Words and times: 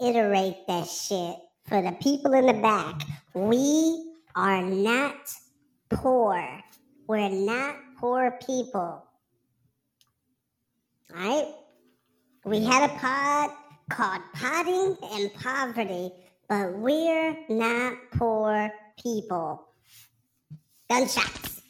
reiterate 0.00 0.66
that 0.66 0.86
shit 0.88 1.36
for 1.66 1.82
the 1.82 1.92
people 2.00 2.32
in 2.34 2.46
the 2.46 2.54
back. 2.54 3.02
We 3.34 4.12
are 4.34 4.62
not 4.62 5.16
poor. 5.90 6.62
We're 7.08 7.28
not 7.28 7.76
poor 7.98 8.38
people. 8.46 8.80
All 8.80 9.04
right? 11.14 11.52
We 12.44 12.64
had 12.64 12.90
a 12.90 12.94
pod 12.94 13.50
called 13.90 14.22
Potting 14.34 14.96
and 15.12 15.32
Poverty, 15.34 16.12
but 16.48 16.72
we're 16.74 17.36
not 17.48 17.94
poor 18.12 18.70
people. 19.02 19.66
Gunshots. 20.88 21.62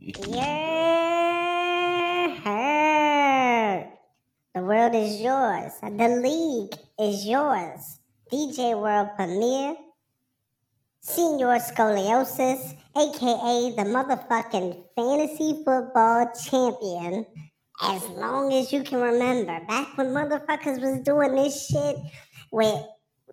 You're 0.00 0.40
hurt. 2.36 2.89
The 4.52 4.62
world 4.62 4.96
is 4.96 5.20
yours. 5.20 5.72
The 5.80 6.08
league 6.08 6.74
is 6.98 7.24
yours. 7.24 8.00
DJ 8.32 8.76
World 8.76 9.10
Premiere. 9.14 9.76
Senior 11.02 11.60
Scoliosis, 11.60 12.76
aka 12.96 13.70
the 13.76 13.84
motherfucking 13.84 14.82
fantasy 14.96 15.62
football 15.64 16.32
champion. 16.34 17.26
As 17.80 18.02
long 18.08 18.52
as 18.52 18.72
you 18.72 18.82
can 18.82 19.00
remember, 19.00 19.60
back 19.68 19.96
when 19.96 20.08
motherfuckers 20.08 20.82
was 20.82 21.00
doing 21.04 21.36
this 21.36 21.68
shit 21.68 21.96
with 22.50 22.84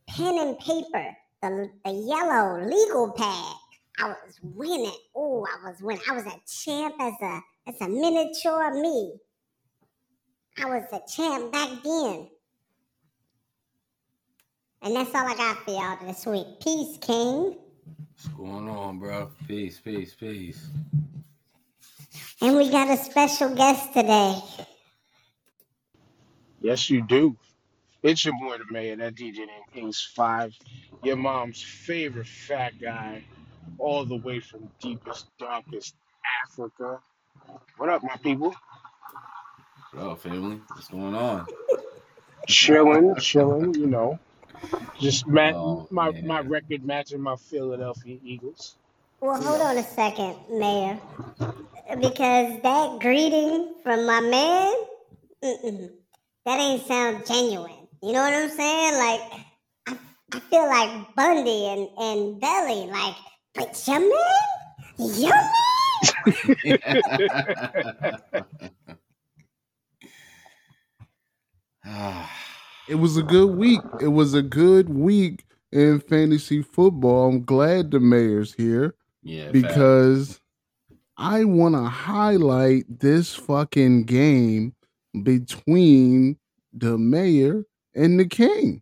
pen 0.08 0.38
and 0.38 0.60
paper, 0.60 1.18
the, 1.42 1.68
the 1.84 1.92
yellow 1.94 2.64
legal 2.64 3.12
pad. 3.12 3.56
I 4.00 4.10
was 4.10 4.40
winning. 4.44 4.92
Oh, 5.16 5.48
I 5.48 5.68
was 5.68 5.82
winning. 5.82 6.04
I 6.08 6.14
was 6.14 6.26
a 6.28 6.40
champ 6.48 6.94
as 7.00 7.14
a 7.24 7.42
as 7.66 7.82
a 7.82 7.90
miniature 7.90 8.80
me. 8.80 9.16
I 10.60 10.66
was 10.66 10.86
a 10.92 11.02
champ 11.08 11.52
back 11.52 11.70
then. 11.84 12.28
And 14.82 14.96
that's 14.96 15.14
all 15.14 15.28
I 15.28 15.36
got 15.36 15.58
for 15.64 15.72
y'all 15.72 15.98
this 16.08 16.26
week. 16.26 16.48
Peace, 16.62 16.98
King. 17.00 17.58
What's 18.14 18.28
going 18.36 18.68
on, 18.68 18.98
bro? 19.00 19.30
Peace, 19.48 19.80
peace, 19.80 20.16
peace. 20.16 20.68
And 22.42 22.56
we 22.56 22.72
got 22.72 22.90
a 22.90 22.98
special 22.98 23.54
guest 23.54 23.94
today. 23.94 24.40
Yes, 26.62 26.90
you 26.90 27.02
do. 27.04 27.36
It's 28.02 28.26
your 28.26 28.34
boy, 28.40 28.58
the 28.58 28.72
mayor, 28.72 28.96
that 28.96 29.16
DJ 29.16 29.38
named 29.38 29.90
Ace 29.90 30.10
5, 30.16 30.56
your 31.04 31.18
mom's 31.18 31.62
favorite 31.62 32.28
fat 32.28 32.74
guy, 32.80 33.24
all 33.78 34.06
the 34.06 34.16
way 34.16 34.40
from 34.40 34.70
deepest, 34.80 35.28
darkest 35.38 35.96
Africa. 36.46 37.00
What 37.78 37.90
up, 37.90 38.04
my 38.04 38.16
people? 38.24 38.56
What 39.94 40.12
up, 40.12 40.20
family? 40.22 40.62
What's 40.74 40.88
going 40.90 41.16
on? 41.16 41.48
Chilling, 42.48 43.16
chilling, 43.16 43.74
you 43.74 43.88
know. 43.88 44.20
Just 45.00 45.28
ma- 45.28 45.52
Oh, 45.54 45.88
my, 45.92 46.12
my 46.24 46.40
record 46.42 46.86
matching 46.86 47.22
my 47.22 47.36
Philadelphia 47.36 48.18
Eagles. 48.24 48.78
Well, 49.22 49.42
hold 49.42 49.62
on 49.62 49.78
a 49.78 49.84
second, 49.84 50.36
Mayor. 50.52 51.00
Because 52.00 52.62
that 52.62 53.00
greeting 53.00 53.76
from 53.84 54.06
my 54.06 54.22
man, 54.22 54.74
that 55.42 56.60
ain't 56.60 56.86
sound 56.88 57.26
genuine. 57.26 57.88
You 58.04 58.14
know 58.14 58.22
what 58.22 58.34
I'm 58.34 58.50
saying? 58.50 58.94
Like, 58.96 59.22
I, 59.88 59.98
I 60.34 60.40
feel 60.42 60.68
like 60.68 61.16
Bundy 61.16 61.66
and, 61.68 61.90
and 61.98 62.42
Belly, 62.42 62.88
like, 62.88 63.16
but 63.56 63.84
your 63.88 64.00
man? 64.02 64.20
Your 65.00 65.34
man? 65.34 65.50
Ah, 71.90 72.30
It 72.88 72.96
was 72.96 73.18
a 73.18 73.24
good 73.24 73.56
week. 73.56 73.80
It 74.02 74.10
was 74.10 74.34
a 74.34 74.42
good 74.42 74.90
week 74.90 75.46
in 75.72 76.00
fantasy 76.02 76.62
football. 76.62 77.30
I'm 77.30 77.44
glad 77.44 77.92
the 77.92 78.00
mayor's 78.00 78.54
here 78.54 78.96
yeah, 79.24 79.52
fact. 79.52 79.54
because 79.54 80.42
I 81.18 81.46
want 81.46 81.76
to 81.76 81.84
highlight 81.84 83.00
this 83.00 83.34
fucking 83.36 84.04
game 84.04 84.74
between 85.24 86.38
the 86.74 86.98
mayor 86.98 87.64
and 87.96 88.20
the 88.20 88.26
king. 88.26 88.82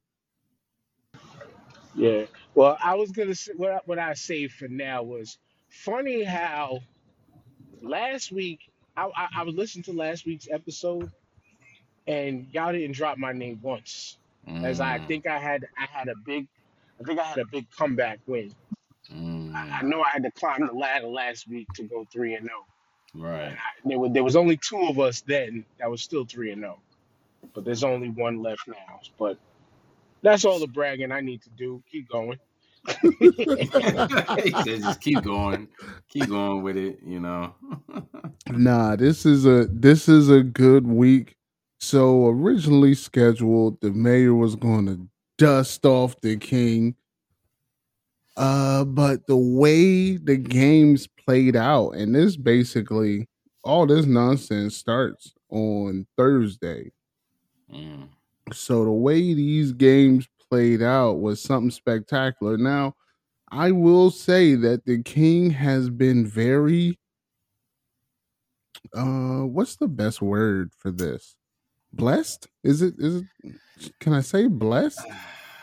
Yeah. 1.95 2.25
Well, 2.55 2.77
I 2.83 2.95
was 2.95 3.11
gonna 3.11 3.35
say 3.35 3.51
what 3.55 3.71
I, 3.71 3.79
what 3.85 3.99
I 3.99 4.13
saved 4.13 4.53
for 4.53 4.67
now 4.67 5.03
was 5.03 5.37
funny 5.69 6.23
how 6.23 6.79
last 7.81 8.31
week 8.31 8.59
I, 8.97 9.09
I, 9.15 9.27
I 9.37 9.43
was 9.43 9.55
listening 9.55 9.83
to 9.83 9.93
last 9.93 10.25
week's 10.25 10.47
episode 10.51 11.11
and 12.07 12.47
y'all 12.51 12.73
didn't 12.73 12.95
drop 12.95 13.17
my 13.17 13.33
name 13.33 13.59
once. 13.61 14.17
As 14.63 14.79
I 14.81 14.99
Mm, 14.99 15.07
think 15.07 15.27
I 15.27 15.39
had 15.39 15.65
I 15.77 15.87
had 15.91 16.09
a 16.09 16.15
big 16.25 16.47
I 17.01 17.03
think 17.05 17.19
I 17.19 17.25
had 17.25 17.39
a 17.39 17.45
big 17.45 17.67
comeback 17.77 18.19
win. 18.27 18.55
I, 19.55 19.79
I 19.81 19.83
mm, 19.83 19.87
know 19.87 20.01
I 20.01 20.09
had 20.11 20.23
to 20.23 20.31
climb 20.31 20.67
the 20.67 20.73
ladder 20.73 21.07
last 21.07 21.47
week 21.49 21.67
to 21.75 21.83
go 21.83 22.07
three 22.11 22.35
and 22.35 22.45
zero. 22.45 22.65
right. 23.15 23.49
And 23.49 23.57
I, 23.57 23.89
there 23.89 23.99
was 23.99 24.11
there 24.13 24.23
was 24.25 24.35
only 24.37 24.57
two 24.57 24.81
of 24.87 24.99
us 24.99 25.21
then 25.21 25.65
that 25.79 25.91
was 25.91 26.01
still 26.03 26.25
three 26.25 26.51
and 26.51 26.61
zero. 26.61 26.79
But 27.55 27.65
there's 27.65 27.83
only 27.85 28.09
one 28.09 28.41
left 28.43 28.67
now. 28.67 29.01
But 29.19 29.39
that's 30.23 30.45
all 30.45 30.59
the 30.59 30.67
bragging 30.67 31.11
I 31.11 31.21
need 31.21 31.41
to 31.43 31.49
do. 31.51 31.83
Keep 31.91 32.09
going. 32.09 32.39
he 33.19 34.55
said, 34.55 34.81
just 34.83 35.01
keep 35.01 35.23
going, 35.23 35.69
keep 36.09 36.29
going 36.29 36.63
with 36.63 36.77
it. 36.77 36.99
You 37.05 37.19
know. 37.21 37.55
Nah, 38.49 38.95
this 38.95 39.25
is 39.25 39.45
a 39.45 39.67
this 39.71 40.09
is 40.09 40.29
a 40.29 40.43
good 40.43 40.87
week. 40.87 41.35
So 41.85 42.25
originally 42.29 42.95
scheduled, 42.95 43.79
the 43.79 43.91
mayor 43.91 44.33
was 44.33 44.55
going 44.55 44.87
to 44.87 45.07
dust 45.37 45.85
off 45.85 46.19
the 46.19 46.35
king. 46.35 46.95
Uh, 48.35 48.83
but 48.83 49.27
the 49.27 49.37
way 49.37 50.17
the 50.17 50.35
games 50.35 51.07
played 51.07 51.55
out, 51.55 51.91
and 51.91 52.15
this 52.15 52.35
basically 52.37 53.27
all 53.63 53.85
this 53.85 54.05
nonsense 54.07 54.75
starts 54.75 55.33
on 55.49 56.07
Thursday. 56.17 56.91
Mm, 57.71 58.09
So 58.53 58.83
the 58.83 58.91
way 58.91 59.33
these 59.35 59.71
games 59.71 60.27
played 60.49 60.81
out 60.81 61.19
was 61.19 61.41
something 61.41 61.71
spectacular. 61.71 62.57
Now, 62.57 62.95
I 63.51 63.71
will 63.71 64.11
say 64.11 64.55
that 64.55 64.85
the 64.85 65.03
king 65.03 65.51
has 65.51 65.89
been 65.89 66.25
very 66.27 66.97
uh 68.93 69.41
what's 69.45 69.75
the 69.75 69.87
best 69.87 70.21
word 70.21 70.71
for 70.77 70.91
this? 70.91 71.35
Blessed? 71.95 72.47
Is 72.63 72.81
it 72.81 72.95
is 72.97 73.23
it 73.43 73.99
can 73.99 74.13
I 74.13 74.21
say 74.21 74.47
blessed? 74.47 75.01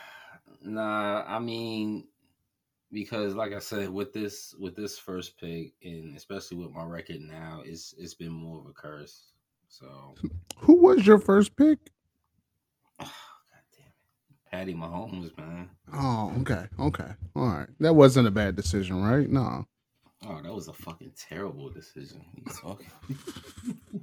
nah, 0.63 1.23
I 1.27 1.39
mean, 1.39 2.07
because 2.91 3.35
like 3.35 3.53
I 3.53 3.59
said, 3.59 3.89
with 3.89 4.13
this 4.13 4.55
with 4.59 4.75
this 4.75 4.97
first 4.97 5.39
pick, 5.39 5.73
and 5.83 6.15
especially 6.15 6.57
with 6.57 6.71
my 6.71 6.83
record 6.83 7.21
now, 7.21 7.61
it's 7.65 7.93
it's 7.97 8.13
been 8.13 8.31
more 8.31 8.59
of 8.59 8.67
a 8.67 8.73
curse. 8.73 9.33
So, 9.67 10.13
Who 10.59 10.75
was 10.75 11.05
your 11.05 11.19
first 11.19 11.55
pick? 11.55 11.79
Oh, 12.99 13.05
God 13.05 13.63
damn 13.75 13.87
it, 13.87 14.51
Patty 14.51 14.73
Mahomes, 14.75 15.35
man. 15.35 15.69
Oh, 15.91 16.31
okay. 16.41 16.67
Okay. 16.79 17.11
All 17.35 17.47
right. 17.47 17.67
That 17.79 17.95
wasn't 17.95 18.27
a 18.27 18.31
bad 18.31 18.55
decision, 18.55 19.03
right? 19.03 19.27
No. 19.27 19.65
Oh, 20.25 20.39
that 20.41 20.53
was 20.53 20.67
a 20.67 20.73
fucking 20.73 21.13
terrible 21.17 21.69
decision. 21.69 22.23
What 22.33 22.43
are 22.45 22.69
you 22.77 22.77
talking? 22.77 23.99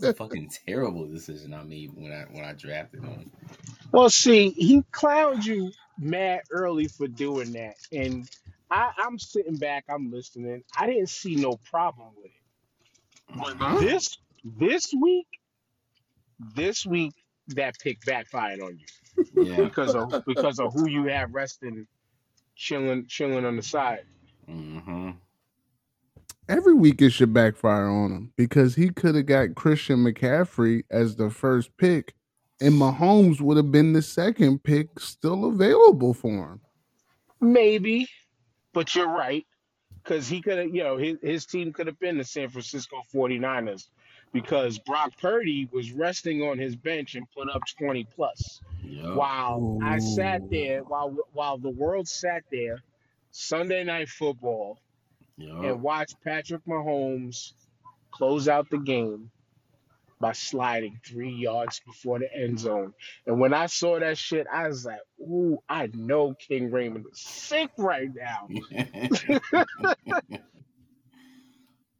that 0.00 0.08
was 0.08 0.14
a 0.14 0.14
fucking 0.14 0.50
terrible 0.66 1.06
decision 1.08 1.54
I 1.54 1.62
made 1.64 1.92
when 1.94 2.12
I 2.12 2.24
when 2.30 2.44
I 2.44 2.52
drafted 2.54 3.04
him. 3.04 3.30
Well, 3.92 4.10
see, 4.10 4.50
he 4.50 4.82
clowned 4.92 5.44
you 5.44 5.72
mad 5.98 6.42
early 6.50 6.88
for 6.88 7.08
doing 7.08 7.52
that, 7.52 7.76
and 7.92 8.28
I, 8.70 8.92
I'm 8.98 9.18
sitting 9.18 9.56
back, 9.56 9.84
I'm 9.88 10.10
listening. 10.12 10.64
I 10.78 10.86
didn't 10.86 11.10
see 11.10 11.36
no 11.36 11.58
problem 11.70 12.08
with 12.16 12.26
it. 12.26 12.32
But 13.34 13.56
Huh? 13.60 13.80
this 13.80 14.18
this 14.44 14.92
week, 14.94 15.28
this 16.38 16.86
week, 16.86 17.14
that 17.48 17.78
pick 17.80 18.04
backfired 18.04 18.60
on 18.60 18.78
you 18.78 18.86
Yeah. 19.34 19.62
because 19.62 19.94
of 19.94 20.14
because 20.26 20.60
of 20.60 20.72
who 20.74 20.88
you 20.88 21.06
have 21.06 21.34
resting, 21.34 21.86
chilling, 22.56 23.06
chilling 23.08 23.44
on 23.44 23.56
the 23.56 23.62
side. 23.62 24.04
Mm-hmm. 24.50 25.10
Every 26.48 26.74
week 26.74 27.00
it 27.00 27.10
should 27.10 27.32
backfire 27.32 27.88
on 27.88 28.10
him 28.12 28.32
because 28.36 28.74
he 28.74 28.90
could 28.90 29.14
have 29.14 29.26
got 29.26 29.54
Christian 29.54 30.04
McCaffrey 30.04 30.84
as 30.90 31.16
the 31.16 31.30
first 31.30 31.74
pick, 31.78 32.14
and 32.60 32.74
Mahomes 32.74 33.40
would 33.40 33.56
have 33.56 33.72
been 33.72 33.94
the 33.94 34.02
second 34.02 34.62
pick 34.62 35.00
still 35.00 35.46
available 35.46 36.12
for 36.12 36.52
him. 36.52 36.60
Maybe, 37.40 38.08
but 38.72 38.94
you're 38.94 39.08
right 39.08 39.46
because 40.02 40.28
he 40.28 40.42
could 40.42 40.58
have, 40.58 40.74
you 40.74 40.84
know, 40.84 40.98
his, 40.98 41.16
his 41.22 41.46
team 41.46 41.72
could 41.72 41.86
have 41.86 41.98
been 41.98 42.18
the 42.18 42.24
San 42.24 42.50
Francisco 42.50 43.02
49ers 43.12 43.88
because 44.32 44.78
Brock 44.78 45.12
Purdy 45.20 45.68
was 45.72 45.92
resting 45.92 46.42
on 46.42 46.58
his 46.58 46.76
bench 46.76 47.14
and 47.14 47.26
put 47.32 47.48
up 47.48 47.62
20 47.78 48.04
plus. 48.14 48.60
Yep. 48.82 49.14
While 49.14 49.78
I 49.82 49.98
sat 49.98 50.50
there, 50.50 50.82
while 50.82 51.16
while 51.32 51.56
the 51.56 51.70
world 51.70 52.06
sat 52.06 52.42
there, 52.50 52.82
Sunday 53.30 53.82
night 53.84 54.08
football, 54.08 54.78
And 55.38 55.82
watch 55.82 56.12
Patrick 56.22 56.64
Mahomes 56.66 57.52
close 58.12 58.48
out 58.48 58.70
the 58.70 58.78
game 58.78 59.30
by 60.20 60.32
sliding 60.32 60.98
three 61.04 61.32
yards 61.32 61.80
before 61.84 62.18
the 62.18 62.32
end 62.34 62.58
zone. 62.58 62.94
And 63.26 63.40
when 63.40 63.52
I 63.52 63.66
saw 63.66 63.98
that 63.98 64.16
shit, 64.16 64.46
I 64.50 64.68
was 64.68 64.86
like, 64.86 65.00
ooh, 65.20 65.58
I 65.68 65.90
know 65.92 66.34
King 66.34 66.70
Raymond 66.70 67.06
is 67.12 67.20
sick 67.20 67.70
right 67.76 68.08
now. 68.14 68.48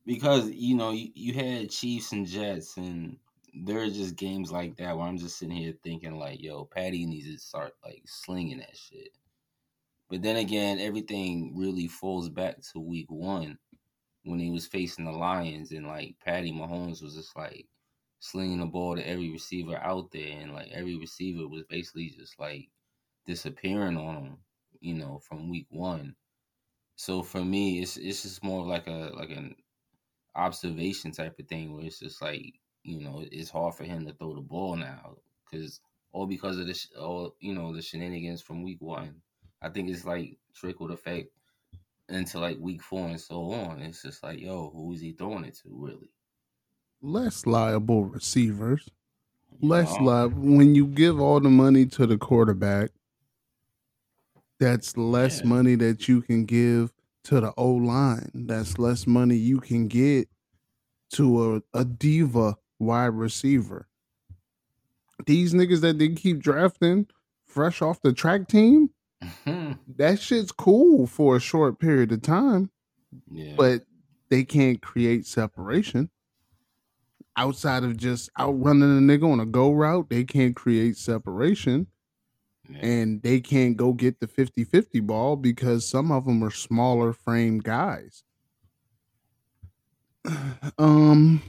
because 0.06 0.50
you 0.50 0.76
know 0.76 0.92
you, 0.92 1.10
you 1.14 1.34
had 1.34 1.70
Chiefs 1.70 2.12
and 2.12 2.26
Jets, 2.26 2.76
and 2.76 3.16
there 3.52 3.80
are 3.80 3.90
just 3.90 4.16
games 4.16 4.50
like 4.52 4.76
that 4.76 4.96
where 4.96 5.06
I'm 5.06 5.18
just 5.18 5.38
sitting 5.38 5.56
here 5.56 5.74
thinking 5.82 6.16
like, 6.16 6.42
yo, 6.42 6.64
Patty 6.64 7.06
needs 7.06 7.26
to 7.30 7.38
start 7.38 7.74
like 7.84 8.02
slinging 8.06 8.58
that 8.58 8.76
shit. 8.76 9.10
But 10.10 10.22
then 10.22 10.36
again, 10.36 10.78
everything 10.80 11.54
really 11.56 11.88
falls 11.88 12.28
back 12.28 12.60
to 12.72 12.80
week 12.80 13.10
one 13.10 13.58
when 14.24 14.38
he 14.38 14.50
was 14.50 14.66
facing 14.66 15.04
the 15.04 15.12
Lions, 15.12 15.72
and 15.72 15.86
like 15.86 16.16
Patty 16.24 16.52
Mahomes 16.52 17.02
was 17.02 17.14
just 17.14 17.36
like 17.36 17.66
slinging 18.20 18.60
the 18.60 18.66
ball 18.66 18.96
to 18.96 19.06
every 19.06 19.30
receiver 19.30 19.76
out 19.76 20.10
there, 20.12 20.38
and 20.40 20.52
like 20.52 20.70
every 20.72 20.96
receiver 20.96 21.48
was 21.48 21.64
basically 21.68 22.10
just 22.10 22.38
like 22.38 22.68
disappearing 23.26 23.96
on 23.96 24.16
him, 24.16 24.38
you 24.80 24.94
know, 24.94 25.20
from 25.28 25.50
week 25.50 25.66
one. 25.70 26.14
So 26.96 27.22
for 27.22 27.44
me, 27.44 27.80
it's 27.80 27.96
it's 27.96 28.22
just 28.22 28.44
more 28.44 28.64
like 28.66 28.86
a 28.86 29.10
like 29.14 29.30
an 29.30 29.54
observation 30.36 31.12
type 31.12 31.38
of 31.38 31.48
thing 31.48 31.72
where 31.74 31.84
it's 31.84 32.00
just 32.00 32.20
like 32.22 32.54
you 32.82 33.00
know 33.00 33.24
it's 33.30 33.50
hard 33.50 33.74
for 33.74 33.84
him 33.84 34.06
to 34.06 34.12
throw 34.14 34.34
the 34.34 34.40
ball 34.40 34.76
now 34.76 35.16
because 35.50 35.80
all 36.12 36.26
because 36.26 36.58
of 36.58 36.66
this 36.66 36.88
all 36.98 37.34
you 37.40 37.54
know 37.54 37.74
the 37.74 37.82
shenanigans 37.82 38.42
from 38.42 38.62
week 38.62 38.80
one. 38.80 39.22
I 39.64 39.70
think 39.70 39.90
it's 39.90 40.04
like 40.04 40.38
trickled 40.54 40.92
effect 40.92 41.30
into 42.08 42.38
like 42.40 42.58
week 42.60 42.82
four 42.82 43.08
and 43.08 43.20
so 43.20 43.52
on. 43.52 43.80
It's 43.82 44.02
just 44.02 44.22
like 44.22 44.40
yo, 44.40 44.70
who 44.70 44.92
is 44.92 45.00
he 45.00 45.12
throwing 45.12 45.44
it 45.44 45.54
to 45.62 45.68
really? 45.70 46.12
Less 47.02 47.46
liable 47.46 48.04
receivers. 48.04 48.88
Less 49.60 50.00
liable 50.00 50.40
when 50.56 50.74
you 50.74 50.86
give 50.86 51.20
all 51.20 51.40
the 51.40 51.50
money 51.50 51.86
to 51.86 52.06
the 52.06 52.18
quarterback. 52.18 52.90
That's 54.60 54.96
less 54.96 55.42
Yeah. 55.42 55.48
money 55.48 55.74
that 55.76 56.08
you 56.08 56.22
can 56.22 56.44
give 56.44 56.92
to 57.24 57.40
the 57.40 57.52
O 57.56 57.72
line. 57.72 58.30
That's 58.34 58.78
less 58.78 59.06
money 59.06 59.36
you 59.36 59.60
can 59.60 59.88
get 59.88 60.28
to 61.12 61.56
a, 61.56 61.62
a 61.74 61.84
diva 61.84 62.56
wide 62.78 63.14
receiver. 63.14 63.88
These 65.26 65.54
niggas 65.54 65.80
that 65.80 65.98
they 65.98 66.10
keep 66.10 66.38
drafting 66.40 67.08
fresh 67.46 67.82
off 67.82 68.00
the 68.02 68.12
track 68.12 68.48
team, 68.48 68.90
that 69.96 70.20
shit's 70.20 70.52
cool 70.52 71.06
for 71.06 71.36
a 71.36 71.40
short 71.40 71.78
period 71.78 72.12
of 72.12 72.22
time, 72.22 72.70
yeah, 73.30 73.54
but 73.56 73.82
they 74.28 74.44
can't 74.44 74.80
create 74.82 75.26
separation. 75.26 76.10
Outside 77.36 77.82
of 77.82 77.96
just 77.96 78.30
outrunning 78.38 78.96
a 78.96 79.00
nigga 79.00 79.30
on 79.30 79.40
a 79.40 79.46
go 79.46 79.72
route, 79.72 80.08
they 80.08 80.24
can't 80.24 80.54
create 80.54 80.96
separation 80.96 81.88
yeah. 82.68 82.78
and 82.78 83.22
they 83.22 83.40
can't 83.40 83.76
go 83.76 83.92
get 83.92 84.20
the 84.20 84.26
50-50 84.26 85.06
ball 85.06 85.36
because 85.36 85.88
some 85.88 86.10
of 86.10 86.24
them 86.24 86.42
are 86.42 86.50
smaller 86.50 87.12
frame 87.12 87.58
guys. 87.58 88.22
Um 90.78 91.42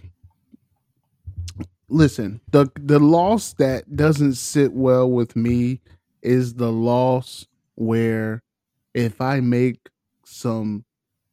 listen, 1.87 2.41
the 2.51 2.69
the 2.75 2.99
loss 2.99 3.53
that 3.53 3.95
doesn't 3.95 4.33
sit 4.33 4.73
well 4.73 5.09
with 5.09 5.35
me 5.35 5.79
is 6.21 6.55
the 6.55 6.71
loss 6.71 7.45
where 7.75 8.41
if 8.93 9.21
I 9.21 9.39
make 9.39 9.89
some 10.25 10.85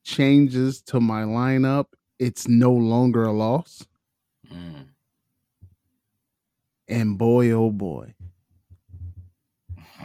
changes 0.04 0.82
to 0.82 1.00
my 1.00 1.22
lineup, 1.22 1.86
it's 2.18 2.48
no 2.48 2.72
longer 2.72 3.24
a 3.24 3.32
loss. 3.32 3.86
Mm. 4.52 4.86
And 6.88 7.18
boy, 7.18 7.50
oh 7.50 7.70
boy, 7.70 8.14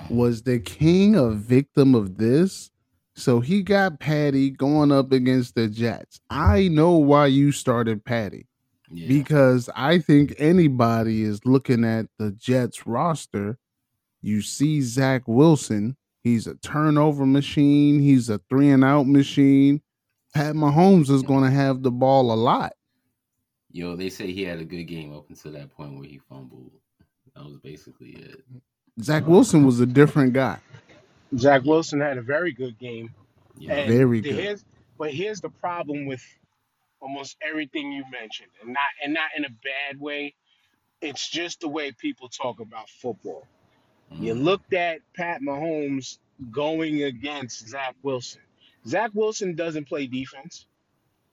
was 0.10 0.44
the 0.44 0.60
king 0.60 1.16
a 1.16 1.30
victim 1.32 1.96
of 1.96 2.18
this? 2.18 2.72
So 3.16 3.40
he 3.40 3.64
got 3.64 4.00
Patty 4.00 4.52
going 4.52 4.92
up 4.92 5.12
against 5.12 5.56
the 5.56 5.68
Jets. 5.68 6.20
I 6.30 6.68
know 6.68 6.92
why 6.92 7.26
you 7.28 7.52
started 7.52 8.06
Patty 8.06 8.48
yeah. 8.92 9.08
because 9.08 9.70
I 9.76 10.00
think 10.00 10.36
anybody 10.38 11.24
is 11.24 11.46
looking 11.46 11.84
at 11.84 12.08
the 12.18 12.32
Jets 12.32 12.86
roster. 12.86 13.58
You 14.22 14.42
see 14.42 14.82
Zach 14.82 15.24
Wilson, 15.28 15.98
he's 16.28 16.48
a 16.48 16.56
turnover 16.56 17.26
machine, 17.26 18.00
he's 18.00 18.30
a 18.30 18.40
three 18.50 18.70
and 18.70 18.84
out 18.84 19.08
machine. 19.08 19.82
Pat 20.34 20.56
Mahomes 20.56 21.10
is 21.10 21.24
going 21.24 21.44
to 21.44 21.50
have 21.50 21.82
the 21.82 21.92
ball 21.92 22.32
a 22.32 22.36
lot. 22.36 22.74
Yo, 23.72 23.96
they 23.96 24.10
say 24.10 24.32
he 24.32 24.44
had 24.44 24.60
a 24.60 24.66
good 24.66 24.84
game 24.84 25.16
up 25.16 25.30
until 25.30 25.52
that 25.52 25.72
point 25.72 25.98
where 25.98 26.08
he 26.08 26.20
fumbled. 26.30 26.72
That 27.36 27.46
was 27.46 27.58
basically 27.58 28.10
it. 28.10 28.44
Zach 29.02 29.28
Wilson 29.28 29.66
was 29.66 29.80
a 29.80 29.86
different 29.86 30.34
guy. 30.34 30.58
Zach 31.38 31.64
Wilson 31.64 32.00
had 32.00 32.18
a 32.18 32.22
very 32.22 32.52
good 32.52 32.78
game. 32.80 33.14
Yeah. 33.58 33.88
Very 33.88 34.22
the- 34.22 34.30
good. 34.30 34.40
Here's, 34.40 34.66
but 34.98 35.14
here's 35.14 35.42
the 35.42 35.50
problem 35.50 36.06
with 36.06 36.24
almost 37.00 37.38
everything 37.48 37.92
you 37.92 38.04
mentioned, 38.12 38.50
and 38.62 38.74
not 38.74 38.90
and 39.04 39.14
not 39.14 39.30
in 39.38 39.46
a 39.46 39.50
bad 39.50 40.00
way. 40.00 40.34
It's 41.02 41.30
just 41.30 41.60
the 41.60 41.68
way 41.68 41.92
people 41.92 42.28
talk 42.30 42.60
about 42.60 42.90
football. 42.90 43.46
You 44.12 44.34
Mm. 44.34 44.44
looked 44.44 44.74
at 44.74 45.02
Pat 45.16 45.42
Mahomes 45.42 46.18
going 46.52 47.04
against 47.04 47.68
Zach 47.68 47.96
Wilson. 48.04 48.42
Zach 48.88 49.12
Wilson 49.14 49.56
doesn't 49.56 49.86
play 49.86 50.08
defense. 50.08 50.66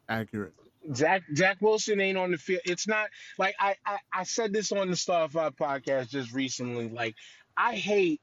Accurate. 0.08 0.52
Zach 0.94 1.22
Zach 1.34 1.56
Wilson 1.60 2.00
ain't 2.00 2.18
on 2.18 2.30
the 2.30 2.36
field. 2.38 2.60
It's 2.66 2.86
not 2.86 3.08
like 3.38 3.54
I, 3.58 3.76
I 3.86 3.98
I 4.12 4.22
said 4.24 4.52
this 4.52 4.70
on 4.72 4.90
the 4.90 4.96
Star 4.96 5.28
Five 5.28 5.56
podcast 5.56 6.10
just 6.10 6.32
recently. 6.32 6.88
Like 6.88 7.14
I 7.56 7.74
hate 7.76 8.20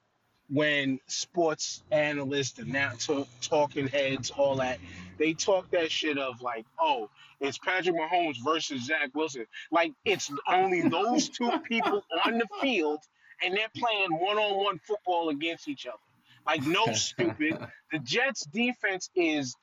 when 0.49 0.99
sports 1.07 1.81
analysts 1.91 2.59
and 2.59 2.67
now 2.73 2.91
talk, 2.99 3.27
talking 3.41 3.87
heads, 3.87 4.31
all 4.31 4.57
that, 4.57 4.79
they 5.17 5.33
talk 5.33 5.71
that 5.71 5.89
shit 5.89 6.17
of 6.17 6.41
like, 6.41 6.65
oh, 6.79 7.09
it's 7.39 7.57
Patrick 7.57 7.95
Mahomes 7.95 8.35
versus 8.43 8.85
Zach 8.85 9.09
Wilson. 9.15 9.45
Like 9.71 9.93
it's 10.05 10.29
only 10.47 10.81
those 10.87 11.29
two 11.29 11.49
people 11.63 12.03
on 12.25 12.37
the 12.37 12.47
field, 12.61 12.99
and 13.43 13.55
they're 13.55 13.71
playing 13.75 14.11
one-on-one 14.11 14.79
football 14.79 15.29
against 15.29 15.67
each 15.67 15.85
other. 15.87 15.97
Like 16.45 16.63
no 16.63 16.85
stupid. 16.93 17.57
The 17.91 17.99
Jets 17.99 18.45
defense 18.45 19.09
is 19.15 19.55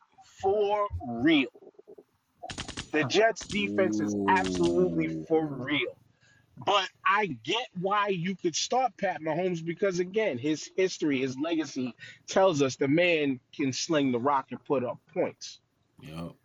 for 0.43 0.87
real. 1.09 1.49
The 2.93 3.05
Jets 3.05 3.45
defense 3.47 4.01
is 4.01 4.17
absolutely 4.29 5.25
for 5.29 5.47
real. 5.47 5.97
But 6.65 6.89
I 7.07 7.27
get 7.45 7.69
why 7.81 8.09
you 8.09 8.35
could 8.37 8.57
start 8.57 8.93
Pat 8.99 9.21
Mahomes 9.23 9.65
because 9.65 10.01
again, 10.01 10.39
his 10.39 10.71
history, 10.77 11.21
his 11.21 11.39
legacy 11.39 11.95
tells 12.27 12.63
us 12.63 12.77
the 12.77 12.89
man 12.89 13.41
can 13.55 13.73
sling 13.73 14.11
the 14.11 14.19
rock 14.19 14.47
and 14.51 14.65
put 14.65 14.85
up 14.85 14.99
points. 15.15 15.61
Yup. 16.01 16.37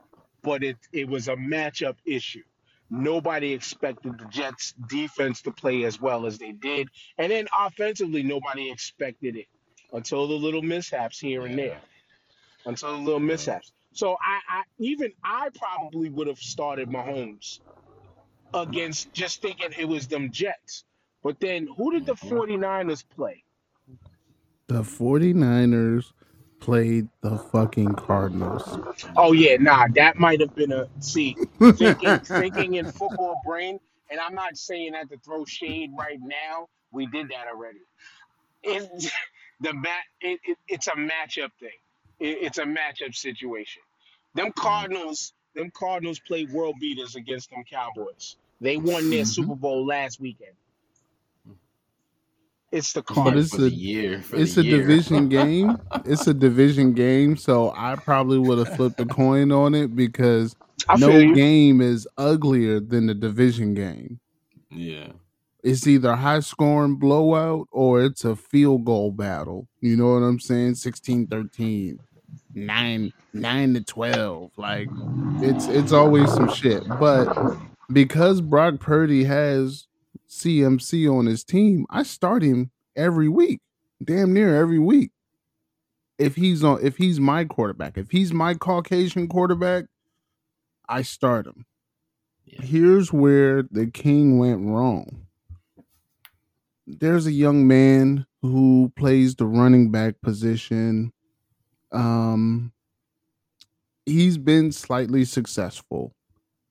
But 0.44 0.64
it 0.64 0.78
it 0.92 1.08
was 1.08 1.28
a 1.30 1.36
matchup 1.36 1.96
issue. 2.06 2.44
Nobody 2.90 3.54
expected 3.54 4.20
the 4.20 4.26
Jets 4.26 4.74
defense 4.88 5.42
to 5.44 5.52
play 5.52 5.84
as 5.84 6.00
well 6.00 6.26
as 6.26 6.38
they 6.38 6.52
did. 6.52 6.90
And 7.18 7.32
then 7.32 7.48
offensively, 7.58 8.24
nobody 8.24 8.72
expected 8.72 9.36
it 9.36 9.48
until 9.92 10.28
the 10.28 10.36
little 10.36 10.62
mishaps 10.62 11.20
here 11.20 11.46
and 11.46 11.58
there. 11.58 11.82
Until 12.66 12.92
the 12.98 13.04
little 13.04 13.20
mishaps. 13.20 13.72
So 13.94 14.14
I, 14.22 14.40
I 14.50 14.64
even 14.80 15.12
I 15.24 15.50
probably 15.56 16.10
would 16.10 16.28
have 16.28 16.40
started 16.40 16.90
Mahomes 16.90 17.60
against 18.54 19.14
just 19.14 19.42
thinking 19.42 19.70
it 19.78 19.86
was 19.86 20.08
them 20.08 20.32
Jets. 20.32 20.86
But 21.24 21.40
then 21.40 21.68
who 21.78 21.92
did 21.94 22.06
the 22.06 22.16
Mhm. 22.16 22.30
49ers 22.30 23.04
play? 23.16 23.44
The 24.68 24.84
49ers 24.84 26.14
played 26.64 27.10
the 27.22 27.38
fucking 27.38 27.96
Cardinals. 27.96 28.80
Oh 29.18 29.34
yeah, 29.34 29.58
nah, 29.60 29.88
that 29.96 30.18
might 30.18 30.42
have 30.42 30.56
been 30.56 30.72
a 30.72 30.88
see 31.00 31.40
thinking 31.78 32.20
thinking 32.36 32.76
in 32.76 32.88
football 32.88 33.42
brain, 33.46 33.80
and 34.12 34.20
I'm 34.20 34.36
not 34.36 34.58
saying 34.58 34.94
that 34.94 35.10
to 35.12 35.18
throw 35.20 35.46
shade 35.46 35.92
right 35.98 36.20
now. 36.22 36.70
We 36.92 37.08
did 37.08 37.30
that 37.30 37.48
already. 37.54 37.80
It, 38.64 39.12
the 39.62 39.74
mat, 39.74 40.04
it, 40.22 40.40
it, 40.46 40.58
it's 40.68 40.88
a 40.88 40.92
matchup 40.92 41.52
thing. 41.60 41.70
It, 42.20 42.40
it's 42.42 42.58
a 42.60 42.66
matchup 42.66 43.16
situation. 43.16 43.82
Them 44.36 44.52
Cardinals, 44.58 45.34
them 45.56 45.72
Cardinals 45.74 46.20
played 46.20 46.52
world 46.52 46.78
beaters 46.80 47.16
against 47.16 47.52
them 47.52 47.64
Cowboys. 47.70 48.38
They 48.62 48.78
won 48.78 49.10
their 49.10 49.26
Mhm. 49.26 49.26
Super 49.26 49.56
Bowl 49.56 49.86
last 49.86 50.20
weekend. 50.20 50.54
It's 52.74 52.92
the 52.94 53.04
But 53.16 53.38
it's 53.38 53.52
for 53.52 53.58
a- 53.58 53.70
the 53.70 53.70
year. 53.70 54.22
For 54.22 54.36
It's 54.38 54.56
the 54.56 54.62
a 54.62 54.64
year. 54.64 54.78
division 54.80 55.30
game. 55.30 55.78
It's 56.06 56.26
a 56.28 56.34
division 56.34 56.94
game, 56.94 57.38
so 57.38 57.72
I 57.78 57.96
probably 57.96 58.40
would 58.40 58.58
have 58.58 58.76
flipped 58.76 59.00
a 59.00 59.06
coin 59.06 59.52
on 59.52 59.74
it 59.76 59.96
because 59.96 60.56
I 60.90 60.98
no 60.98 61.34
game 61.34 61.82
is 61.82 62.08
uglier 62.18 62.80
than 62.80 63.06
the 63.08 63.14
division 63.14 63.74
game. 63.76 64.20
Yeah. 64.72 65.10
It's 65.64 65.86
either 65.88 66.16
high 66.16 66.42
scoring 66.42 66.96
blowout 66.96 67.68
or 67.72 68.02
it's 68.04 68.26
a 68.26 68.36
field 68.36 68.84
goal 68.86 69.12
battle. 69.12 69.68
You 69.80 69.96
know 69.96 70.08
what 70.14 70.26
I'm 70.28 70.40
saying? 70.40 70.76
16 70.76 71.28
13, 71.28 72.00
9 72.56 73.14
9 73.34 73.74
to 73.76 73.82
12. 73.82 74.52
Like 74.58 74.90
it's 75.42 75.68
it's 75.68 75.92
always 75.94 76.30
some 76.34 76.52
shit. 76.52 76.84
But 77.00 77.56
because 77.94 78.42
Brock 78.42 78.80
Purdy 78.80 79.24
has 79.26 79.88
CMC 80.34 81.12
on 81.12 81.26
his 81.26 81.44
team, 81.44 81.86
I 81.90 82.04
start 82.04 82.44
him 82.44 82.72
every 82.96 83.30
week, 83.30 83.62
damn 84.04 84.34
near 84.34 84.60
every 84.60 84.80
week. 84.80 85.12
If 86.18 86.36
he's 86.36 86.64
on, 86.64 86.80
if 86.84 86.98
he's 86.98 87.20
my 87.20 87.46
quarterback, 87.46 87.98
if 87.98 88.12
he's 88.12 88.34
my 88.34 88.54
Caucasian 88.54 89.28
quarterback, 89.28 89.86
I 90.88 91.02
start 91.02 91.48
him. 91.48 91.66
Yeah. 92.46 92.62
Here's 92.62 93.12
where 93.12 93.64
the 93.64 93.88
king 93.88 94.38
went 94.38 94.66
wrong. 94.66 95.28
There's 96.86 97.26
a 97.26 97.32
young 97.32 97.68
man 97.68 98.26
who 98.42 98.92
plays 98.96 99.36
the 99.36 99.46
running 99.46 99.90
back 99.90 100.22
position. 100.22 101.14
Um, 101.92 102.74
he's 104.06 104.38
been 104.38 104.72
slightly 104.72 105.26
successful. 105.26 106.14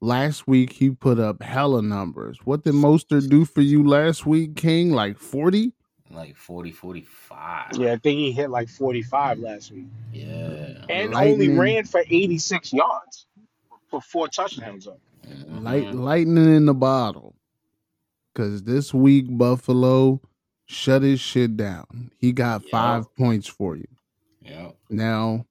Last 0.07 0.49
week 0.49 0.73
he 0.73 0.91
put 0.91 1.21
up 1.21 1.45
hella 1.45 1.81
numbers. 1.81 2.39
What 2.43 2.65
did 2.65 2.75
Mostert 2.75 3.29
do 3.29 3.45
for 3.45 3.61
you 3.61 3.87
last 3.87 4.27
week, 4.27 4.57
King? 4.57 4.91
Like 4.91 5.17
40? 5.17 5.73
Like 6.11 6.37
40, 6.37 6.73
45. 6.73 7.77
Yeah, 7.77 7.93
I 7.93 7.97
think 7.99 8.19
he 8.19 8.33
hit 8.33 8.51
like 8.51 8.69
45 8.69 9.39
last 9.39 9.71
week. 9.71 9.87
Yeah. 10.13 10.85
And 10.89 11.15
only 11.15 11.51
ran 11.51 11.85
for 11.85 12.01
86 12.05 12.73
yards. 12.73 13.27
Put 13.93 14.03
four 14.03 14.27
touchdowns 14.27 14.89
up. 14.89 14.99
Mhm. 15.25 15.63
Light 15.63 15.95
lightning 15.95 16.53
in 16.53 16.67
the 16.67 16.75
bottle. 16.75 17.37
Cause 18.35 18.65
this 18.65 18.93
week 18.93 19.27
Buffalo 19.29 20.21
shut 20.67 21.03
his 21.03 21.21
shit 21.21 21.57
down. 21.57 22.11
He 22.19 22.33
got 22.33 22.63
Yeah. 22.65 22.71
five 22.73 23.15
points 23.15 23.47
for 23.47 23.77
you. 23.77 23.87
Yep. 24.41 24.77
Now, 24.91 25.47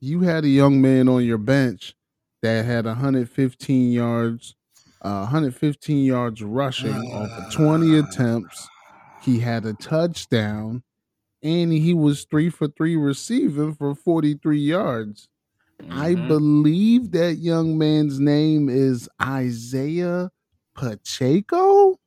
you 0.00 0.20
had 0.20 0.44
a 0.44 0.48
young 0.48 0.80
man 0.80 1.06
on 1.06 1.22
your 1.22 1.36
bench 1.38 1.94
that 2.42 2.64
had 2.64 2.86
115 2.86 3.92
yards, 3.92 4.54
uh, 5.02 5.20
115 5.22 6.04
yards 6.04 6.42
rushing 6.42 6.90
off 6.90 7.30
of 7.38 7.48
20 7.52 7.96
attempts. 7.96 8.68
He 9.18 9.40
had 9.40 9.64
a 9.64 9.74
touchdown, 9.74 10.82
and 11.42 11.72
he 11.72 11.94
was 11.94 12.24
three 12.24 12.50
for 12.50 12.68
three 12.68 12.96
receiving 12.96 13.74
for 13.74 13.94
43 13.94 14.60
yards. 14.60 15.28
I 15.90 16.14
Mhm. 16.14 16.28
believe 16.28 17.12
that 17.12 17.36
young 17.36 17.78
man's 17.78 18.18
name 18.18 18.68
is 18.68 19.08
Isaiah 19.22 20.30
Pacheco. 20.74 21.98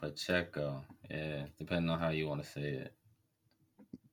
Pacheco. 0.00 0.84
Yeah, 1.10 1.46
depending 1.58 1.90
on 1.90 1.98
how 1.98 2.10
you 2.10 2.26
want 2.28 2.42
to 2.42 2.48
say 2.48 2.62
it. 2.74 2.94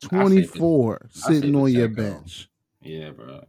24 0.01 1.09
say 1.11 1.35
sitting 1.35 1.55
on 1.55 1.71
your 1.71 1.87
bench. 1.89 2.49
Yeah, 2.81 3.11
bro. 3.11 3.45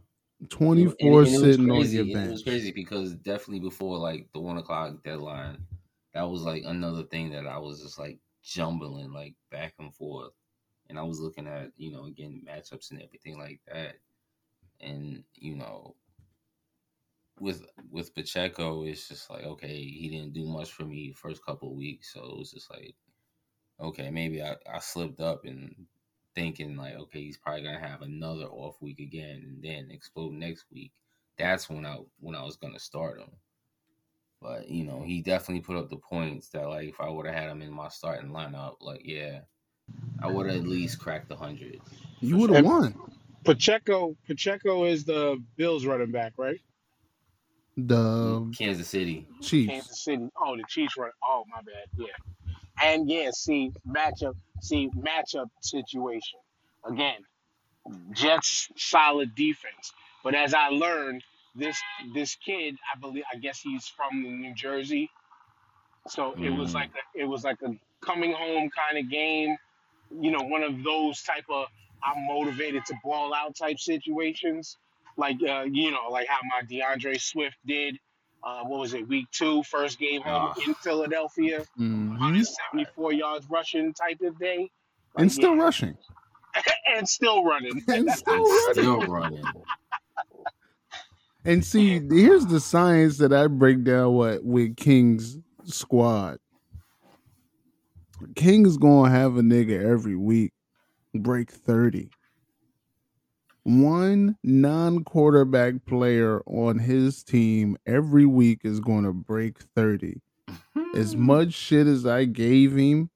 24 0.48 1.22
And- 1.24 1.28
and 1.28 1.34
it 1.34 1.40
was 1.40 1.56
sitting 1.56 1.70
on 1.70 1.76
crazy, 1.80 1.96
your 1.98 2.04
and 2.18 2.28
It 2.28 2.30
was 2.30 2.42
crazy 2.42 2.72
because 2.72 3.14
definitely 3.16 3.60
before 3.60 3.98
like 3.98 4.30
the 4.32 4.40
one 4.40 4.58
o'clock 4.58 5.02
deadline, 5.04 5.66
that 6.14 6.22
was 6.22 6.42
like 6.42 6.64
another 6.64 7.04
thing 7.04 7.30
that 7.30 7.46
I 7.46 7.58
was 7.58 7.82
just 7.82 7.98
like 7.98 8.20
jumbling 8.42 9.12
like 9.12 9.34
back 9.50 9.74
and 9.78 9.94
forth, 9.94 10.32
and 10.88 10.98
I 10.98 11.02
was 11.02 11.20
looking 11.20 11.46
at 11.46 11.72
you 11.76 11.92
know 11.92 12.04
again 12.06 12.42
matchups 12.46 12.90
and 12.90 13.02
everything 13.02 13.38
like 13.38 13.60
that, 13.66 13.96
and 14.80 15.24
you 15.34 15.56
know 15.56 15.96
with 17.40 17.66
with 17.90 18.14
Pacheco, 18.14 18.84
it's 18.84 19.08
just 19.08 19.30
like 19.30 19.44
okay, 19.44 19.82
he 19.82 20.08
didn't 20.08 20.32
do 20.34 20.46
much 20.46 20.70
for 20.72 20.84
me 20.84 21.12
first 21.12 21.44
couple 21.44 21.70
of 21.70 21.76
weeks, 21.76 22.12
so 22.12 22.24
it 22.24 22.38
was 22.38 22.52
just 22.52 22.70
like 22.70 22.94
okay, 23.80 24.10
maybe 24.10 24.42
I, 24.42 24.56
I 24.70 24.78
slipped 24.80 25.20
up 25.20 25.44
and 25.44 25.86
thinking 26.34 26.76
like, 26.76 26.94
okay, 26.94 27.22
he's 27.22 27.38
probably 27.38 27.62
gonna 27.62 27.78
have 27.78 28.02
another 28.02 28.46
off 28.46 28.76
week 28.80 29.00
again 29.00 29.42
and 29.46 29.62
then 29.62 29.90
explode 29.90 30.32
next 30.32 30.64
week. 30.72 30.92
That's 31.38 31.68
when 31.68 31.86
I 31.86 31.98
when 32.20 32.34
I 32.34 32.44
was 32.44 32.56
gonna 32.56 32.78
start 32.78 33.20
him. 33.20 33.30
But 34.40 34.68
you 34.68 34.84
know, 34.84 35.02
he 35.02 35.22
definitely 35.22 35.62
put 35.62 35.76
up 35.76 35.88
the 35.88 35.96
points 35.96 36.48
that 36.50 36.68
like 36.68 36.88
if 36.88 37.00
I 37.00 37.08
would 37.08 37.26
have 37.26 37.34
had 37.34 37.50
him 37.50 37.62
in 37.62 37.72
my 37.72 37.88
starting 37.88 38.30
lineup, 38.30 38.76
like 38.80 39.02
yeah, 39.04 39.40
I 40.22 40.30
would 40.30 40.46
have 40.46 40.56
at 40.56 40.66
least 40.66 40.98
cracked 40.98 41.28
the 41.28 41.36
hundred. 41.36 41.80
You 42.20 42.36
would 42.38 42.50
have 42.50 42.64
sure. 42.64 42.80
won. 42.80 42.94
Pacheco 43.44 44.16
Pacheco 44.26 44.84
is 44.84 45.04
the 45.04 45.42
Bills 45.56 45.86
running 45.86 46.12
back, 46.12 46.32
right? 46.36 46.60
The 47.76 48.52
Kansas 48.56 48.88
City. 48.88 49.26
Chiefs. 49.40 49.70
Kansas 49.70 50.04
City. 50.04 50.28
Oh, 50.36 50.56
the 50.56 50.64
Chiefs 50.68 50.96
run. 50.96 51.10
Oh, 51.24 51.44
my 51.48 51.62
bad. 51.62 51.86
Yeah. 51.96 52.06
And 52.82 53.10
yeah, 53.10 53.30
see 53.32 53.72
matchup. 53.88 54.34
See 54.62 54.90
matchup 54.98 55.48
situation. 55.62 56.40
Again, 56.86 57.20
Jets 58.12 58.68
solid 58.76 59.34
defense, 59.36 59.92
but 60.24 60.34
as 60.34 60.54
I 60.54 60.68
learned, 60.70 61.24
this 61.54 61.78
this 62.14 62.36
kid, 62.36 62.76
I 62.94 62.98
believe, 63.00 63.24
I 63.32 63.38
guess 63.38 63.60
he's 63.60 63.88
from 63.88 64.22
New 64.22 64.54
Jersey, 64.54 65.10
so 66.08 66.36
it 66.40 66.50
was 66.50 66.72
Mm. 66.72 66.74
like 66.74 66.90
a, 66.94 67.20
it 67.22 67.26
was 67.26 67.44
like 67.44 67.58
a 67.62 67.70
coming 68.04 68.32
home 68.32 68.70
kind 68.70 68.98
of 69.04 69.10
game. 69.10 69.56
You 70.10 70.32
know, 70.32 70.42
one 70.42 70.62
of 70.64 70.82
those 70.84 71.22
type 71.22 71.44
of 71.50 71.66
I'm 72.04 72.26
motivated 72.28 72.84
to 72.86 72.94
ball 73.04 73.34
out 73.34 73.56
type 73.56 73.78
situations, 73.80 74.78
like 75.16 75.38
uh, 75.48 75.64
you 75.70 75.90
know, 75.92 76.08
like 76.10 76.28
how 76.28 76.40
my 76.44 76.62
DeAndre 76.66 77.20
Swift 77.20 77.56
did. 77.66 77.98
Uh, 78.44 78.64
what 78.64 78.80
was 78.80 78.92
it? 78.94 79.06
Week 79.08 79.30
two, 79.30 79.62
first 79.64 79.98
game 79.98 80.22
home 80.22 80.52
Ah. 80.56 80.60
in 80.66 80.74
Philadelphia, 80.74 81.64
Mhm. 81.78 82.18
174 82.18 83.12
yards 83.12 83.48
rushing 83.48 83.92
type 83.94 84.20
of 84.22 84.38
day, 84.38 84.70
And 85.16 85.26
Like, 85.26 85.30
still 85.32 85.54
yeah. 85.56 85.62
rushing. 85.62 85.96
and 86.96 87.08
still 87.08 87.44
running. 87.44 87.82
And 87.88 88.10
still 88.10 88.42
running. 88.44 88.72
still 88.72 89.00
running. 89.02 89.44
And 91.44 91.64
see, 91.64 92.00
here's 92.08 92.46
the 92.46 92.60
science 92.60 93.18
that 93.18 93.32
I 93.32 93.46
break 93.48 93.84
down 93.84 94.14
what 94.14 94.44
with 94.44 94.76
King's 94.76 95.38
squad. 95.64 96.38
King's 98.36 98.76
gonna 98.76 99.10
have 99.10 99.36
a 99.36 99.40
nigga 99.42 99.82
every 99.84 100.14
week 100.16 100.52
break 101.14 101.50
30. 101.50 102.10
One 103.64 104.36
non-quarterback 104.42 105.84
player 105.86 106.40
on 106.46 106.78
his 106.80 107.22
team 107.22 107.76
every 107.86 108.26
week 108.26 108.60
is 108.64 108.80
gonna 108.80 109.12
break 109.12 109.58
30. 109.76 110.20
As 110.94 111.14
much 111.16 111.52
shit 111.52 111.86
as 111.86 112.04
I 112.04 112.24
gave 112.24 112.76
him 112.76 113.10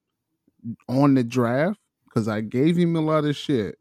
on 0.88 1.14
the 1.14 1.24
draft, 1.24 1.80
because 2.04 2.28
I 2.28 2.40
gave 2.40 2.76
him 2.76 2.96
a 2.96 3.00
lot 3.00 3.24
of 3.24 3.36
shit 3.36 3.78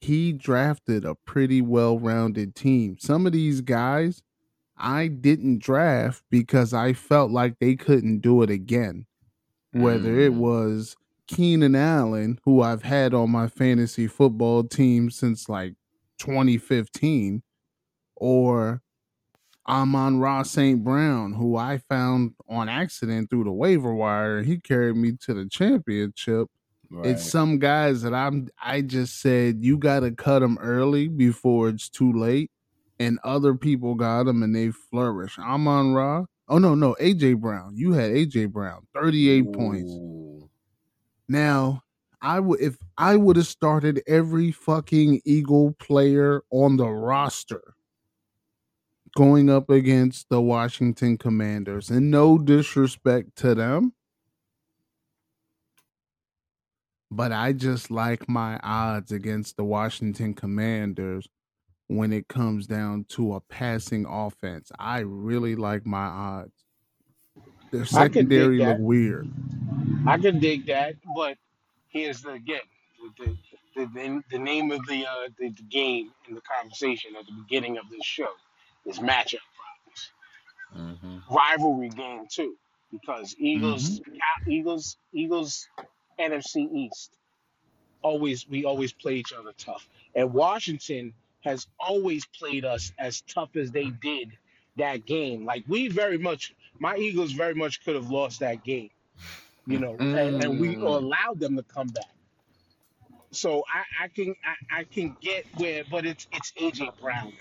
he 0.00 0.32
drafted 0.32 1.04
a 1.04 1.16
pretty 1.16 1.60
well-rounded 1.60 2.54
team. 2.54 2.96
Some 3.00 3.26
of 3.26 3.32
these 3.32 3.60
guys 3.60 4.22
I 4.76 5.08
didn't 5.08 5.58
draft 5.60 6.22
because 6.30 6.72
I 6.72 6.92
felt 6.92 7.32
like 7.32 7.58
they 7.58 7.74
couldn't 7.74 8.20
do 8.20 8.42
it 8.42 8.50
again. 8.50 9.06
Whether 9.72 10.20
it 10.20 10.32
Mm. 10.32 10.36
was 10.38 10.96
Keenan 11.28 11.76
Allen, 11.76 12.38
who 12.44 12.62
I've 12.62 12.82
had 12.82 13.14
on 13.14 13.30
my 13.30 13.46
fantasy 13.46 14.06
football 14.06 14.64
team 14.64 15.10
since 15.10 15.48
like 15.48 15.74
2015, 16.18 17.42
or 18.16 18.82
Amon-Ra 19.68 20.42
St. 20.42 20.82
Brown, 20.82 21.34
who 21.34 21.56
I 21.56 21.78
found 21.78 22.32
on 22.48 22.68
accident 22.68 23.28
through 23.30 23.44
the 23.44 23.52
waiver 23.52 23.94
wire. 23.94 24.42
He 24.42 24.58
carried 24.58 24.96
me 24.96 25.12
to 25.22 25.34
the 25.34 25.48
championship 25.48 26.48
Right. 26.90 27.08
it's 27.10 27.30
some 27.30 27.58
guys 27.58 28.00
that 28.00 28.14
I'm 28.14 28.48
I 28.62 28.80
just 28.80 29.20
said 29.20 29.58
you 29.60 29.76
got 29.76 30.00
to 30.00 30.10
cut 30.10 30.38
them 30.38 30.56
early 30.58 31.06
before 31.08 31.68
it's 31.68 31.90
too 31.90 32.10
late, 32.14 32.50
and 32.98 33.18
other 33.22 33.54
people 33.54 33.94
got 33.94 34.22
them 34.24 34.42
and 34.42 34.56
they 34.56 34.70
flourish. 34.70 35.38
Amon-Ra. 35.38 36.24
Oh 36.48 36.56
no, 36.56 36.74
no, 36.74 36.96
AJ 36.98 37.40
Brown. 37.40 37.76
You 37.76 37.92
had 37.92 38.10
AJ 38.12 38.50
Brown, 38.52 38.86
38 38.94 39.52
points. 39.52 39.92
Now, 41.28 41.82
I 42.20 42.40
would 42.40 42.60
if 42.60 42.78
I 42.96 43.16
would 43.16 43.36
have 43.36 43.46
started 43.46 44.02
every 44.06 44.50
fucking 44.50 45.22
Eagle 45.24 45.72
player 45.78 46.42
on 46.50 46.76
the 46.76 46.88
roster 46.88 47.74
going 49.16 49.50
up 49.50 49.70
against 49.70 50.28
the 50.28 50.40
Washington 50.40 51.18
Commanders, 51.18 51.90
and 51.90 52.10
no 52.10 52.38
disrespect 52.38 53.36
to 53.36 53.54
them, 53.54 53.92
but 57.10 57.32
I 57.32 57.52
just 57.52 57.90
like 57.90 58.28
my 58.28 58.58
odds 58.62 59.12
against 59.12 59.56
the 59.56 59.64
Washington 59.64 60.34
Commanders 60.34 61.28
when 61.88 62.12
it 62.12 62.28
comes 62.28 62.66
down 62.66 63.04
to 63.10 63.34
a 63.34 63.40
passing 63.42 64.06
offense. 64.06 64.70
I 64.78 65.00
really 65.00 65.56
like 65.56 65.86
my 65.86 66.06
odds. 66.06 66.67
Their 67.72 67.86
I 67.94 68.06
could 68.06 68.32
dig 68.32 68.54
secondary 68.54 68.58
look 68.60 68.78
that. 68.78 68.80
weird. 68.80 69.28
I 70.06 70.18
can 70.18 70.40
dig 70.40 70.66
that, 70.66 70.96
but 71.14 71.38
here's 71.88 72.22
the 72.22 72.32
again 72.32 72.60
the 73.18 73.36
the, 73.76 73.86
the, 73.94 74.22
the 74.32 74.38
name 74.38 74.70
of 74.72 74.80
the, 74.88 75.06
uh, 75.06 75.28
the 75.38 75.50
the 75.50 75.62
game 75.64 76.10
in 76.28 76.34
the 76.34 76.42
conversation 76.42 77.12
at 77.18 77.26
the 77.26 77.32
beginning 77.32 77.78
of 77.78 77.84
this 77.90 78.04
show 78.04 78.28
is 78.86 78.98
matchup 79.00 79.38
problems, 79.58 80.12
Mhm. 80.76 81.22
rivalry 81.30 81.90
game 81.90 82.26
too, 82.30 82.56
because 82.92 83.34
Eagles 83.38 84.00
Eagles 84.48 84.98
Eagles 85.12 85.68
NFC 86.20 86.68
East 86.74 87.16
always 88.02 88.48
we 88.48 88.64
always 88.64 88.92
play 88.92 89.16
each 89.16 89.32
other 89.32 89.52
tough, 89.58 89.88
and 90.14 90.32
Washington 90.34 91.14
has 91.42 91.66
always 91.80 92.26
played 92.26 92.64
us 92.64 92.92
as 92.98 93.22
tough 93.22 93.56
as 93.56 93.70
they 93.72 93.90
did 93.90 94.32
that 94.76 95.06
game. 95.06 95.44
Like 95.46 95.64
we 95.68 95.88
very 95.88 96.18
much, 96.18 96.54
my 96.80 96.96
Eagles 96.96 97.32
very 97.32 97.54
much 97.54 97.84
could 97.84 97.96
have 97.96 98.10
lost 98.10 98.40
that 98.40 98.64
game, 98.64 98.90
you 99.66 99.78
know, 99.78 100.02
and, 100.16 100.32
and 100.40 100.58
we 100.58 100.78
Mm, 100.78 100.86
allowed 100.86 101.40
them 101.40 101.56
to 101.56 101.64
come 101.64 101.88
back. 101.88 102.04
So 103.32 103.64
I, 103.74 104.04
I 104.04 104.08
can 104.08 104.34
I, 104.72 104.80
I 104.80 104.84
can 104.84 105.16
get 105.22 105.44
where, 105.58 105.84
but 105.90 106.06
it's 106.06 106.26
it's 106.32 106.52
AJ 106.60 106.90
Brown. 107.00 107.32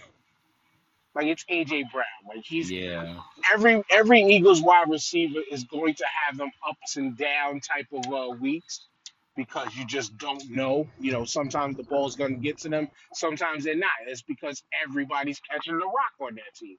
Like 1.15 1.27
it's 1.27 1.45
AJ 1.51 1.91
Brown. 1.91 2.05
Like 2.27 2.43
he's 2.45 2.73
yeah, 2.73 3.21
every 3.51 3.83
every 3.91 4.21
Eagles 4.23 4.61
wide 4.61 4.89
receiver 4.89 5.41
is 5.51 5.65
going 5.65 5.95
to 5.95 6.05
have 6.25 6.37
them 6.37 6.51
ups 6.67 6.97
and 6.97 7.17
down 7.17 7.61
type 7.61 7.87
of 7.93 8.13
uh, 8.13 8.31
weeks 8.39 8.87
because 9.37 9.75
you 9.75 9.85
just 9.85 10.17
don't 10.17 10.43
know. 10.49 10.87
You 10.99 11.13
know, 11.13 11.25
sometimes 11.25 11.77
the 11.77 11.83
ball's 11.83 12.15
going 12.15 12.35
to 12.35 12.41
get 12.41 12.59
to 12.59 12.69
them, 12.69 12.89
sometimes 13.13 13.65
they're 13.65 13.75
not. 13.77 13.91
It's 14.07 14.23
because 14.23 14.63
everybody's 14.87 15.39
catching 15.41 15.79
the 15.79 15.85
rock 15.85 16.13
on 16.21 16.35
that 16.35 16.55
team. 16.55 16.77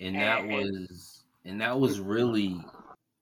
and 0.00 0.20
And, 0.20 0.22
that 0.22 0.46
and 0.50 0.88
was 0.88 1.17
and 1.48 1.62
that 1.62 1.80
was 1.80 1.98
really 1.98 2.60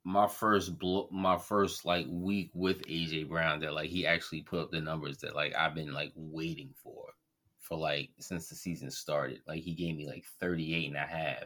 my 0.05 0.27
first 0.27 0.79
blo- 0.79 1.09
my 1.13 1.39
first 1.39 1.85
like 1.85 2.07
week 2.09 2.51
with 2.55 2.83
AJ 2.87 3.29
Brown 3.29 3.61
that 3.61 3.73
like 3.73 3.89
he 3.89 4.07
actually 4.07 4.43
put 4.43 4.61
up 4.61 4.71
the 4.71 4.81
numbers 4.81 5.19
that 5.19 5.37
like 5.37 5.55
I've 5.55 5.75
been 5.75 5.93
like 5.93 6.13
waiting 6.17 6.71
for 6.75 7.05
for 7.61 7.79
like 7.79 8.11
since 8.19 8.49
the 8.49 8.57
season 8.57 8.91
started. 8.91 9.41
Like 9.47 9.63
he 9.63 9.75
gave 9.75 9.97
me 9.97 10.07
like 10.07 10.25
38 10.41 10.89
and 10.89 10.97
a 10.97 11.01
half. 11.01 11.45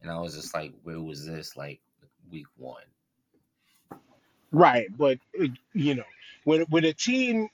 And 0.00 0.10
I 0.10 0.18
was 0.18 0.34
just 0.34 0.54
like, 0.54 0.72
where 0.82 1.00
was 1.00 1.26
this 1.26 1.56
like 1.56 1.80
week 2.30 2.46
one? 2.56 2.82
right, 4.52 4.86
but 4.96 5.18
uh, 5.40 5.46
you 5.72 5.94
know, 5.94 6.04
with 6.44 6.68
with 6.70 6.84
a 6.84 6.92
team 6.92 7.48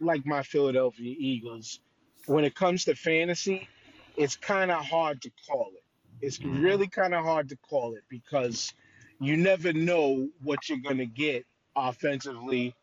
like 0.00 0.26
my 0.26 0.42
Philadelphia 0.42 1.14
Eagles, 1.16 1.80
when 2.26 2.44
it 2.44 2.56
comes 2.56 2.84
to 2.84 2.94
fantasy, 2.96 3.68
it's 4.16 4.36
kind 4.36 4.70
of 4.70 4.84
hard 4.84 5.22
to 5.22 5.30
call 5.48 5.70
it. 5.74 5.82
It's 6.20 6.42
really 6.42 6.88
kind 6.88 7.14
of 7.14 7.24
hard 7.24 7.48
to 7.50 7.56
call 7.56 7.94
it 7.94 8.04
because 8.08 8.72
you 9.20 9.36
never 9.36 9.72
know 9.72 10.28
what 10.42 10.68
you're 10.68 10.78
going 10.78 10.98
to 10.98 11.06
get 11.06 11.44
offensively 11.76 12.74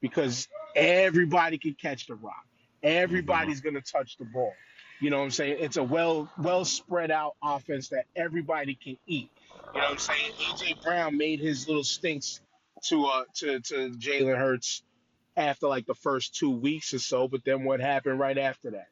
because 0.00 0.48
everybody 0.74 1.58
can 1.58 1.74
catch 1.74 2.06
the 2.06 2.14
rock. 2.14 2.44
Everybody's 2.82 3.60
going 3.60 3.74
to 3.74 3.82
touch 3.82 4.16
the 4.18 4.24
ball. 4.24 4.52
You 5.00 5.10
know 5.10 5.18
what 5.18 5.24
I'm 5.24 5.30
saying? 5.30 5.56
It's 5.60 5.76
a 5.76 5.82
well 5.82 6.30
well 6.38 6.64
spread 6.64 7.10
out 7.10 7.34
offense 7.42 7.88
that 7.90 8.04
everybody 8.16 8.74
can 8.74 8.98
eat. 9.06 9.30
You 9.74 9.80
know 9.80 9.86
what 9.86 9.92
I'm 9.92 9.98
saying? 9.98 10.32
AJ 10.40 10.82
Brown 10.82 11.16
made 11.16 11.40
his 11.40 11.66
little 11.68 11.84
stinks 11.84 12.40
to 12.84 13.06
uh 13.06 13.24
to 13.36 13.60
to 13.60 13.90
Jalen 13.90 14.36
Hurts 14.36 14.82
after 15.36 15.68
like 15.68 15.86
the 15.86 15.94
first 15.94 16.34
two 16.34 16.50
weeks 16.50 16.92
or 16.92 16.98
so, 16.98 17.28
but 17.28 17.44
then 17.44 17.64
what 17.64 17.80
happened 17.80 18.18
right 18.18 18.36
after 18.38 18.72
that? 18.72 18.88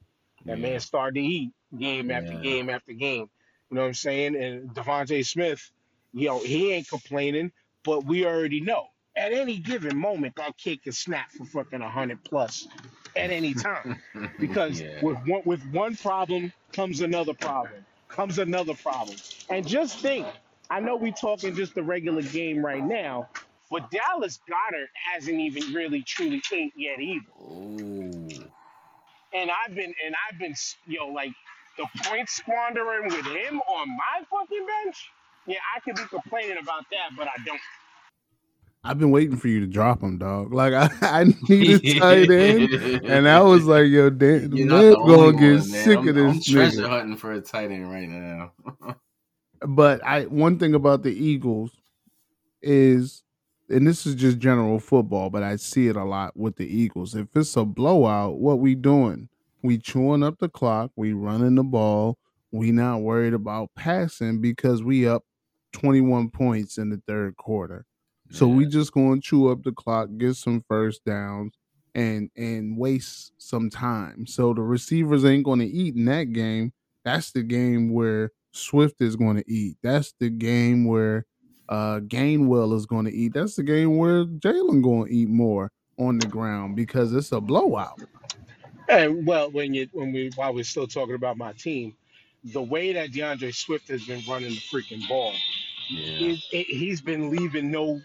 That 0.46 0.58
Yeah, 0.58 0.70
man 0.70 0.80
started 0.80 1.16
to 1.16 1.26
eat 1.26 1.52
game 1.76 2.10
after 2.10 2.34
yeah, 2.34 2.40
game 2.42 2.70
after 2.70 2.92
game. 2.94 3.28
You 3.70 3.76
know 3.76 3.82
what 3.82 3.88
I'm 3.88 3.94
saying? 3.94 4.36
And 4.36 4.70
DeVonta 4.70 5.24
Smith, 5.26 5.70
you 6.12 6.28
know, 6.28 6.40
he 6.40 6.72
ain't 6.72 6.88
complaining, 6.88 7.52
but 7.84 8.04
we 8.04 8.24
already 8.24 8.60
know 8.60 8.88
at 9.18 9.32
any 9.32 9.58
given 9.58 9.96
moment 9.96 10.36
that 10.36 10.56
kid 10.56 10.82
can 10.82 10.92
snap 10.92 11.30
for 11.32 11.44
fucking 11.44 11.80
hundred 11.80 12.22
plus 12.24 12.66
at 13.16 13.30
any 13.30 13.52
time. 13.54 14.00
Because 14.38 14.80
yeah, 14.80 15.02
with 15.02 15.18
one 15.26 15.42
with 15.44 15.64
one 15.72 15.96
problem 15.96 16.52
comes 16.72 17.00
another 17.00 17.34
problem, 17.34 17.84
comes 18.08 18.38
another 18.38 18.74
problem. 18.74 19.16
And 19.50 19.66
just 19.66 19.98
think, 19.98 20.26
I 20.70 20.80
know 20.80 20.96
we 20.96 21.10
talking 21.10 21.54
just 21.54 21.74
the 21.74 21.82
regular 21.82 22.22
game 22.22 22.64
right 22.64 22.84
now, 22.84 23.28
but 23.70 23.90
Dallas 23.90 24.38
Goedert 24.48 24.88
hasn't 25.12 25.38
even 25.38 25.72
really 25.74 26.02
truly 26.02 26.40
ate 26.52 26.72
yet 26.76 27.00
either. 27.00 27.26
oh, 27.40 28.28
And 29.34 29.50
I've 29.50 29.74
been 29.74 29.92
and 30.06 30.14
I've 30.30 30.38
been 30.38 30.54
yo 30.86 31.06
know, 31.06 31.12
like 31.12 31.32
the 31.78 31.86
point 32.04 32.28
squandering 32.28 33.04
with 33.04 33.24
him 33.26 33.60
on 33.60 33.88
my 33.88 34.22
fucking 34.30 34.66
bench. 34.84 35.10
Yeah, 35.46 35.56
I 35.74 35.80
could 35.80 35.96
be 35.96 36.02
complaining 36.10 36.58
about 36.62 36.84
that, 36.90 37.16
but 37.16 37.26
I 37.28 37.42
don't. 37.46 37.60
I've 38.84 38.98
been 38.98 39.10
waiting 39.10 39.36
for 39.36 39.48
you 39.48 39.60
to 39.60 39.66
drop 39.66 40.02
him, 40.02 40.18
dog. 40.18 40.52
Like 40.52 40.72
I, 40.74 40.88
I 41.02 41.24
need 41.48 41.84
a 41.84 41.98
tight 42.00 42.30
end, 42.30 42.72
and 43.04 43.28
I 43.28 43.40
was 43.40 43.64
like, 43.66 43.86
yo, 43.88 44.10
Dan, 44.10 44.52
You're 44.54 44.68
Webb 44.72 44.94
gonna 45.06 45.32
get 45.32 45.40
one, 45.40 45.40
man. 45.40 45.60
sick 45.60 45.98
I'm, 45.98 46.08
of 46.08 46.16
I'm 46.16 46.36
this 46.36 46.46
treasure 46.46 46.82
nigga. 46.82 46.88
hunting 46.88 47.16
for 47.16 47.32
a 47.32 47.40
tight 47.40 47.70
end 47.70 47.90
right 47.90 48.08
now. 48.08 48.52
But 49.66 50.04
I 50.04 50.22
one 50.26 50.58
thing 50.58 50.74
about 50.74 51.02
the 51.02 51.10
Eagles 51.12 51.72
is, 52.62 53.24
and 53.68 53.84
this 53.84 54.06
is 54.06 54.14
just 54.14 54.38
general 54.38 54.78
football, 54.78 55.30
but 55.30 55.42
I 55.42 55.56
see 55.56 55.88
it 55.88 55.96
a 55.96 56.04
lot 56.04 56.36
with 56.36 56.54
the 56.54 56.64
Eagles. 56.66 57.16
If 57.16 57.26
it's 57.34 57.56
a 57.56 57.64
blowout, 57.64 58.38
what 58.38 58.60
we 58.60 58.76
doing? 58.76 59.28
We 59.62 59.78
chewing 59.78 60.22
up 60.22 60.38
the 60.38 60.48
clock. 60.48 60.92
We 60.96 61.12
running 61.12 61.56
the 61.56 61.64
ball. 61.64 62.18
We 62.52 62.72
not 62.72 62.98
worried 63.02 63.34
about 63.34 63.70
passing 63.74 64.40
because 64.40 64.82
we 64.82 65.06
up 65.06 65.24
twenty 65.72 66.00
one 66.00 66.30
points 66.30 66.78
in 66.78 66.90
the 66.90 67.02
third 67.06 67.36
quarter. 67.36 67.84
So 68.30 68.46
yeah, 68.46 68.54
we 68.54 68.66
just 68.66 68.92
going 68.92 69.20
to 69.20 69.26
chew 69.26 69.48
up 69.48 69.62
the 69.62 69.72
clock, 69.72 70.08
get 70.18 70.36
some 70.36 70.62
first 70.68 71.04
downs, 71.04 71.54
and 71.94 72.30
and 72.36 72.78
waste 72.78 73.32
some 73.38 73.70
time. 73.70 74.26
So 74.26 74.54
the 74.54 74.62
receivers 74.62 75.24
ain't 75.24 75.44
going 75.44 75.60
to 75.60 75.66
eat 75.66 75.96
in 75.96 76.04
that 76.06 76.32
game. 76.32 76.72
That's 77.04 77.32
the 77.32 77.42
game 77.42 77.92
where 77.92 78.32
Swift 78.52 79.00
is 79.00 79.16
going 79.16 79.36
to 79.36 79.50
eat. 79.50 79.76
That's 79.82 80.12
the 80.20 80.30
game 80.30 80.84
where 80.86 81.26
uh 81.68 82.00
Gainwell 82.00 82.74
is 82.74 82.86
going 82.86 83.06
to 83.06 83.12
eat. 83.14 83.34
That's 83.34 83.56
the 83.56 83.62
game 83.62 83.96
where 83.96 84.24
Jalen 84.24 84.82
going 84.82 85.08
to 85.08 85.14
eat 85.14 85.28
more 85.28 85.70
on 85.98 86.18
the 86.18 86.26
ground 86.26 86.76
because 86.76 87.12
it's 87.14 87.32
a 87.32 87.40
blowout. 87.40 88.00
And 88.88 89.26
well, 89.26 89.50
when 89.50 89.74
you 89.74 89.88
when 89.92 90.12
we 90.12 90.30
while 90.36 90.54
we're 90.54 90.64
still 90.64 90.88
talking 90.88 91.16
about 91.16 91.38
my 91.38 91.52
team, 91.54 91.96
the 92.44 92.62
way 92.62 92.92
that 92.94 93.12
DeAndre 93.12 93.54
Swift 93.54 93.88
has 93.88 94.04
been 94.06 94.22
running 94.28 94.50
the 94.50 94.56
freaking 94.72 95.08
ball, 95.08 95.34
yeah, 95.90 96.18
it, 96.18 96.40
it, 96.52 96.66
he's 96.68 97.00
been 97.02 97.30
leaving 97.30 97.70
no 97.70 98.00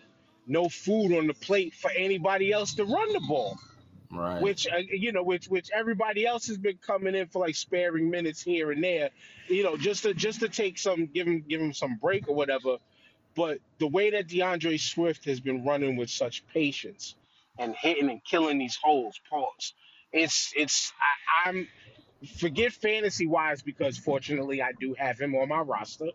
no 0.47 0.69
food 0.69 1.17
on 1.17 1.27
the 1.27 1.35
plate 1.35 1.73
for 1.75 1.91
anybody 1.91 2.51
else 2.53 2.75
to 2.75 2.85
run 2.85 3.13
the 3.13 3.21
ball. 3.21 3.55
right. 4.11 4.39
which 4.39 4.67
uh, 4.67 4.77
you 4.91 5.11
know, 5.11 5.23
which 5.23 5.47
which 5.47 5.69
everybody 5.73 6.25
else 6.27 6.47
has 6.47 6.57
been 6.57 6.77
coming 6.85 7.15
in 7.15 7.27
for 7.27 7.39
like 7.41 7.55
sparing 7.55 8.09
minutes 8.09 8.41
here 8.43 8.71
and 8.71 8.83
there, 8.83 9.11
you 9.47 9.63
know, 9.63 9.77
just 9.77 10.03
to 10.03 10.13
just 10.13 10.41
to 10.41 10.49
take 10.49 10.79
some, 10.79 11.07
give 11.07 11.27
him 11.27 11.43
give 11.47 11.61
him 11.61 11.73
some 11.73 11.97
break 12.01 12.27
or 12.29 12.35
whatever. 12.35 12.77
But 13.35 13.59
the 13.79 13.87
way 13.87 14.11
that 14.11 14.27
DeAndre 14.27 14.79
Swift 14.79 15.25
has 15.25 15.39
been 15.41 15.65
running 15.65 15.97
with 15.97 16.09
such 16.09 16.45
patience 16.47 17.15
and 17.59 17.75
hitting 17.75 18.09
and 18.09 18.23
killing 18.25 18.59
these 18.59 18.77
holes, 18.81 19.19
pause. 19.29 19.73
It's 20.13 20.53
it's 20.55 20.93
I, 21.45 21.49
I'm 21.49 21.67
forget 22.37 22.71
fantasy 22.71 23.27
wise 23.27 23.61
because 23.61 23.97
fortunately 23.97 24.61
I 24.61 24.71
do 24.79 24.95
have 24.97 25.19
him 25.19 25.35
on 25.35 25.49
my 25.49 25.59
roster. 25.59 26.09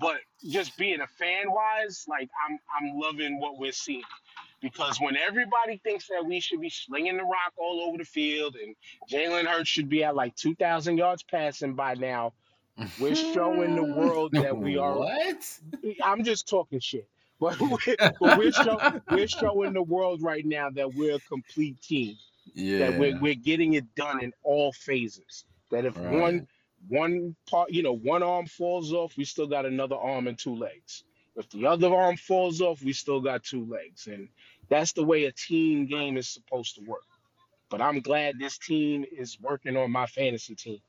But 0.00 0.18
just 0.44 0.76
being 0.76 1.00
a 1.00 1.06
fan 1.06 1.50
wise, 1.50 2.04
like 2.08 2.28
I'm 2.46 2.58
I'm 2.78 2.98
loving 2.98 3.40
what 3.40 3.58
we're 3.58 3.72
seeing 3.72 4.02
because 4.60 5.00
when 5.00 5.16
everybody 5.16 5.80
thinks 5.84 6.08
that 6.08 6.24
we 6.26 6.40
should 6.40 6.60
be 6.60 6.70
slinging 6.70 7.16
the 7.16 7.22
rock 7.22 7.52
all 7.56 7.80
over 7.88 7.98
the 7.98 8.04
field 8.04 8.56
and 8.56 8.74
Jalen 9.10 9.46
Hurts 9.46 9.68
should 9.68 9.88
be 9.88 10.04
at 10.04 10.16
like 10.16 10.34
2,000 10.36 10.96
yards 10.98 11.22
passing 11.22 11.74
by 11.74 11.94
now, 11.94 12.32
we're 13.00 13.14
showing 13.14 13.76
the 13.76 13.84
world 13.96 14.32
that 14.32 14.56
we 14.56 14.76
are. 14.76 14.98
what? 14.98 15.60
I'm 16.02 16.24
just 16.24 16.48
talking 16.48 16.80
shit, 16.80 17.08
but 17.40 17.58
we're, 17.60 17.96
but 18.20 18.38
we're, 18.38 18.52
show, 18.52 19.00
we're 19.10 19.28
showing 19.28 19.72
the 19.72 19.82
world 19.82 20.22
right 20.22 20.44
now 20.44 20.70
that 20.70 20.94
we're 20.94 21.16
a 21.16 21.20
complete 21.20 21.80
team. 21.82 22.16
That 22.90 22.98
we're 22.98 23.18
we're 23.20 23.34
getting 23.34 23.74
it 23.74 23.94
done 23.94 24.22
in 24.22 24.32
all 24.42 24.72
phases. 24.72 25.44
That 25.70 25.84
if 25.84 25.96
right. 25.96 26.10
one 26.10 26.46
one 26.88 27.36
part, 27.48 27.70
you 27.70 27.82
know, 27.82 27.96
one 27.96 28.22
arm 28.22 28.46
falls 28.46 28.92
off, 28.92 29.16
we 29.16 29.24
still 29.24 29.46
got 29.46 29.66
another 29.66 29.96
arm 29.96 30.28
and 30.28 30.38
two 30.38 30.54
legs. 30.54 31.04
If 31.36 31.48
the 31.50 31.66
other 31.66 31.94
arm 31.94 32.16
falls 32.16 32.60
off, 32.60 32.82
we 32.82 32.92
still 32.92 33.20
got 33.20 33.44
two 33.44 33.64
legs, 33.66 34.08
and 34.08 34.28
that's 34.68 34.92
the 34.92 35.04
way 35.04 35.24
a 35.24 35.32
team 35.32 35.86
game 35.86 36.16
is 36.16 36.28
supposed 36.28 36.74
to 36.76 36.82
work. 36.82 37.04
But 37.70 37.80
I'm 37.80 38.00
glad 38.00 38.38
this 38.38 38.58
team 38.58 39.04
is 39.10 39.38
working 39.40 39.76
on 39.76 39.92
my 39.92 40.06
fantasy 40.06 40.54
team. 40.54 40.80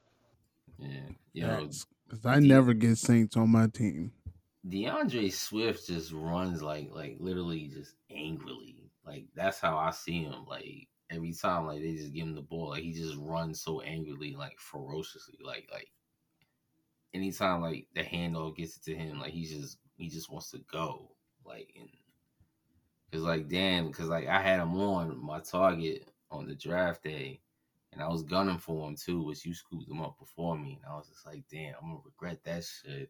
Yeah, 0.80 1.10
yo, 1.34 1.48
That's 1.48 1.86
because 2.08 2.26
I 2.26 2.39
never 2.39 2.74
get 2.74 2.98
Saints 2.98 3.36
on 3.38 3.50
my 3.52 3.67
team. 3.67 4.12
DeAndre 4.67 5.32
Swift 5.32 5.88
just 5.88 6.12
runs 6.12 6.62
like 6.62 6.89
like 6.93 7.17
literally 7.19 7.69
just 7.74 7.93
angrily. 8.10 8.89
Like 9.06 9.26
that's 9.36 9.60
how 9.60 9.78
I 9.78 9.91
see 9.91 10.24
him. 10.24 10.45
Like 10.48 10.88
every 11.10 11.34
time 11.34 11.65
like 11.65 11.82
they 11.82 11.95
just 11.95 12.13
give 12.13 12.28
him 12.28 12.36
the 12.36 12.41
ball, 12.41 12.69
like 12.69 12.84
he 12.84 12.93
just 12.93 13.15
runs 13.17 13.62
so 13.62 13.82
angrily, 13.82 14.36
like 14.38 14.60
ferociously. 14.60 15.39
Like 15.43 15.67
like 15.72 15.91
anytime 17.13 17.62
like 17.62 17.88
the 17.95 18.04
handoff 18.04 18.56
gets 18.56 18.78
it 18.78 18.84
to 18.84 18.95
him, 18.95 19.19
like 19.19 19.32
he 19.32 19.45
just 19.45 19.78
he 19.98 20.10
just 20.10 20.32
wants 20.32 20.52
to 20.52 20.60
go. 20.72 21.12
Like 21.45 21.69
and 21.78 21.89
cause 23.12 23.22
like 23.22 23.48
damn, 23.50 23.91
cause 23.91 24.08
like 24.08 24.28
I 24.28 24.41
had 24.41 24.60
him 24.60 24.76
on 24.80 25.24
my 25.24 25.39
target 25.39 26.08
on 26.32 26.48
the 26.48 26.56
draft 26.56 27.04
day. 27.04 27.41
And 27.91 28.04
I 28.04 28.08
was 28.08 28.22
gunning 28.22 28.60
for 28.60 28.88
him 28.88 28.95
too, 28.95 29.24
which 29.24 29.45
you 29.45 29.54
scooped 29.56 29.89
him 29.89 30.02
up 30.02 30.19
before 30.19 30.56
me. 30.56 30.80
And 30.84 30.93
I 30.93 30.95
was 30.95 31.08
just 31.08 31.26
like, 31.26 31.43
damn, 31.52 31.74
I'm 31.82 31.89
gonna 31.89 32.02
regret 32.06 32.39
that 32.43 32.63
shit. 32.63 33.10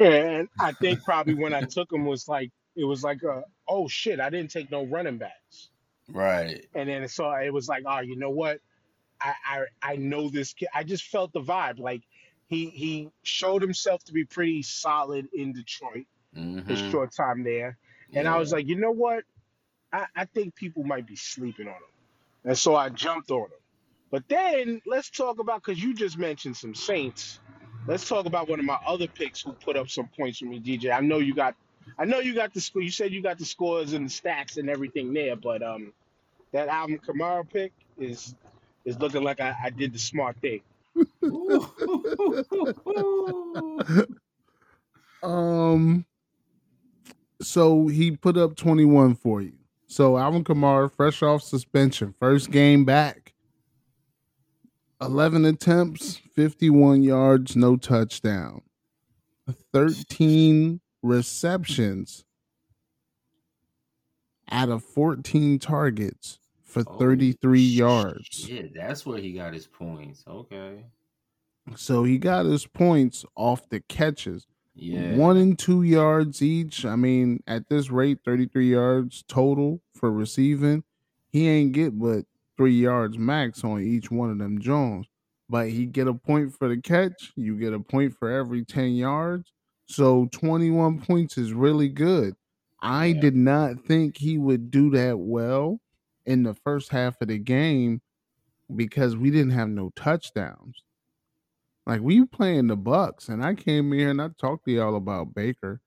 And 0.00 0.48
I 0.58 0.72
think 0.72 1.04
probably 1.04 1.34
when 1.34 1.54
I 1.54 1.62
took 1.62 1.92
him 1.92 2.04
was 2.04 2.26
like 2.26 2.50
it 2.74 2.84
was 2.84 3.04
like 3.04 3.22
uh 3.22 3.42
oh 3.68 3.86
shit, 3.86 4.18
I 4.18 4.28
didn't 4.28 4.50
take 4.50 4.72
no 4.72 4.84
running 4.86 5.18
backs. 5.18 5.70
Right. 6.12 6.66
And 6.74 6.88
then 6.88 7.08
so 7.08 7.30
it 7.32 7.52
was 7.52 7.68
like, 7.68 7.84
oh, 7.86 8.00
you 8.00 8.16
know 8.16 8.30
what? 8.30 8.60
I 9.20 9.34
I, 9.46 9.64
I 9.82 9.96
know 9.96 10.30
this 10.30 10.54
kid. 10.54 10.68
I 10.74 10.84
just 10.84 11.04
felt 11.04 11.32
the 11.32 11.40
vibe. 11.40 11.78
Like 11.78 12.02
he 12.48 12.70
he 12.70 13.10
showed 13.22 13.62
himself 13.62 14.04
to 14.04 14.12
be 14.12 14.24
pretty 14.24 14.62
solid 14.62 15.28
in 15.34 15.52
Detroit 15.52 16.06
his 16.68 16.78
Mm-hmm. 16.78 16.80
short 16.80 17.12
time 17.14 17.44
there, 17.44 17.78
and 18.14 18.28
I 18.28 18.38
was 18.38 18.52
like, 18.52 18.66
you 18.68 18.76
know 18.76 18.92
what? 18.92 19.24
I, 19.92 20.06
I 20.16 20.24
think 20.26 20.54
people 20.54 20.84
might 20.84 21.06
be 21.06 21.16
sleeping 21.16 21.66
on 21.68 21.74
him, 21.74 21.94
and 22.44 22.58
so 22.58 22.74
I 22.76 22.88
jumped 22.90 23.30
on 23.30 23.44
him. 23.44 23.58
But 24.10 24.24
then 24.28 24.80
let's 24.86 25.10
talk 25.10 25.38
about 25.40 25.62
because 25.64 25.82
you 25.82 25.94
just 25.94 26.18
mentioned 26.18 26.56
some 26.56 26.74
Saints. 26.74 27.40
Let's 27.86 28.08
talk 28.08 28.26
about 28.26 28.48
one 28.48 28.60
of 28.60 28.66
my 28.66 28.78
other 28.86 29.08
picks 29.08 29.42
who 29.42 29.54
put 29.64 29.76
up 29.76 29.88
some 29.88 30.08
points 30.16 30.38
for 30.38 30.46
me, 30.46 30.60
DJ. 30.60 30.90
I 30.92 31.00
know 31.00 31.18
you 31.18 31.34
got, 31.34 31.54
I 31.98 32.04
know 32.04 32.18
you 32.20 32.34
got 32.34 32.52
the 32.54 32.60
score. 32.60 32.82
You 32.82 32.90
said 32.90 33.12
you 33.12 33.22
got 33.22 33.38
the 33.38 33.44
scores 33.46 33.92
and 33.94 34.06
the 34.06 34.10
stats 34.10 34.56
and 34.58 34.68
everything 34.70 35.12
there, 35.12 35.36
but 35.36 35.62
um, 35.62 35.92
that 36.52 36.68
Alvin 36.68 36.98
Kamara 36.98 37.48
pick 37.48 37.72
is 37.98 38.34
is 38.84 38.98
looking 38.98 39.22
like 39.22 39.40
I, 39.40 39.54
I 39.64 39.70
did 39.70 39.92
the 39.92 39.98
smart 39.98 40.36
thing. 40.40 40.60
Um, 45.22 46.06
so 47.42 47.88
he 47.88 48.12
put 48.12 48.36
up 48.36 48.56
21 48.56 49.14
for 49.14 49.42
you. 49.42 49.52
So 49.86 50.18
Alvin 50.18 50.44
Kamara, 50.44 50.90
fresh 50.90 51.22
off 51.22 51.42
suspension, 51.42 52.14
first 52.18 52.50
game 52.50 52.84
back, 52.84 53.34
11 55.00 55.44
attempts, 55.44 56.16
51 56.34 57.02
yards, 57.02 57.56
no 57.56 57.76
touchdown, 57.76 58.62
13 59.72 60.80
receptions 61.02 62.24
out 64.50 64.68
of 64.68 64.84
14 64.84 65.58
targets 65.58 66.38
for 66.70 66.84
Oh, 66.86 66.98
33 66.98 67.60
yards. 67.60 68.48
Yeah, 68.48 68.62
that's 68.74 69.04
where 69.04 69.18
he 69.18 69.32
got 69.32 69.52
his 69.52 69.66
points. 69.66 70.24
Okay. 70.26 70.84
So 71.76 72.04
he 72.04 72.18
got 72.18 72.46
his 72.46 72.66
points 72.66 73.24
off 73.36 73.68
the 73.68 73.80
catches. 73.80 74.46
Yeah. 74.74 75.16
One 75.16 75.36
and 75.36 75.58
two 75.58 75.82
yards 75.82 76.42
each. 76.42 76.84
I 76.84 76.96
mean, 76.96 77.42
at 77.46 77.68
this 77.68 77.90
rate, 77.90 78.18
33 78.24 78.70
yards 78.70 79.24
total 79.28 79.80
for 79.94 80.10
receiving. 80.10 80.84
He 81.28 81.48
ain't 81.48 81.72
get 81.72 81.98
but 81.98 82.24
three 82.56 82.74
yards 82.80 83.18
max 83.18 83.62
on 83.64 83.82
each 83.82 84.10
one 84.10 84.30
of 84.30 84.38
them 84.38 84.60
Jones. 84.60 85.06
But 85.48 85.68
he 85.70 85.86
get 85.86 86.06
a 86.08 86.14
point 86.14 86.54
for 86.56 86.68
the 86.68 86.80
catch. 86.80 87.32
You 87.36 87.56
get 87.58 87.72
a 87.74 87.80
point 87.80 88.16
for 88.16 88.30
every 88.30 88.64
10 88.64 88.92
yards. 88.92 89.52
So 89.86 90.28
21 90.32 91.00
points 91.00 91.36
is 91.36 91.52
really 91.52 91.88
good. 91.88 92.34
I 92.80 93.06
Yeah. 93.06 93.20
did 93.20 93.36
not 93.36 93.84
think 93.84 94.16
he 94.16 94.38
would 94.38 94.70
do 94.70 94.90
that 94.90 95.18
well 95.18 95.80
in 96.26 96.42
the 96.42 96.54
first 96.54 96.90
half 96.90 97.20
of 97.20 97.28
the 97.28 97.38
game 97.38 98.00
because 98.74 99.16
we 99.16 99.30
didn't 99.30 99.50
have 99.52 99.68
no 99.68 99.90
touchdowns. 99.96 100.82
Like 101.86 102.00
we 102.02 102.24
playing 102.24 102.68
the 102.68 102.76
Bucks, 102.76 103.28
and 103.28 103.44
I 103.44 103.54
came 103.54 103.90
here 103.92 104.10
and 104.10 104.20
I 104.22 104.28
talked 104.38 104.66
to 104.66 104.70
y'all 104.72 104.96
about 104.96 105.34
Baker. 105.34 105.80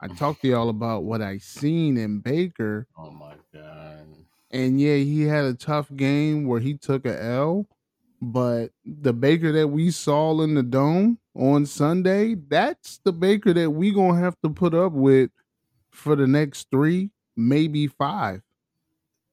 I 0.00 0.08
talked 0.08 0.42
to 0.42 0.48
y'all 0.48 0.70
about 0.70 1.04
what 1.04 1.20
I 1.20 1.38
seen 1.38 1.98
in 1.98 2.20
Baker, 2.20 2.86
Oh 2.98 3.10
my 3.10 3.34
god. 3.52 4.06
and 4.50 4.80
yeah, 4.80 4.96
he 4.96 5.22
had 5.22 5.44
a 5.44 5.54
tough 5.54 5.94
game 5.94 6.46
where 6.46 6.60
he 6.60 6.74
took 6.78 7.04
a 7.04 7.22
L. 7.22 7.66
But 8.22 8.72
the 8.84 9.12
Baker 9.14 9.50
that 9.52 9.68
we 9.68 9.90
saw 9.90 10.40
in 10.42 10.54
the 10.54 10.62
dome 10.62 11.18
on 11.34 11.64
Sunday, 11.66 12.34
that's 12.34 13.00
the 13.04 13.12
Baker 13.12 13.52
that 13.54 13.70
we 13.70 13.92
gonna 13.92 14.20
have 14.20 14.36
to 14.42 14.50
put 14.50 14.74
up 14.74 14.92
with 14.92 15.30
for 15.90 16.16
the 16.16 16.26
next 16.26 16.68
three, 16.70 17.10
maybe 17.36 17.86
five. 17.86 18.42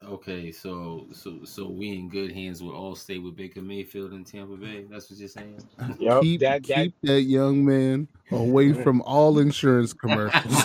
Okay, 0.08 0.52
so 0.54 1.06
so 1.12 1.40
so 1.44 1.68
we 1.68 1.90
in 1.92 2.08
good 2.08 2.32
hands 2.32 2.64
with 2.64 2.74
Allstate 2.74 3.22
with 3.22 3.36
Baker 3.36 3.62
Mayfield 3.62 4.14
in 4.14 4.24
Tampa 4.24 4.56
Bay. 4.56 4.86
That's 4.90 5.10
what 5.10 5.20
you're 5.20 5.28
saying. 5.28 5.62
Yep, 6.00 6.22
keep 6.22 6.40
that- 6.42 6.64
that- 6.68 6.76
keep 6.84 6.96
that 7.04 7.22
young 7.24 7.66
man 7.66 8.08
away 8.32 8.72
from 8.84 9.02
all 9.02 9.38
insurance 9.40 9.92
commercials. 9.94 10.54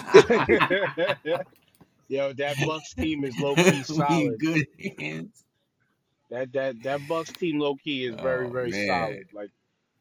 Yo, 2.08 2.32
that 2.34 2.56
Bucks 2.66 2.92
team 2.94 3.24
is 3.24 3.36
low 3.38 3.54
key 3.56 3.62
we 3.70 3.76
in 3.78 3.84
solid. 3.84 4.38
good 4.38 4.66
hands. 4.98 5.44
That 6.30 6.52
that 6.52 6.82
that 6.82 7.00
Bucks 7.08 7.32
team 7.32 7.58
low 7.58 7.74
key 7.76 8.04
is 8.06 8.14
very 8.20 8.46
Oh, 8.46 8.50
very 8.50 8.70
man. 8.70 8.86
solid. 8.86 9.26
Like 9.32 9.50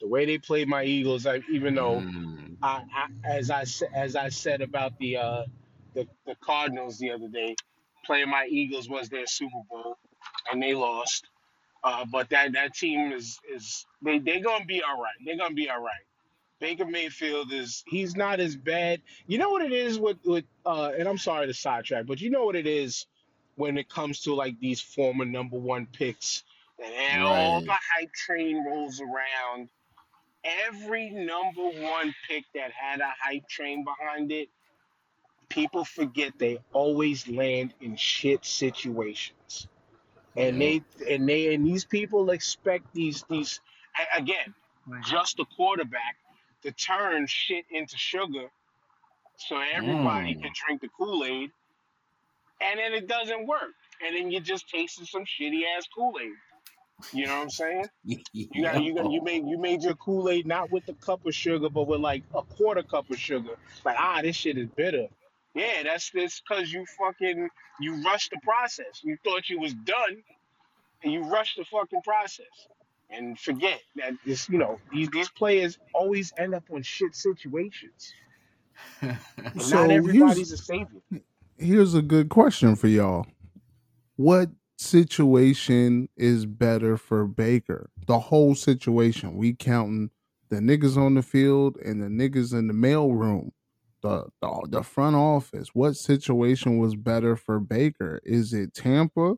the 0.01 0.07
way 0.07 0.25
they 0.25 0.37
played 0.37 0.67
my 0.67 0.83
Eagles, 0.83 1.25
I, 1.25 1.41
even 1.51 1.73
though 1.75 2.01
Mm. 2.01 2.57
I, 2.61 2.83
I 2.93 3.07
as 3.27 3.49
I 3.49 3.63
as 3.93 4.15
I 4.15 4.29
said 4.29 4.61
about 4.61 4.97
the 4.99 5.17
uh 5.17 5.43
the, 5.93 6.07
the 6.25 6.35
Cardinals 6.41 6.97
the 6.99 7.11
other 7.11 7.27
day, 7.27 7.55
playing 8.11 8.29
my 8.29 8.45
Eagles 8.49 8.89
was 8.89 9.07
their 9.09 9.25
Super 9.25 9.61
Bowl, 9.69 9.97
and 10.51 10.61
they 10.61 10.73
lost. 10.73 11.27
Uh, 11.83 12.05
but 12.11 12.29
that 12.29 12.51
that 12.53 12.73
team 12.75 13.11
is 13.13 13.39
is 13.55 13.85
they 14.03 14.19
they're 14.19 14.41
gonna 14.43 14.65
be 14.65 14.81
all 14.83 15.01
right. 15.01 15.15
They're 15.25 15.37
gonna 15.37 15.53
be 15.55 15.69
all 15.69 15.81
right. 15.81 16.05
Baker 16.59 16.85
Mayfield 16.85 17.51
is 17.53 17.83
he's 17.87 18.15
not 18.15 18.39
as 18.39 18.55
bad. 18.55 19.01
You 19.27 19.37
know 19.37 19.49
what 19.49 19.63
it 19.63 19.71
is 19.71 19.97
with 19.97 20.17
with 20.25 20.43
uh, 20.65 20.91
and 20.97 21.07
I'm 21.07 21.17
sorry 21.17 21.47
to 21.47 21.53
sidetrack, 21.53 22.05
but 22.05 22.19
you 22.21 22.29
know 22.29 22.45
what 22.45 22.55
it 22.55 22.67
is 22.67 23.07
when 23.55 23.77
it 23.77 23.89
comes 23.89 24.21
to 24.23 24.35
like 24.35 24.59
these 24.59 24.81
former 24.81 25.25
number 25.25 25.57
one 25.57 25.87
picks 25.87 26.43
and, 26.83 26.93
and 26.93 27.23
all 27.23 27.55
Right. 27.55 27.65
the 27.65 27.77
hype 27.95 28.13
train 28.13 28.63
rolls 28.65 29.01
around. 29.01 29.69
Every 30.67 31.09
number 31.11 31.63
one 31.81 32.13
pick 32.27 32.43
that 32.55 32.71
had 32.71 32.99
a 32.99 33.11
hype 33.23 33.47
train 33.49 33.83
behind 33.85 34.31
it, 34.31 34.49
people 35.51 35.85
forget 35.85 36.33
they 36.39 36.59
always 36.73 37.27
land 37.27 37.73
in 37.81 37.95
shit 37.97 38.45
situations. 38.45 39.67
And 40.37 40.61
Yeah. 40.61 40.79
they 41.07 41.15
and 41.15 41.29
they 41.29 41.53
and 41.55 41.67
these 41.67 41.85
people 41.85 42.31
expect 42.31 42.93
these 42.93 43.23
these 43.29 43.61
again 44.15 44.55
just 45.03 45.39
a 45.39 45.45
quarterback 45.57 46.17
to 46.63 46.71
turn 46.71 47.27
shit 47.27 47.65
into 47.71 47.97
sugar 47.97 48.51
so 49.37 49.59
everybody 49.59 50.35
Mm. 50.35 50.41
can 50.41 50.51
drink 50.65 50.81
the 50.81 50.89
kool-aid 50.89 51.51
and 52.61 52.79
then 52.79 52.93
it 52.93 53.07
doesn't 53.07 53.47
work. 53.47 53.73
And 54.05 54.15
then 54.15 54.31
you're 54.31 54.41
just 54.41 54.69
tasting 54.69 55.05
some 55.05 55.25
shitty 55.25 55.61
ass 55.77 55.87
kool-aid. 55.95 56.31
You 57.13 57.27
know 57.27 57.37
what 57.37 57.43
i'm 57.43 57.49
saying? 57.49 57.85
You 58.53 58.63
got 58.63 58.81
you 58.83 58.95
got 58.95 59.11
you 59.11 59.21
made 59.23 59.47
you 59.47 59.59
made 59.59 59.83
your 59.83 59.95
kool-aid 59.95 60.47
not 60.47 60.71
with 60.71 60.87
a 60.89 60.93
cup 60.95 61.25
of 61.25 61.35
sugar 61.35 61.69
but 61.69 61.87
with 61.87 62.01
like 62.01 62.23
a 62.35 62.43
quarter 62.43 62.83
cup 62.83 63.09
of 63.11 63.19
sugar. 63.19 63.57
Like 63.85 63.97
ah 63.99 64.21
this 64.21 64.35
shit 64.35 64.57
is 64.57 64.67
bitter 64.75 65.07
yeah 65.55 65.83
that's 65.83 66.09
that's 66.13 66.41
because 66.41 66.71
you 66.71 66.85
fucking 66.97 67.49
you 67.79 68.01
rushed 68.03 68.31
the 68.31 68.39
process 68.43 69.01
you 69.03 69.17
thought 69.23 69.49
you 69.49 69.59
was 69.59 69.73
done 69.73 70.23
and 71.03 71.11
you 71.13 71.23
rushed 71.23 71.57
the 71.57 71.65
fucking 71.65 72.01
process 72.03 72.45
and 73.09 73.37
forget 73.39 73.79
that 73.95 74.13
this 74.25 74.47
you 74.49 74.57
know 74.57 74.79
these 74.91 75.09
these 75.09 75.29
players 75.29 75.77
always 75.93 76.31
end 76.37 76.53
up 76.55 76.63
on 76.73 76.81
shit 76.81 77.15
situations 77.15 78.13
So 79.01 79.07
not 79.77 79.89
here's- 79.89 79.91
everybody's 79.91 80.51
a 80.51 80.57
savior 80.57 81.01
Here's 81.57 81.93
a 81.93 82.01
good 82.01 82.29
question 82.29 82.75
for 82.75 82.87
y'all. 82.87 83.27
What 84.15 84.49
situation 84.77 86.09
is 86.17 86.47
better 86.47 86.97
for 86.97 87.27
Baker? 87.27 87.91
The 88.07 88.17
whole 88.17 88.55
situation. 88.55 89.35
We 89.37 89.53
counting 89.53 90.09
the 90.49 90.55
niggas 90.55 90.97
on 90.97 91.13
the 91.13 91.21
field 91.21 91.77
and 91.85 92.01
the 92.01 92.07
niggas 92.07 92.51
in 92.57 92.65
the 92.65 92.73
mail 92.73 93.11
room. 93.13 93.51
The, 94.01 94.25
the 94.41 94.67
the 94.69 94.83
front 94.83 95.15
office. 95.15 95.69
What 95.73 95.95
situation 95.95 96.79
was 96.79 96.95
better 96.95 97.35
for 97.35 97.59
Baker? 97.59 98.19
Is 98.23 98.51
it 98.53 98.73
Tampa 98.73 99.35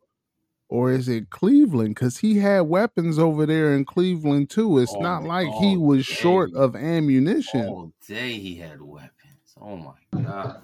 or 0.70 0.92
is 0.92 1.10
it 1.10 1.30
Cleveland? 1.30 1.96
Because 1.96 2.20
he 2.20 2.40
had 2.40 2.62
weapons 2.62 3.20
over 3.20 3.46
there 3.46 3.74
in 3.76 3.84
Cleveland 3.84 4.50
too. 4.50 4.80
It's 4.80 4.94
All 4.94 5.02
not 5.02 5.24
day- 5.24 5.28
like 5.28 5.48
he 5.48 5.76
all 5.76 5.80
was 5.80 6.06
short 6.06 6.54
of 6.54 6.76
ammunition. 6.78 7.68
All 7.68 7.92
day 8.08 8.34
he 8.40 8.56
had 8.56 8.82
weapons. 8.82 9.12
Oh 9.60 9.76
my 9.76 10.24
god. 10.24 10.62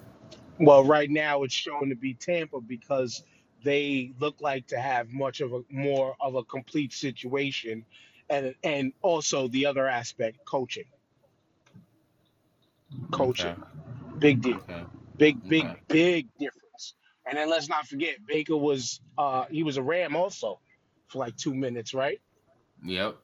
Well, 0.58 0.84
right 0.84 1.10
now 1.10 1.42
it's 1.42 1.54
shown 1.54 1.90
to 1.90 1.94
be 1.94 2.14
Tampa 2.14 2.60
because 2.60 3.22
they 3.62 4.12
look 4.18 4.40
like 4.40 4.66
to 4.68 4.80
have 4.80 5.10
much 5.10 5.40
of 5.42 5.52
a 5.52 5.60
more 5.70 6.16
of 6.20 6.34
a 6.34 6.44
complete 6.44 6.94
situation, 6.94 7.84
and 8.30 8.54
and 8.64 8.92
also 9.02 9.48
the 9.48 9.66
other 9.66 9.86
aspect, 9.86 10.38
coaching. 10.46 10.84
Coaching, 13.12 13.54
Okay. 13.54 13.60
big 14.18 14.42
deal, 14.42 14.60
Okay. 14.62 14.84
big 15.16 15.46
big 15.48 15.64
Okay. 15.64 15.80
big 15.88 16.28
difference. 16.38 16.94
And 17.26 17.36
then 17.38 17.48
let's 17.50 17.68
not 17.68 17.86
forget, 17.86 18.16
Baker 18.26 18.56
was 18.56 19.00
uh 19.18 19.46
he 19.50 19.62
was 19.62 19.76
a 19.76 19.82
Ram 19.82 20.16
also 20.16 20.60
for 21.08 21.18
like 21.18 21.36
two 21.36 21.54
minutes, 21.54 21.94
right? 21.94 22.20
Yep. 22.84 23.16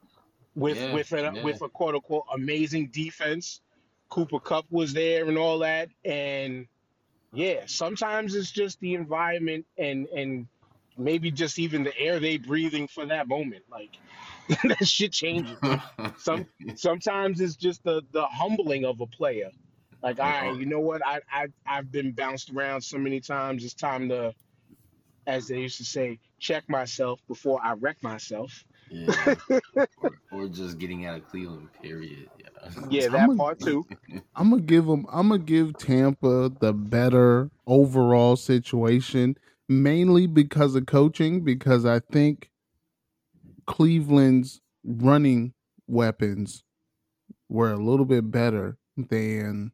With 0.55 0.79
Yeah, 0.79 0.88
with 0.88 1.12
a 1.12 1.35
yeah. 1.35 1.42
with 1.42 1.62
a 1.62 1.68
quote 1.68 1.94
unquote 1.94 2.24
amazing 2.33 2.88
defense. 2.92 3.61
Cooper 4.11 4.40
Kupp 4.40 4.66
was 4.70 4.92
there 4.92 5.29
and 5.29 5.38
all 5.38 5.59
that, 5.61 5.88
and 6.05 6.66
yeah, 7.33 7.62
sometimes 7.66 8.35
it's 8.35 8.50
just 8.50 8.81
the 8.81 8.94
environment 8.94 9.66
and 9.79 10.07
and 10.09 10.48
maybe 10.96 11.31
just 11.31 11.59
even 11.59 11.85
the 11.85 11.96
air 11.98 12.20
they 12.20 12.38
breathing 12.38 12.88
for 12.88 13.07
that 13.07 13.29
moment. 13.29 13.64
Like 13.70 13.90
that 14.65 14.87
shit 14.87 15.13
changes. 15.13 15.57
Some 16.19 16.47
sometimes 16.77 17.41
it's 17.41 17.57
just 17.57 17.83
the 17.85 18.03
the 18.13 18.25
humbling 18.27 18.85
of 18.85 19.01
a 19.01 19.07
player. 19.07 19.51
Like, 20.03 20.21
all 20.21 20.27
right, 20.27 20.57
you 20.57 20.67
know 20.67 20.81
what? 20.81 21.05
I 21.05 21.21
I 21.33 21.47
I've 21.67 21.91
been 21.91 22.13
bounced 22.13 22.51
around 22.51 22.83
so 22.83 22.99
many 22.99 23.21
times. 23.21 23.65
It's 23.65 23.75
time 23.75 24.09
to, 24.11 24.35
as 25.27 25.49
they 25.49 25.59
used 25.61 25.79
to 25.79 25.85
say, 25.85 26.19
check 26.39 26.69
myself 26.69 27.21
before 27.27 27.61
I 27.63 27.73
wreck 27.73 28.03
myself. 28.03 28.65
yeah. 28.91 29.35
or, 30.03 30.13
or 30.31 30.49
just 30.49 30.79
getting 30.79 31.07
out 31.07 31.17
of 31.19 31.29
Cleveland. 31.29 31.69
Period. 31.83 32.29
Yeah. 32.39 32.71
Yeah, 32.89 33.09
that 33.09 33.31
a- 33.31 33.35
part 33.35 33.59
too. 33.59 33.87
I'm 34.37 34.51
gonna 34.51 34.63
give 34.63 34.87
them. 34.87 35.07
I'm 35.11 35.29
gonna 35.29 35.43
give 35.43 35.77
Tampa 35.79 36.53
the 36.61 36.73
better 36.73 37.51
overall 37.67 38.37
situation, 38.37 39.37
mainly 39.69 40.27
because 40.27 40.77
of 40.77 40.87
coaching. 40.87 41.41
Because 41.43 41.85
I 41.85 42.01
think 42.01 42.51
Cleveland's 43.66 44.61
running 44.85 45.55
weapons 45.87 46.64
were 47.48 47.72
a 47.72 47.76
little 47.76 48.07
bit 48.07 48.31
better 48.31 48.79
than 48.96 49.72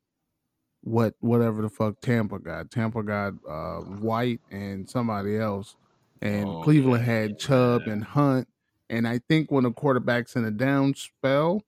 what 0.83 1.15
whatever 1.21 1.63
the 1.63 1.69
fuck 1.69 2.01
Tampa 2.01 2.39
got. 2.39 2.71
Tampa 2.71 3.03
got 3.03 3.35
uh, 3.49 3.79
White 3.81 4.41
and 4.51 4.89
somebody 4.89 5.37
else, 5.39 5.77
and 6.21 6.47
Oh, 6.49 6.63
Cleveland 6.63 7.07
yeah, 7.07 7.13
had 7.13 7.39
Chubb 7.39 7.83
yeah. 7.87 7.93
and 7.95 8.05
Hunt. 8.05 8.49
And 8.91 9.09
I 9.09 9.21
think 9.29 9.51
when 9.51 9.65
a 9.65 9.73
quarterback's 9.73 10.37
in 10.37 10.45
a 10.45 10.51
down 10.51 10.95
spell, 10.95 11.63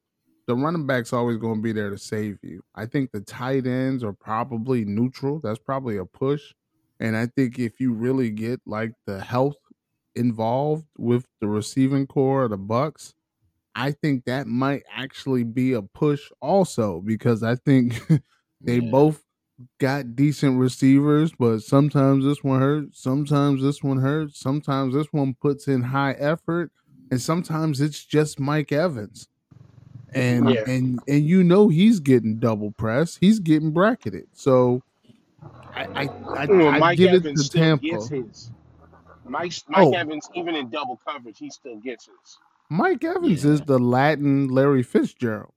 the 0.46 0.54
running 0.54 0.87
back's 0.87 1.12
always 1.12 1.38
going 1.38 1.56
to 1.56 1.62
be 1.62 1.72
there 1.72 1.88
to 1.90 1.96
save 1.96 2.38
you. 2.42 2.62
I 2.74 2.84
think 2.87 3.12
the 3.12 3.20
tight 3.20 3.66
ends 3.66 4.04
are 4.04 4.12
probably 4.12 4.84
neutral. 4.84 5.40
That's 5.40 5.58
probably 5.58 5.96
a 5.96 6.04
push. 6.04 6.52
And 7.00 7.16
I 7.16 7.26
think 7.26 7.58
if 7.58 7.80
you 7.80 7.94
really 7.94 8.30
get 8.30 8.60
like 8.66 8.92
the 9.06 9.20
health 9.20 9.56
involved 10.16 10.87
with 10.98 11.27
the 11.40 11.48
receiving 11.48 12.07
corps 12.07 12.44
of 12.44 12.50
the 12.50 12.59
Bucks, 12.59 13.14
I 13.74 13.92
think 13.92 14.24
that 14.24 14.46
might 14.46 14.85
actually 14.90 15.44
be 15.44 15.72
a 15.74 15.83
push 15.83 16.31
also 16.40 17.00
because 17.00 17.42
I 17.42 17.57
think 17.57 18.00
they 18.61 18.81
Yeah. 18.81 18.90
both 18.90 19.24
got 19.81 20.16
decent 20.16 20.59
receivers, 20.59 21.33
but 21.38 21.61
sometimes 21.61 22.24
this 22.24 22.42
one 22.44 22.61
hurts, 22.61 23.00
sometimes 23.00 23.62
this 23.62 23.83
one 23.83 23.98
hurts, 23.98 24.40
sometimes 24.40 24.94
this 24.94 25.12
one 25.12 25.35
puts 25.40 25.68
in 25.68 25.83
high 25.83 26.12
effort, 26.12 26.72
and 27.11 27.20
sometimes 27.20 27.81
it's 27.81 28.05
just 28.05 28.40
Mike 28.40 28.72
Evans. 28.72 29.29
And 30.14 30.48
Yeah. 30.50 30.64
and 30.66 31.03
and 31.09 31.24
you 31.24 31.42
know 31.44 31.68
he's 31.68 32.00
getting 32.00 32.38
double 32.38 32.72
press, 32.72 33.16
he's 33.16 33.40
getting 33.40 33.72
bracketed. 33.72 34.27
So 34.33 34.83
I 35.74 35.87
I 35.94 36.11
I, 36.37 36.46
Well, 36.48 36.70
I 36.70 36.79
Mike 36.79 36.98
give 36.98 37.12
Evans 37.12 37.48
it 37.48 37.53
to 37.53 37.59
Tampa. 37.59 38.11
Gets 39.24 39.37
his. 39.37 39.64
Mike 39.68 39.78
Mike 39.78 39.88
Oh. 39.88 39.92
Evans, 39.92 40.28
even 40.34 40.54
in 40.54 40.70
double 40.70 41.00
coverage, 41.06 41.38
he 41.38 41.50
still 41.50 41.76
gets 41.76 42.06
his. 42.06 42.38
Mike 42.70 43.04
Evans 43.04 43.44
is 43.44 43.62
the 43.62 43.78
Latin 43.78 44.48
Larry 44.48 44.82
Fitzgerald. 44.82 45.52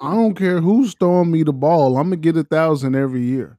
I 0.00 0.14
don't 0.14 0.34
care 0.34 0.60
who's 0.60 0.94
throwing 0.94 1.30
me 1.30 1.42
the 1.42 1.52
ball. 1.52 1.96
I'm 1.98 2.06
gonna 2.08 2.16
get 2.16 2.36
a 2.36 2.44
thousand 2.44 2.94
every 2.94 3.22
year. 3.22 3.58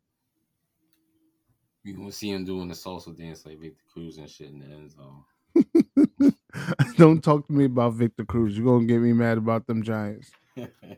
You 1.83 1.93
gonna 1.95 2.11
see 2.11 2.31
him 2.31 2.45
doing 2.45 2.67
the 2.67 2.75
salsa 2.75 3.15
dance 3.17 3.45
like 3.45 3.59
Victor 3.59 3.83
Cruz 3.93 4.17
and 4.17 4.29
shit 4.29 4.49
in 4.49 4.59
the 4.59 4.65
end 4.65 4.91
zone. 4.91 5.23
don't 6.97 7.23
talk 7.23 7.47
to 7.47 7.53
me 7.53 7.65
about 7.65 7.93
Victor 7.93 8.25
Cruz. 8.25 8.57
You're 8.57 8.65
gonna 8.65 8.85
get 8.85 9.01
me 9.01 9.13
mad 9.13 9.37
about 9.37 9.67
them 9.67 9.83
Giants. 9.83 10.31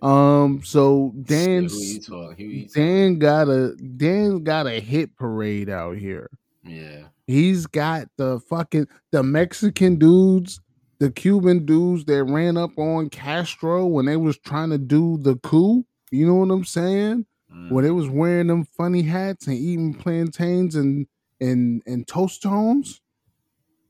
Um, 0.02 0.62
so 0.63 1.13
Shit, 1.28 1.28
Dan's 1.28 1.73
who 1.73 1.80
you 1.82 2.02
talking? 2.02 2.45
Who 2.45 2.52
you 2.52 2.67
talking? 2.67 2.84
Dan 2.84 3.19
got 3.19 3.50
a 3.50 3.76
Dan 3.76 4.43
got 4.43 4.67
a 4.67 4.80
hit 4.80 5.15
parade 5.15 5.69
out 5.69 5.97
here. 5.97 6.30
Yeah. 6.68 7.04
He's 7.26 7.66
got 7.68 8.08
the 8.18 8.40
fucking 8.42 8.88
the 9.12 9.24
Mexican 9.24 9.96
dudes, 9.98 10.60
the 11.00 11.12
Cuban 11.12 11.66
dudes 11.66 12.06
that 12.06 12.24
ran 12.24 12.58
up 12.58 12.78
on 12.78 13.10
Castro 13.10 13.86
when 13.86 14.06
they 14.06 14.18
was 14.18 14.38
trying 14.38 14.70
to 14.72 14.78
do 14.78 15.18
the 15.18 15.36
coup. 15.38 15.86
You 16.12 16.26
know 16.28 16.36
what 16.36 16.52
I'm 16.54 16.64
saying? 16.66 17.26
When 17.70 17.84
they 17.84 17.90
Mm. 17.90 17.96
was 17.96 18.10
wearing 18.10 18.48
them 18.48 18.66
funny 18.66 19.02
hats 19.04 19.48
and 19.48 19.56
eating 19.58 19.94
plantains 19.94 20.76
and 20.76 21.08
and 21.40 21.82
and 21.86 22.08
toast 22.08 22.42
tones. 22.42 23.02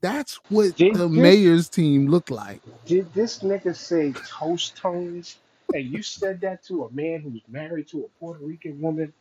That's 0.01 0.35
what 0.49 0.75
Did 0.75 0.95
the 0.95 1.07
this- 1.07 1.17
mayor's 1.17 1.69
team 1.69 2.07
looked 2.07 2.29
like. 2.29 2.61
Did 2.85 3.11
this 3.13 3.39
nigga 3.39 3.75
say 3.75 4.13
toast 4.27 4.75
tones? 4.77 5.37
And 5.73 5.85
you 5.85 6.01
said 6.03 6.39
that 6.41 6.63
to 6.65 6.85
a 6.85 6.91
man 6.91 7.21
who's 7.21 7.41
married 7.47 7.87
to 7.89 8.05
a 8.05 8.07
Puerto 8.19 8.43
Rican 8.45 8.79
woman? 8.79 9.11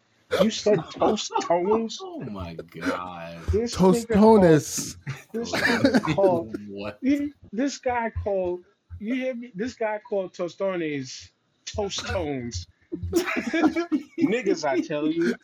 You 0.43 0.51
said 0.51 0.81
toast 0.91 1.33
tones? 1.43 1.99
Oh 2.03 2.21
my 2.21 2.55
god. 2.55 3.39
This 3.53 3.75
nigga 3.77 4.15
called, 4.15 4.43
Tostones. 4.43 4.97
this 5.33 5.53
nigga 5.53 6.15
called 6.15 6.57
what? 6.69 6.99
He- 7.03 7.33
this 7.53 7.79
guy 7.79 8.11
called 8.25 8.61
you 8.99 9.15
hear 9.15 9.35
me? 9.35 9.53
This 9.55 9.75
guy 9.75 10.01
called 10.09 10.33
Tostones 10.35 11.31
toast 11.67 12.07
tones. 12.07 12.67
Niggas, 13.13 14.65
I 14.65 14.81
tell 14.81 15.07
you. 15.07 15.35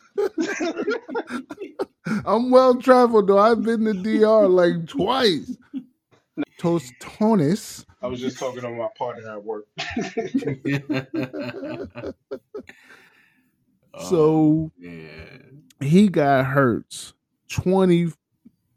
I'm 2.25 2.51
well 2.51 2.75
traveled 2.77 3.29
though. 3.29 3.39
I've 3.39 3.63
been 3.63 3.85
to 3.85 3.93
DR 3.95 4.49
like 4.49 4.87
twice. 4.87 5.57
Tostones. 6.59 7.85
I 8.01 8.07
was 8.07 8.21
just 8.21 8.39
talking 8.39 8.63
to 8.63 8.71
my 8.71 8.89
partner 8.97 9.31
at 9.33 9.45
work. 9.45 9.67
Oh, 13.95 14.11
So 14.11 14.73
yeah. 14.79 15.87
he 15.87 16.09
got 16.09 16.47
Hurts 16.47 17.15
20 17.51 18.13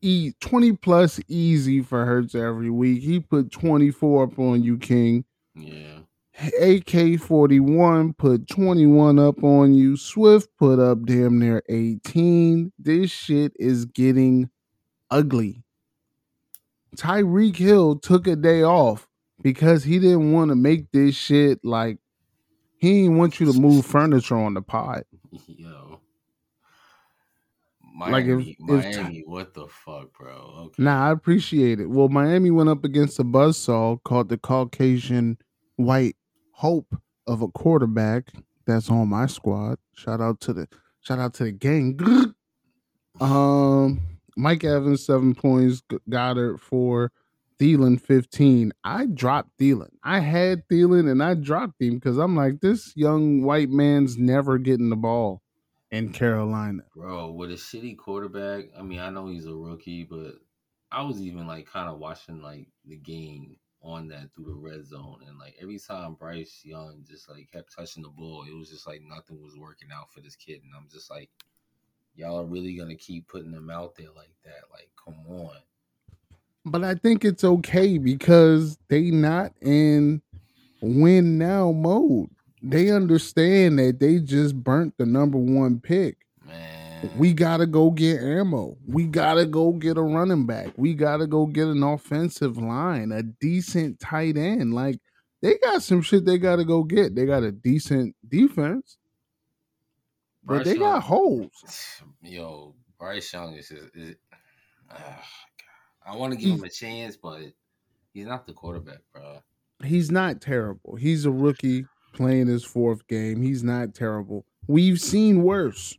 e 0.02 0.32
20 0.40 0.74
plus 0.74 1.20
easy 1.28 1.82
for 1.82 2.06
Hurts 2.06 2.36
every 2.36 2.70
week. 2.70 3.02
He 3.02 3.20
put 3.20 3.52
24 3.52 4.24
up 4.24 4.40
on 4.40 4.64
you, 4.64 4.78
King. 4.78 5.26
Yeah. 5.56 6.00
AK 6.62 7.20
41 7.22 8.14
put 8.14 8.48
21 8.48 9.20
up 9.20 9.42
on 9.44 9.74
you. 9.74 9.96
Swift 9.96 10.50
put 10.60 10.80
up 10.80 11.06
damn 11.06 11.40
near 11.40 11.64
18. 11.70 12.74
This 12.78 13.10
shit 13.10 13.54
is 13.58 13.86
getting 13.86 14.50
ugly. 15.10 15.64
Tyreek 16.98 17.56
Hill 17.56 17.98
took 17.98 18.28
a 18.28 18.36
day 18.36 18.64
off 18.64 19.08
because 19.42 19.84
he 19.84 20.00
didn't 20.00 20.32
want 20.34 20.50
to 20.50 20.56
make 20.56 20.92
this 20.92 21.16
shit 21.16 21.60
like 21.64 21.98
he 22.78 23.04
didn't 23.04 23.18
want 23.18 23.40
you 23.40 23.52
to 23.52 23.60
move 23.60 23.86
furniture 23.86 24.36
on 24.38 24.54
the 24.54 24.62
pod. 24.62 25.04
Yo. 25.48 26.00
Like, 28.00 28.26
if- 28.26 28.30
Miami, 28.30 28.58
if 28.60 28.96
Miami, 28.96 29.24
what 29.26 29.54
the 29.54 29.68
fuck, 29.68 30.12
bro? 30.18 30.54
Okay. 30.66 30.84
Nah, 30.84 31.08
I 31.08 31.12
appreciate 31.12 31.80
it. 31.80 31.90
Well, 31.90 32.10
Miami 32.10 32.52
went 32.52 32.70
up 32.70 32.84
against 32.84 33.20
a 33.20 33.24
buzzsaw 33.24 34.04
called 34.04 34.30
the 34.30 34.38
Caucasian 34.38 35.38
White 35.78 36.16
Hope 36.52 36.96
of 37.28 37.42
a 37.42 37.48
quarterback 37.50 38.32
that's 38.66 38.90
on 38.90 39.10
my 39.10 39.28
squad. 39.28 39.78
Shout 39.94 40.22
out 40.22 40.40
to 40.42 40.54
the 40.54 40.68
shout 41.02 41.20
out 41.20 41.34
to 41.36 41.46
the 41.46 41.52
gang. 41.52 42.00
um, 43.22 44.02
Mike 44.38 44.64
Evans 44.64 45.06
seven 45.06 45.34
points, 45.36 45.82
Goedert 45.90 46.60
four, 46.60 47.12
Thielen 47.60 48.00
fifteen. 48.00 48.74
I 48.84 49.06
dropped 49.06 49.58
Thielen. 49.60 49.92
I 50.04 50.20
had 50.20 50.68
Thielen 50.68 51.10
and 51.10 51.24
I 51.24 51.36
dropped 51.36 51.82
him 51.82 51.96
because 51.96 52.18
I'm 52.18 52.36
like 52.36 52.62
this 52.62 52.94
young 52.96 53.44
white 53.44 53.70
man's 53.70 54.18
never 54.18 54.58
getting 54.58 54.90
the 54.90 54.96
ball 54.96 55.42
in 55.92 56.12
Carolina. 56.12 56.84
Bro, 56.96 57.32
with 57.32 57.52
a 57.52 57.56
shitty 57.56 57.98
quarterback, 57.98 58.66
I 58.78 58.82
mean, 58.82 59.00
I 59.00 59.10
know 59.10 59.28
he's 59.28 59.46
a 59.46 59.54
rookie, 59.54 60.04
but 60.04 60.36
I 60.92 61.04
was 61.04 61.22
even 61.22 61.48
like 61.48 61.68
kind 61.68 61.90
of 61.90 62.00
watching 62.00 62.42
like 62.42 62.68
the 62.86 62.98
game 62.98 63.58
on 63.82 64.08
that 64.08 64.34
through 64.34 64.46
the 64.46 64.54
red 64.54 64.84
zone, 64.86 65.20
and 65.28 65.38
like 65.38 65.56
every 65.62 65.78
time 65.78 66.16
Bryce 66.16 66.62
Young 66.66 67.04
just 67.08 67.30
like 67.30 67.52
kept 67.52 67.74
touching 67.76 68.04
the 68.04 68.10
ball, 68.10 68.44
it 68.50 68.56
was 68.56 68.70
just 68.70 68.88
like 68.88 69.02
nothing 69.08 69.42
was 69.42 69.56
working 69.58 69.90
out 69.94 70.12
for 70.12 70.22
this 70.22 70.36
kid, 70.36 70.62
and 70.64 70.74
I'm 70.76 70.88
just 70.92 71.12
like, 71.12 71.30
y'all 72.16 72.40
are 72.40 72.46
really 72.46 72.76
gonna 72.76 72.96
keep 72.96 73.28
putting 73.28 73.54
him 73.54 73.70
out 73.70 73.96
there 73.96 74.12
like 74.16 74.34
that? 74.44 74.64
Like, 74.72 74.90
come 75.04 75.20
on. 75.28 75.58
But 76.66 76.84
I 76.84 76.96
think 76.96 77.24
it's 77.24 77.44
okay 77.44 77.98
because 78.00 78.78
they 78.90 79.12
not 79.12 79.54
in 79.62 80.22
win 80.82 81.38
now 81.38 81.72
mode. 81.72 82.30
They 82.62 82.90
understand 82.90 83.78
that 83.78 84.00
they 84.00 84.18
just 84.20 84.56
burnt 84.64 84.96
the 84.98 85.06
number 85.06 85.38
one 85.38 85.80
pick. 85.80 86.18
Man, 86.48 87.12
We 87.18 87.34
gotta 87.34 87.68
go 87.68 87.92
get 87.92 88.22
ammo. 88.22 88.78
We 88.88 89.06
gotta 89.06 89.46
go 89.46 89.74
get 89.74 89.98
a 89.98 90.02
running 90.02 90.48
back. 90.48 90.70
We 90.76 90.96
gotta 90.96 91.28
go 91.28 91.46
get 91.46 91.68
an 91.68 91.84
offensive 91.84 92.58
line, 92.58 93.12
a 93.12 93.22
decent 93.22 94.00
tight 94.00 94.36
end. 94.38 94.74
Like 94.74 95.00
they 95.42 95.60
got 95.60 95.84
some 95.84 96.02
shit 96.02 96.26
they 96.26 96.40
gotta 96.40 96.66
go 96.66 96.84
get. 96.84 97.14
They 97.14 97.26
got 97.28 97.44
a 97.44 97.52
decent 97.52 98.16
defense, 98.28 98.98
but 100.44 100.64
they 100.64 100.72
Young- 100.72 100.80
got 100.80 101.04
holes. 101.04 101.52
Yo, 102.24 102.74
Bryce 102.98 103.32
Young 103.32 103.54
is. 103.54 103.72
Is, 103.72 104.16
ah, 104.90 104.96
God. 104.98 105.24
I 106.06 106.16
want 106.16 106.34
to 106.34 106.40
give 106.40 106.52
him 106.52 106.64
a 106.64 106.70
chance, 106.70 107.18
but 107.18 107.42
he's 108.14 108.28
not 108.28 108.46
the 108.46 108.54
quarterback, 108.54 109.00
bro. 109.14 109.40
he's 109.84 110.12
not 110.12 110.42
terrible. 110.42 110.96
He's 110.96 111.26
a 111.26 111.32
rookie 111.32 111.86
playing 112.14 112.48
his 112.48 112.64
fourth 112.64 113.08
game. 113.08 113.42
He's 113.42 113.64
not 113.64 113.94
terrible. 113.94 114.46
We've 114.68 115.00
seen 115.00 115.44
worse. 115.44 115.98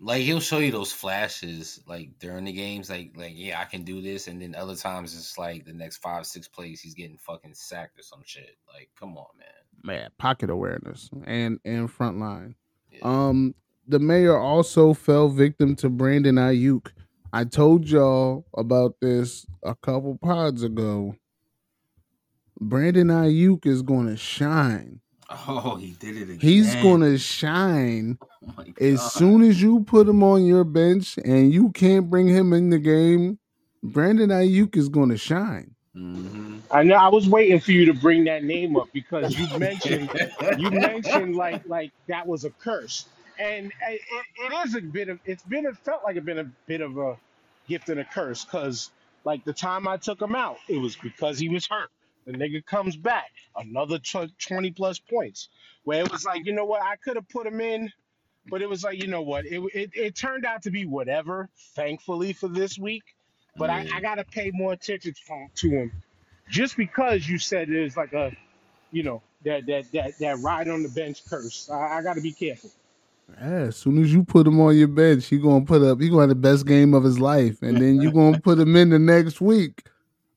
Like 0.00 0.22
he'll 0.22 0.38
show 0.38 0.58
you 0.58 0.70
those 0.70 0.92
flashes 0.92 1.80
like 1.88 2.10
during 2.20 2.44
the 2.44 2.52
games, 2.52 2.88
like 2.88 3.12
like 3.16 3.32
yeah, 3.34 3.60
I 3.60 3.64
can 3.64 3.82
do 3.82 4.00
this, 4.00 4.28
and 4.28 4.40
then 4.40 4.54
other 4.54 4.76
times 4.76 5.16
it's 5.16 5.36
like 5.36 5.64
the 5.64 5.72
next 5.72 5.96
five 5.96 6.24
six 6.24 6.46
plays 6.46 6.80
he's 6.80 6.94
getting 6.94 7.18
fucking 7.18 7.54
sacked 7.54 7.98
or 7.98 8.02
some 8.02 8.22
shit. 8.24 8.56
Like, 8.72 8.90
come 8.98 9.16
on, 9.16 9.26
man. 9.36 9.48
Man, 9.82 10.10
pocket 10.16 10.50
awareness 10.50 11.10
and 11.24 11.58
and 11.64 11.90
front 11.90 12.20
line. 12.20 12.54
Yeah. 12.92 13.00
Um, 13.02 13.56
the 13.88 13.98
mayor 13.98 14.38
also 14.38 14.94
fell 14.94 15.28
victim 15.30 15.74
to 15.76 15.88
Brandon 15.88 16.36
Aiyuk. 16.36 16.92
I 17.32 17.44
told 17.44 17.88
y'all 17.88 18.46
about 18.56 18.96
this 19.00 19.46
a 19.62 19.74
couple 19.74 20.18
pods 20.18 20.62
ago. 20.62 21.14
Brandon 22.60 23.08
Aiyuk 23.08 23.66
is 23.66 23.82
going 23.82 24.06
to 24.06 24.16
shine. 24.16 25.00
Oh, 25.30 25.76
he 25.76 25.90
did 25.92 26.16
it 26.16 26.22
again. 26.22 26.38
He's 26.40 26.74
going 26.76 27.02
to 27.02 27.18
shine 27.18 28.18
Oh 28.20 28.64
as 28.80 29.12
soon 29.12 29.42
as 29.42 29.60
you 29.60 29.80
put 29.80 30.08
him 30.08 30.22
on 30.22 30.46
your 30.46 30.64
bench 30.64 31.18
and 31.24 31.52
you 31.52 31.70
can't 31.72 32.08
bring 32.08 32.28
him 32.28 32.52
in 32.52 32.70
the 32.70 32.78
game. 32.78 33.38
Brandon 33.82 34.30
Aiyuk 34.30 34.76
is 34.76 34.88
going 34.88 35.10
to 35.10 35.18
shine. 35.18 35.74
Mhm. 35.94 36.60
I 36.70 36.82
know. 36.82 36.94
I 36.96 37.08
was 37.08 37.28
waiting 37.28 37.60
for 37.60 37.72
you 37.72 37.86
to 37.86 37.94
bring 37.94 38.24
that 38.24 38.44
name 38.44 38.76
up 38.76 38.88
because 38.92 39.38
you 39.38 39.46
mentioned 39.58 40.10
you 40.58 40.70
mentioned 40.70 41.36
like 41.36 41.66
like 41.66 41.92
that 42.08 42.26
was 42.26 42.44
a 42.44 42.50
curse, 42.50 43.06
and 43.38 43.72
it, 43.88 44.00
it 44.36 44.66
is 44.66 44.74
a 44.74 44.80
bit 44.80 45.08
of 45.08 45.20
it's 45.24 45.42
been 45.42 45.66
it 45.66 45.76
felt 45.78 46.02
like 46.04 46.16
it 46.16 46.24
been 46.24 46.38
a 46.38 46.50
bit 46.66 46.80
of 46.80 46.98
a 46.98 47.16
gift 47.68 47.88
and 47.88 48.00
a 48.00 48.04
curse 48.04 48.44
because 48.44 48.90
like 49.24 49.44
the 49.44 49.52
time 49.52 49.86
I 49.88 49.96
took 49.96 50.20
him 50.20 50.34
out, 50.34 50.56
it 50.68 50.78
was 50.78 50.96
because 50.96 51.38
he 51.38 51.48
was 51.48 51.66
hurt. 51.66 51.90
The 52.26 52.32
nigga 52.32 52.64
comes 52.64 52.96
back, 52.96 53.30
another 53.56 53.98
tw- 53.98 54.32
twenty 54.38 54.70
plus 54.70 54.98
points. 54.98 55.48
Where 55.84 56.00
it 56.00 56.12
was 56.12 56.24
like, 56.24 56.44
you 56.46 56.52
know 56.52 56.64
what, 56.66 56.82
I 56.82 56.96
could 56.96 57.16
have 57.16 57.28
put 57.28 57.46
him 57.46 57.60
in, 57.60 57.90
but 58.48 58.60
it 58.62 58.68
was 58.68 58.84
like, 58.84 59.00
you 59.02 59.08
know 59.08 59.22
what, 59.22 59.46
it 59.46 59.60
it, 59.74 59.90
it 59.94 60.16
turned 60.16 60.44
out 60.44 60.62
to 60.62 60.70
be 60.70 60.86
whatever. 60.86 61.48
Thankfully 61.74 62.32
for 62.32 62.48
this 62.48 62.78
week, 62.78 63.04
but 63.56 63.70
I, 63.70 63.86
I 63.94 64.00
gotta 64.00 64.24
pay 64.24 64.50
more 64.52 64.72
attention 64.72 65.14
to 65.14 65.48
to 65.56 65.70
him 65.70 65.92
just 66.48 66.76
because 66.76 67.28
you 67.28 67.38
said 67.38 67.68
there's 67.68 67.96
like 67.96 68.12
a 68.12 68.36
you 68.90 69.02
know 69.02 69.22
that 69.44 69.66
that 69.66 69.92
that 69.92 70.18
that 70.18 70.38
ride 70.40 70.68
on 70.68 70.82
the 70.82 70.88
bench 70.88 71.24
curse 71.28 71.70
i, 71.70 71.98
I 71.98 72.02
got 72.02 72.14
to 72.14 72.22
be 72.22 72.32
careful 72.32 72.70
as 73.36 73.76
soon 73.76 74.02
as 74.02 74.12
you 74.12 74.24
put 74.24 74.46
him 74.46 74.60
on 74.60 74.76
your 74.76 74.88
bench, 74.88 75.26
he 75.26 75.38
gonna 75.38 75.64
put 75.64 75.82
up. 75.82 76.00
He 76.00 76.08
gonna 76.08 76.22
have 76.22 76.28
the 76.30 76.34
best 76.34 76.66
game 76.66 76.94
of 76.94 77.04
his 77.04 77.18
life, 77.18 77.62
and 77.62 77.76
then 77.76 78.00
you 78.00 78.12
gonna 78.12 78.40
put 78.40 78.58
him 78.58 78.74
in 78.76 78.90
the 78.90 78.98
next 78.98 79.40
week, 79.40 79.86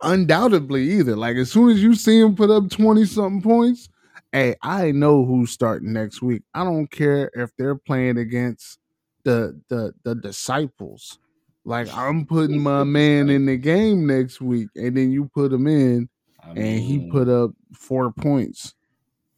undoubtedly. 0.02 0.84
Either 0.92 1.16
like 1.16 1.38
as 1.38 1.52
soon 1.52 1.70
as 1.72 1.82
you 1.82 1.96
see 1.96 2.20
him 2.20 2.36
put 2.36 2.50
up 2.50 2.70
twenty 2.70 3.06
something 3.06 3.42
points, 3.42 3.90
hey, 4.32 4.56
I 4.62 4.92
know 4.92 5.26
who's 5.26 5.52
starting 5.52 5.94
next 5.94 6.22
week. 6.22 6.44
I 6.54 6.64
don't 6.64 6.88
care 6.88 7.32
if 7.34 7.56
they're 7.58 7.76
playing 7.76 8.18
against 8.18 8.80
the 9.24 9.60
the 9.70 9.94
the 10.04 10.16
disciples. 10.16 11.20
Like 11.64 11.96
I'm 11.96 12.26
putting 12.26 12.60
my 12.60 12.84
man 12.84 13.30
in 13.30 13.46
the 13.46 13.58
game 13.58 14.06
next 14.08 14.42
week, 14.42 14.70
and 14.76 14.98
then 14.98 15.12
you 15.12 15.30
put 15.34 15.54
him 15.54 15.68
in, 15.68 16.10
I 16.44 16.50
and 16.52 16.80
he 16.80 17.10
put 17.12 17.30
up 17.30 17.52
four 17.74 18.12
points. 18.12 18.74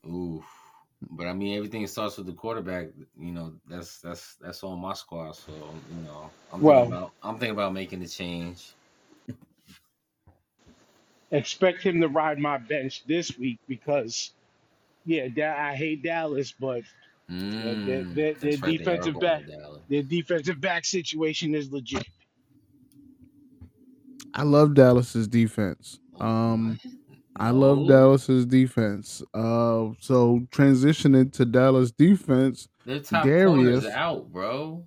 Oof. 0.07 0.43
But 1.11 1.27
I 1.27 1.33
mean, 1.33 1.55
everything 1.57 1.85
starts 1.87 2.17
with 2.17 2.27
the 2.27 2.33
quarterback. 2.33 2.87
You 3.19 3.31
know, 3.31 3.53
that's 3.69 3.99
that's 3.99 4.35
that's 4.35 4.63
on 4.63 4.79
my 4.79 4.93
squad. 4.93 5.35
So 5.35 5.51
you 5.51 6.01
know, 6.05 6.29
I'm 6.51 6.61
Well- 6.61 6.81
thinking 6.81 6.97
about 6.97 7.11
I'm 7.23 7.33
thinking 7.39 7.55
about 7.55 7.73
making 7.73 7.99
the 7.99 8.07
change. 8.07 8.73
expect 11.31 11.81
him 11.81 11.99
to 11.99 12.07
ride 12.07 12.37
my 12.37 12.57
bench 12.59 13.03
this 13.07 13.37
week 13.39 13.57
because 13.67 14.31
yeah 15.05 15.27
da- 15.27 15.57
i 15.57 15.73
hate 15.75 16.03
dallas 16.03 16.53
but 16.59 16.83
Mm, 17.29 17.85
their- 17.87 18.03
their- 18.03 18.03
their 18.03 18.33
that's 18.33 18.43
right, 18.43 18.61
they 18.61 18.67
are 18.75 18.77
defensive 18.77 19.13
going 19.15 19.21
back- 19.25 19.45
to 19.47 19.51
Dallas. 19.57 19.81
their 19.89 20.03
defensive 20.03 20.61
back 20.61 20.85
situation 20.85 21.55
is 21.55 21.71
legit 21.71 22.05
I 24.35 24.43
love 24.43 24.73
Dallas's 24.73 25.27
defense. 25.27 25.99
Um, 26.19 26.79
I 27.35 27.49
love 27.49 27.87
Dallas's 27.87 28.45
defense. 28.45 29.23
Uh, 29.33 29.89
so 29.99 30.41
transitioning 30.51 31.31
to 31.33 31.45
Dallas 31.45 31.91
defense, 31.91 32.67
Their 32.85 32.99
top 32.99 33.25
Darius- 33.25 33.85
out, 33.87 34.31
bro. 34.31 34.83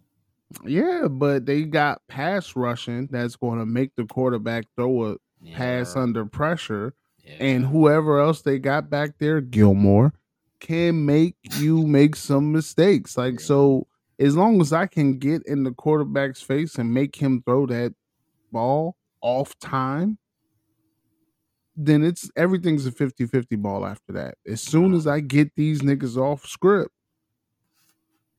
yeah, 0.65 1.09
but 1.11 1.45
they 1.47 1.65
got 1.65 2.07
pass 2.09 2.55
rushing 2.55 3.09
that's 3.09 3.37
going 3.37 3.59
to 3.59 3.67
make 3.67 3.95
the 3.97 4.05
quarterback 4.05 4.65
throw 4.77 5.13
a 5.13 5.17
pass 5.55 5.97
under 5.97 6.25
pressure, 6.25 6.95
yeah. 7.25 7.35
and 7.41 7.67
whoever 7.67 8.21
else 8.21 8.43
they 8.43 8.59
got 8.59 8.89
back 8.91 9.19
there, 9.19 9.41
Gilmore, 9.41 10.13
can 10.61 11.05
make 11.05 11.35
you 11.59 11.87
make 11.87 12.15
some 12.17 12.53
mistakes. 12.53 13.17
Like 13.17 13.41
so, 13.41 13.87
as 14.19 14.37
long 14.37 14.61
as 14.61 14.73
I 14.73 14.87
can 14.87 15.19
get 15.19 15.43
in 15.47 15.65
the 15.65 15.73
quarterback's 15.73 16.43
face 16.43 16.77
and 16.77 16.95
make 16.95 17.17
him 17.17 17.43
throw 17.43 17.67
that 17.67 17.93
ball 18.53 18.97
off 19.21 19.59
time, 19.59 20.17
then 21.77 22.03
it's 22.03 22.31
everything's 22.37 22.87
a 22.87 22.91
50-50 22.91 23.61
ball 23.61 23.85
after 23.85 24.13
that. 24.13 24.37
As 24.47 24.61
soon 24.63 24.95
as 24.95 25.07
I 25.07 25.21
get 25.21 25.55
these 25.57 25.83
niggas 25.83 26.17
off 26.17 26.47
script, 26.47 26.93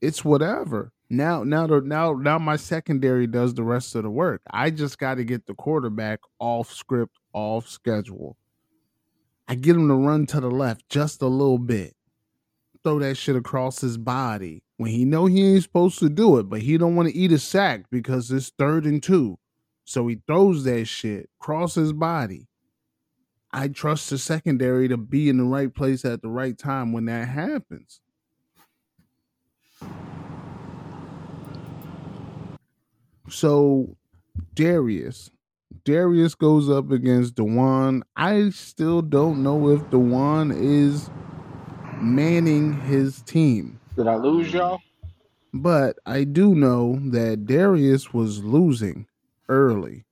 it's 0.00 0.24
whatever. 0.24 0.92
Now 1.10 1.42
now 1.42 1.66
the 1.66 1.80
now 1.80 2.12
now 2.12 2.38
my 2.38 2.56
secondary 2.56 3.26
does 3.26 3.54
the 3.54 3.62
rest 3.64 3.94
of 3.94 4.02
the 4.02 4.10
work. 4.10 4.42
I 4.50 4.70
just 4.70 4.98
got 4.98 5.14
to 5.14 5.24
get 5.24 5.46
the 5.46 5.54
quarterback 5.54 6.20
off 6.38 6.70
script, 6.72 7.16
off 7.32 7.66
schedule. 7.68 8.36
I 9.46 9.54
get 9.54 9.76
him 9.76 9.88
to 9.88 9.94
run 9.94 10.26
to 10.26 10.40
the 10.40 10.50
left 10.50 10.88
just 10.90 11.22
a 11.22 11.26
little 11.26 11.58
bit. 11.58 11.94
Throw 12.84 12.98
that 12.98 13.16
shit 13.16 13.36
across 13.36 13.80
his 13.80 13.96
body 13.96 14.62
when 14.76 14.90
he 14.90 15.04
know 15.04 15.26
he 15.26 15.54
ain't 15.54 15.62
supposed 15.62 15.98
to 16.00 16.10
do 16.10 16.38
it, 16.38 16.44
but 16.44 16.60
he 16.60 16.76
don't 16.76 16.94
want 16.94 17.08
to 17.08 17.14
eat 17.14 17.32
a 17.32 17.38
sack 17.38 17.84
because 17.90 18.30
it's 18.30 18.50
third 18.58 18.84
and 18.84 19.02
two. 19.02 19.38
So 19.84 20.06
he 20.06 20.20
throws 20.26 20.64
that 20.64 20.84
shit 20.86 21.30
across 21.40 21.74
his 21.74 21.94
body. 21.94 22.46
I 23.52 23.68
trust 23.68 24.10
the 24.10 24.18
secondary 24.18 24.88
to 24.88 24.96
be 24.96 25.28
in 25.28 25.38
the 25.38 25.44
right 25.44 25.74
place 25.74 26.04
at 26.04 26.22
the 26.22 26.28
right 26.28 26.56
time 26.58 26.92
when 26.92 27.06
that 27.06 27.28
happens. 27.28 28.00
So 33.30 33.96
Darius. 34.54 35.30
Darius 35.84 36.34
goes 36.34 36.68
up 36.70 36.90
against 36.90 37.34
Dewan. 37.36 38.02
I 38.16 38.50
still 38.50 39.02
don't 39.02 39.42
know 39.42 39.68
if 39.70 39.88
Dewan 39.90 40.52
is 40.52 41.10
manning 42.00 42.74
his 42.74 43.22
team. 43.22 43.80
did 43.96 44.06
i 44.06 44.16
lose 44.16 44.52
y'all 44.52 44.80
But 45.52 45.98
I 46.06 46.24
do 46.24 46.54
know 46.54 46.98
that 47.10 47.46
Darius 47.46 48.12
was 48.12 48.44
losing 48.44 49.08
early. 49.48 50.04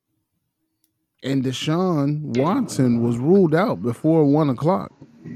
And 1.26 1.42
Deshaun 1.44 2.20
Watson 2.38 3.02
was 3.02 3.18
ruled 3.18 3.54
out 3.54 3.82
before 3.82 4.24
one 4.24 4.48
o'clock. 4.50 4.92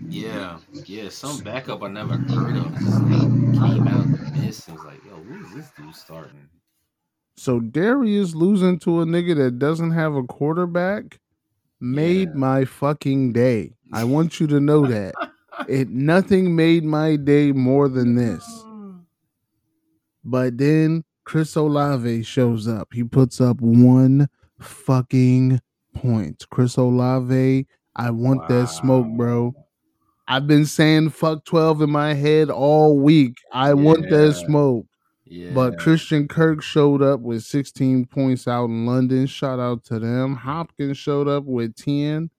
Yeah, 0.08 0.58
yeah, 0.86 1.08
some 1.08 1.38
backup 1.40 1.82
I 1.82 1.88
never 1.88 2.14
heard 2.16 2.56
of 2.56 2.74
came 2.76 3.88
out 3.88 4.06
missing. 4.36 4.74
It's 4.74 4.84
like, 4.84 5.04
yo, 5.04 5.16
who 5.16 5.44
is 5.44 5.52
this 5.54 5.70
dude 5.76 5.94
starting? 5.94 6.48
So 7.36 7.58
Darius 7.60 8.34
losing 8.34 8.78
to 8.80 9.00
a 9.00 9.04
nigga 9.04 9.34
that 9.36 9.58
doesn't 9.58 9.90
have 9.92 10.14
a 10.14 10.22
quarterback 10.22 11.18
made 11.80 12.28
Yeah. 12.28 12.34
my 12.34 12.64
fucking 12.64 13.32
day. 13.32 13.72
I 13.92 14.04
want 14.04 14.38
you 14.40 14.46
to 14.48 14.60
know 14.60 14.86
that. 14.86 15.14
It 15.68 15.90
nothing 15.90 16.56
made 16.56 16.84
my 16.84 17.16
day 17.16 17.52
more 17.52 17.88
than 17.90 18.14
this. 18.14 18.42
But 20.24 20.56
then 20.56 21.04
Chris 21.24 21.54
Olave 21.54 22.22
shows 22.22 22.66
up. 22.66 22.88
He 22.94 23.04
puts 23.04 23.40
up 23.42 23.60
one 23.60 24.28
fucking 24.58 25.60
point. 25.94 26.44
Chris 26.50 26.76
Olave, 26.76 27.66
I 27.96 28.10
want 28.10 28.48
that 28.48 28.68
smoke, 28.68 29.06
bro. 29.16 29.54
I've 30.28 30.46
been 30.46 30.64
saying 30.66 31.10
fuck 31.10 31.44
12 31.44 31.82
in 31.82 31.90
my 31.90 32.14
head 32.14 32.50
all 32.50 32.96
week. 32.98 33.38
I 33.52 33.74
want 33.74 34.08
that 34.10 34.34
smoke. 34.34 34.86
Yeah, 35.24 35.50
But 35.52 35.78
Christian 35.78 36.26
Kirk 36.28 36.62
showed 36.62 37.02
up 37.02 37.20
with 37.20 37.44
16 37.44 38.06
points 38.06 38.48
out 38.48 38.64
in 38.66 38.84
London. 38.86 39.26
Shout 39.26 39.60
out 39.60 39.84
to 39.84 39.98
them. 40.00 40.34
Hopkins 40.36 40.98
showed 40.98 41.28
up 41.28 41.44
with 41.44 41.76
10. 41.76 42.30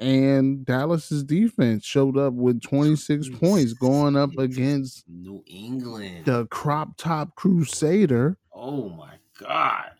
And 0.00 0.64
Dallas's 0.64 1.24
defense 1.24 1.84
showed 1.84 2.16
up 2.16 2.32
with 2.34 2.60
26 2.62 3.30
points 3.30 3.72
going 3.72 4.16
up 4.16 4.30
against 4.38 5.04
New 5.08 5.42
England. 5.46 6.24
the 6.24 6.46
crop 6.46 6.96
top 6.96 7.34
crusader, 7.34 8.38
oh 8.52 8.90
my 8.90 9.14
god. 9.40 9.90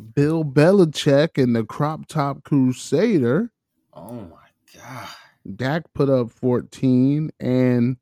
Bill 0.00 0.44
Belichick 0.44 1.42
and 1.42 1.54
the 1.54 1.64
crop 1.64 2.06
top 2.06 2.44
crusader. 2.44 3.50
Oh 3.92 4.12
my 4.12 4.80
god. 4.80 5.08
Dak 5.56 5.92
put 5.94 6.08
up 6.08 6.30
14 6.30 7.30
and 7.40 7.96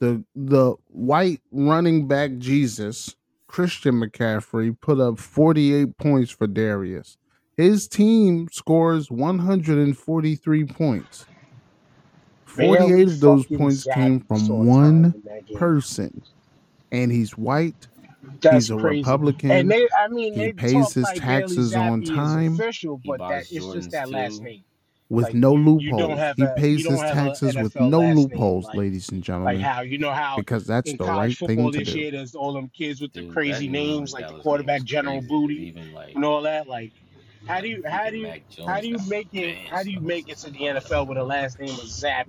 the 0.00 0.24
the 0.34 0.74
white 0.88 1.40
running 1.52 2.08
back 2.08 2.36
Jesus, 2.38 3.14
Christian 3.46 3.94
McCaffrey 4.00 4.78
put 4.80 4.98
up 4.98 5.18
48 5.18 5.96
points 5.96 6.30
for 6.30 6.46
Darius. 6.46 7.18
His 7.56 7.86
team 7.86 8.48
scores 8.50 9.10
143 9.10 10.64
points. 10.64 11.26
48 12.46 13.08
of 13.08 13.20
those 13.20 13.46
points 13.46 13.84
came 13.84 14.20
from 14.20 14.66
one 14.66 15.02
time 15.02 15.14
in 15.14 15.22
that 15.24 15.46
game. 15.46 15.56
person. 15.56 16.22
And 16.90 17.10
he's 17.12 17.38
white. 17.38 17.88
That's 18.40 18.54
he's 18.54 18.70
a 18.70 18.76
crazy. 18.76 18.98
Republican. 19.00 19.50
And 19.50 19.70
they, 19.70 19.88
I 19.98 20.08
mean, 20.08 20.34
He 20.34 20.52
pays 20.52 20.92
his 20.92 21.04
like 21.04 21.16
taxes 21.20 21.74
on 21.74 22.02
time. 22.02 22.54
official, 22.54 23.00
but 23.04 23.18
that 23.18 23.40
it's 23.42 23.52
Jordans 23.52 23.74
just 23.74 23.90
that 23.92 24.10
last 24.10 24.42
name. 24.42 24.62
with 25.08 25.24
Like, 25.26 25.34
no 25.34 25.56
you- 25.56 25.78
you 25.80 25.90
don't 25.90 26.10
loopholes. 26.12 26.34
he 26.36 26.42
a- 26.44 26.54
pays 26.56 26.86
his 26.86 26.98
taxes 27.00 27.56
with 27.56 27.74
no 27.78 28.00
loopholes, 28.00 28.64
like- 28.66 28.76
ladies 28.76 29.08
and 29.10 29.18
Like 29.18 29.24
gentlemen, 29.26 29.60
how 29.60 29.80
you 29.82 29.98
know 29.98 30.10
how 30.12 30.36
because 30.36 30.66
that's 30.66 30.90
in 30.90 30.96
the 30.96 31.04
right 31.04 31.36
thing 31.36 31.70
to 31.72 31.78
this 31.78 31.92
do. 31.92 31.98
year, 31.98 32.10
there's 32.12 32.34
all 32.34 32.52
them 32.52 32.70
kids 32.76 33.00
with 33.00 33.12
the 33.12 33.26
crazy 33.28 33.66
that 33.66 33.72
New 33.72 33.78
England 33.78 33.98
names 33.98 34.12
like 34.14 34.28
the 34.28 34.34
quarterback 34.38 34.84
General 34.84 35.16
crazy. 35.18 35.28
Booty 35.28 35.54
Even 35.66 35.92
like 35.92 36.14
and 36.14 36.24
all 36.24 36.42
that. 36.42 36.66
Like 36.68 36.92
How 37.46 37.60
do 37.60 37.68
you 37.68 37.82
how 37.86 38.08
do 38.08 38.16
you 38.18 38.32
how 38.66 38.80
do 38.80 38.88
you 38.88 38.98
make 39.08 39.28
it 39.34 39.56
how 39.68 39.82
do 39.82 39.90
you 39.90 40.00
make 40.00 40.28
it 40.28 40.38
to 40.38 40.50
the 40.50 40.58
NFL 40.60 41.08
with 41.08 41.18
a 41.18 41.24
last 41.24 41.58
name 41.58 41.70
of 41.70 41.76
Zappe? 41.86 42.28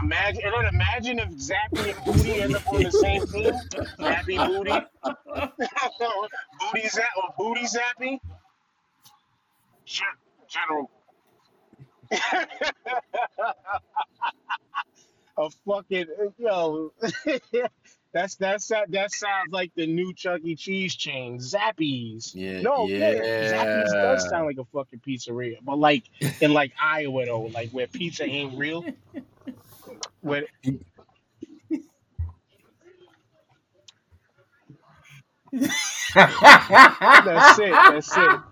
Imagine 0.00 0.42
and 0.44 0.54
then 0.54 0.74
imagine 0.74 1.18
if 1.18 1.28
Zappe 1.30 1.94
and 1.94 2.04
Booty 2.04 2.40
end 2.40 2.56
up 2.56 2.66
on 2.72 2.82
the 2.82 2.90
same 2.90 3.26
team. 3.26 3.52
Zappe 3.98 4.46
Booty. 4.48 4.70
Booty 6.72 6.88
Zap 6.88 7.08
or 7.16 7.34
Booty 7.36 7.66
Zappe. 7.66 8.18
Gen- 9.84 10.06
General. 10.48 10.90
a 15.38 15.50
fucking 15.66 16.06
yo. 16.38 16.92
that's 18.12 18.36
that's 18.36 18.68
that 18.68 18.90
that 18.90 19.12
sounds 19.12 19.50
like 19.50 19.72
the 19.74 19.86
new 19.86 20.12
Chuck 20.12 20.40
E. 20.44 20.54
Cheese 20.56 20.94
chain, 20.94 21.38
Zappies. 21.38 22.32
Yeah, 22.34 22.60
No, 22.60 22.86
yeah, 22.86 23.14
Zappies 23.52 23.92
does 23.92 24.28
sound 24.28 24.46
like 24.46 24.58
a 24.58 24.64
fucking 24.64 25.00
pizzeria, 25.06 25.56
but 25.62 25.78
like 25.78 26.04
in 26.40 26.52
like 26.52 26.72
Iowa 26.82 27.24
though, 27.26 27.42
like 27.54 27.70
where 27.70 27.86
pizza 27.86 28.24
ain't 28.24 28.58
real. 28.58 28.84
Where 30.22 30.44
that's 37.24 37.58
it, 37.58 37.82
that's 37.86 38.16
it. 38.16 38.42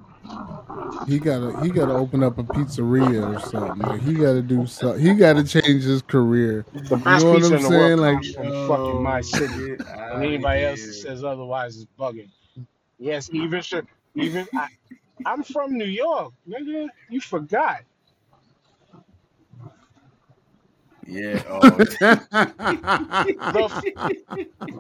He 1.07 1.21
gotta 1.21 1.55
he 1.57 1.71
gotta 1.73 1.93
open 1.93 2.23
up 2.23 2.39
a 2.39 2.45
pizzeria 2.45 3.35
or 3.35 3.39
something. 3.39 3.83
Like 3.85 4.03
he 4.03 4.17
gotta 4.17 4.43
do 4.43 4.67
something. 4.67 5.03
He 5.05 5.15
gotta 5.15 5.45
change 5.45 5.85
his 5.85 6.03
career. 6.03 6.67
The 6.75 6.97
You 7.07 7.17
best 7.17 7.29
know 7.29 7.33
what 7.33 7.43
pizza 7.43 7.55
I'm 7.55 7.59
in 7.59 7.63
the 7.63 7.71
saying? 7.71 7.71
world 7.71 7.99
Like 7.99 8.21
comes 8.21 8.29
from 8.29 8.53
fucking 8.53 9.01
my 9.03 9.21
um, 9.21 9.23
city, 9.23 9.65
get 9.67 9.83
and 10.11 10.23
out 10.23 10.25
anybody 10.25 10.65
else 10.65 10.85
that 10.87 10.95
says 10.95 11.25
otherwise 11.25 11.77
is 11.77 11.87
bugging. 11.99 12.31
Yes, 12.99 13.31
even 13.33 13.63
should 13.63 13.87
even 14.17 14.49
I, 14.57 14.69
I'm 15.25 15.43
from 15.45 15.77
New 15.79 15.87
York, 15.87 16.35
nigga. 16.49 16.91
You 17.09 17.21
forgot. 17.21 17.83
Yeah, 21.07 21.43
oh, 21.49 21.61
The 21.61 22.21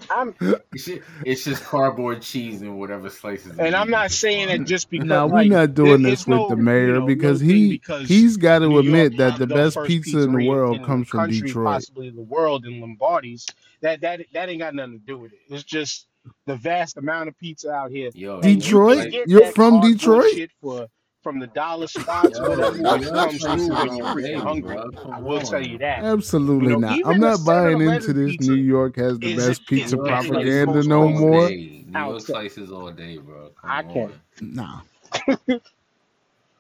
I'm 0.11 0.35
it's 0.73 0.85
just, 0.85 1.03
it's 1.25 1.45
just 1.45 1.65
cardboard 1.65 2.23
cheese 2.23 2.63
and 2.63 2.79
whatever 2.79 3.11
slices. 3.11 3.59
and 3.59 3.75
I'm 3.75 3.91
not 3.91 4.11
saying 4.11 4.49
that 4.49 4.65
just 4.65 4.91
because 4.91 5.09
no, 5.09 5.27
we're 5.27 5.45
not 5.45 5.75
doing 5.75 6.03
this 6.03 6.27
with 6.27 6.39
no 6.39 6.49
the 6.49 6.57
you 6.57 6.63
mayor 6.63 6.95
know 7.01 7.07
because 7.07 7.41
he 7.41 7.71
because 7.71 8.09
he's 8.09 8.37
got 8.37 8.61
to 8.61 8.69
New 8.69 8.75
York 8.75 8.87
admit 8.87 9.17
that 9.19 9.39
the 9.39 9.47
the 9.47 9.55
best 9.55 9.75
first 9.75 9.89
pizza 9.89 10.21
in 10.21 10.33
the 10.33 10.49
world 10.49 10.77
in 10.77 10.83
the 10.83 10.87
comes 10.87 11.09
from 11.09 11.31
Detroit. 11.31 11.67
possibly 11.67 12.11
the 12.11 12.23
world, 12.23 12.65
in 12.67 12.81
Lombardi's. 12.81 13.47
That 13.81 14.01
that 14.03 14.21
that 14.33 14.49
ain't 14.49 14.61
got 14.61 14.75
nothing 14.75 15.01
to 15.01 15.07
do 15.07 15.19
with 15.19 15.33
it. 15.33 15.39
It's 15.49 15.65
just 15.65 16.07
the 16.47 16.57
vast 16.57 16.97
amount 16.97 17.29
of 17.29 17.39
pizza 17.39 17.71
out 17.71 17.91
here, 17.91 18.11
Yo, 18.15 18.41
and 18.41 18.45
you 18.47 18.57
Detroit? 18.57 19.13
You're 19.27 19.53
from 19.53 19.81
Detroit? 19.81 20.51
for 20.61 20.87
from 21.23 21.39
the 21.39 21.47
dollar 21.49 21.87
spots 21.89 22.39
yo, 22.39 22.45
whatever, 22.47 22.79
New 22.79 22.91
which 22.93 23.03
York 23.03 23.13
comes 23.13 23.43
through 23.43 23.69
when 23.69 23.93
you're 23.93 23.93
all 23.93 24.03
freaking 24.15 24.41
hungry. 24.43 24.77
Bro. 24.77 25.13
I 25.13 25.21
will 25.21 25.41
tell 25.41 25.65
you 25.65 25.75
on. 25.75 25.79
that. 25.79 26.07
You 26.07 26.09
Absolutely 26.09 26.77
know, 26.77 26.79
not. 26.79 27.01
I'm 27.05 27.19
not 27.21 27.45
buying 27.45 27.81
into 27.81 28.13
this. 28.13 28.37
pizza 28.37 28.51
New 28.51 28.55
York 28.55 28.97
has 28.97 29.19
the 29.21 29.31
best 29.31 29.67
is 29.67 29.67
pizza 29.67 29.97
New 29.97 30.03
York 30.03 30.09
better 30.09 30.31
than 30.31 30.45
slices 30.45 30.63
propaganda 30.63 30.73
most 30.73 30.87
no 30.87 31.09
more. 31.09 31.49
day. 31.49 31.85
New 31.87 32.01
York 32.01 32.21
slices 32.21 32.71
all 32.73 32.91
day, 32.93 33.19
bro. 33.19 33.51
Come 33.61 33.71
I 33.71 33.83
can't. 33.83 34.13
on. 34.13 34.55
Nah. 34.55 34.81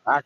I 0.07 0.23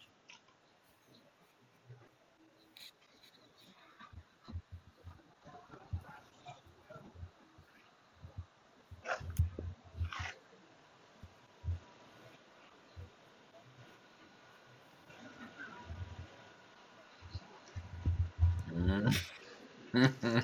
Mm-hmm. 18.74 20.38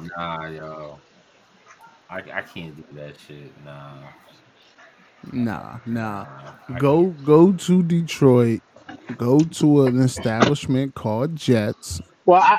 nah, 0.16 0.46
yo. 0.46 0.98
I, 2.08 2.18
I 2.18 2.42
can't 2.42 2.76
do 2.76 2.84
that 2.92 3.18
shit. 3.18 3.52
Nah. 3.64 3.94
Nah, 5.32 5.78
nah. 5.86 6.26
Nah. 6.68 6.78
Go 6.78 7.06
go 7.06 7.52
to 7.52 7.82
Detroit. 7.82 8.62
Go 9.16 9.44
to 9.44 9.86
an 9.86 10.00
establishment 10.00 10.94
called 10.94 11.36
Jets. 11.36 12.00
well, 12.24 12.42
I 12.42 12.58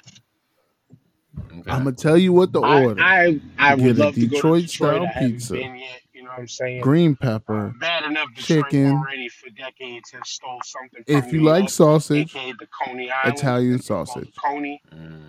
I'm 1.68 1.84
gonna 1.84 1.94
tell 1.94 2.18
you 2.18 2.34
what 2.34 2.52
the 2.54 2.62
order. 2.62 3.02
I 3.02 3.40
I 3.58 3.76
You 3.76 3.84
would 3.84 3.96
get 3.96 4.04
a 4.04 4.06
love 4.06 4.14
to 4.16 4.28
go 4.28 4.42
to 4.42 4.54
Detroit 4.54 4.62
Detroit. 4.62 5.02
style 5.02 5.08
I 5.08 5.20
pizza, 5.20 5.54
been 5.54 5.76
yet. 5.76 6.02
You 6.02 6.05
know 6.36 6.42
what 6.42 6.42
I'm 6.42 6.48
saying? 6.48 6.82
green 6.82 7.12
Uh, 7.12 7.16
pepper, 7.16 7.74
bad 7.80 8.04
enough 8.06 8.28
Detroit 8.36 8.64
chicken. 8.66 8.92
already 8.92 9.30
for 9.30 9.50
decades 9.52 10.12
has 10.12 10.30
stole 10.30 10.62
something 10.64 11.04
from 11.04 11.18
If 11.18 11.26
New 11.26 11.34
you 11.34 11.42
like 11.42 11.70
sausage, 11.70 12.36
aka 12.36 12.54
the 12.60 12.68
Coney 12.68 13.12
Island, 13.12 13.38
Italian 13.38 13.72
that 13.74 13.84
they 13.88 13.96
call 14.06 14.22
the 14.22 14.22
sausage. 14.22 14.36
Coney. 14.44 14.82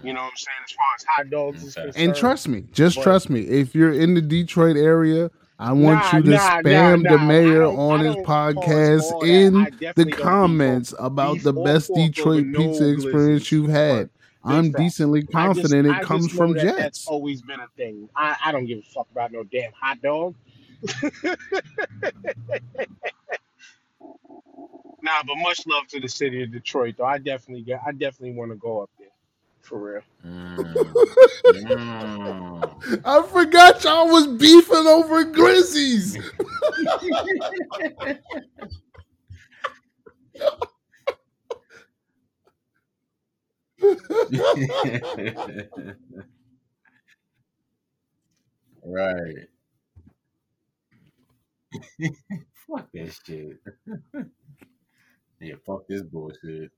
You 0.02 0.12
Mm, 0.12 0.14
know 0.14 0.20
what 0.22 0.30
I'm 0.30 0.36
saying? 0.36 0.56
As 0.64 0.72
far 0.72 0.86
as 0.94 1.04
hot 1.08 1.30
dogs 1.30 1.62
is 1.64 1.76
okay. 1.76 2.04
And 2.04 2.14
trust 2.14 2.48
me, 2.48 2.64
just 2.72 2.96
but 2.96 3.02
trust 3.02 3.30
me. 3.30 3.40
If 3.42 3.74
you're 3.74 3.92
in 3.92 4.14
the 4.14 4.20
Detroit 4.20 4.76
area, 4.76 5.30
I 5.58 5.72
want 5.72 6.00
nah, 6.00 6.12
you 6.12 6.22
to 6.22 6.28
nah, 6.30 6.60
nah, 6.60 6.60
spam 6.62 7.02
the 7.08 7.18
nah. 7.18 7.28
I 7.28 7.28
mayor 7.28 7.62
don't 7.64 7.78
on 7.78 8.00
his 8.00 8.16
podcast 8.16 9.22
in 9.22 9.70
the 9.96 10.04
definitely 10.06 10.12
don't 10.12 10.40
beef 10.40 10.66
off 10.66 10.82
comments 10.82 10.94
about 10.98 11.38
beef 11.38 11.42
the 11.42 11.52
best 11.52 11.88
pork 11.88 12.18
over 12.18 12.40
Detroit 12.40 12.42
no 12.42 12.58
pizza 12.58 12.88
experience 12.88 13.50
you've 13.52 13.70
had. 13.70 14.10
I'm 14.44 14.72
decently 14.72 15.22
I 15.34 15.48
just 15.48 15.76
confident 15.76 15.86
it 15.86 16.00
comes 16.02 16.32
from 16.32 16.54
that 16.54 16.74
that's 16.76 17.00
Jets. 17.00 17.06
always 17.06 17.42
been 17.42 17.60
a 17.60 17.68
thing. 17.76 18.08
I 18.14 18.36
I 18.44 18.52
don't 18.52 18.66
give 18.66 18.78
a 18.78 18.82
fuck 18.82 19.08
about 19.10 19.32
no 19.32 19.44
damn 19.44 19.72
hot 19.72 20.00
dog. 20.02 20.34
Nah, 25.06 25.22
but 25.24 25.36
much 25.36 25.64
love 25.68 25.86
to 25.88 26.00
the 26.00 26.08
city 26.08 26.42
of 26.42 26.50
Detroit, 26.50 26.96
though. 26.98 27.04
I 27.04 27.18
definitely 27.18 27.62
get, 27.62 27.80
I 27.86 27.92
definitely 27.92 28.32
want 28.32 28.50
to 28.50 28.56
go 28.56 28.82
up 28.82 28.90
there, 28.98 29.06
for 29.60 29.78
real. 29.78 30.02
Mm, 30.26 30.74
mm. 31.54 33.02
I 33.04 33.22
forgot 33.28 33.84
y'all 33.84 34.08
was 34.08 34.26
beefing 34.26 34.86
over 34.88 35.22
Grizzlies. 35.24 36.18
right. 48.84 49.48
Fuck 52.66 52.88
that 52.92 53.18
shit. 53.26 53.58
Yeah, 55.38 55.56
fuck 55.66 55.86
this 55.86 56.00
bullshit. 56.00 56.72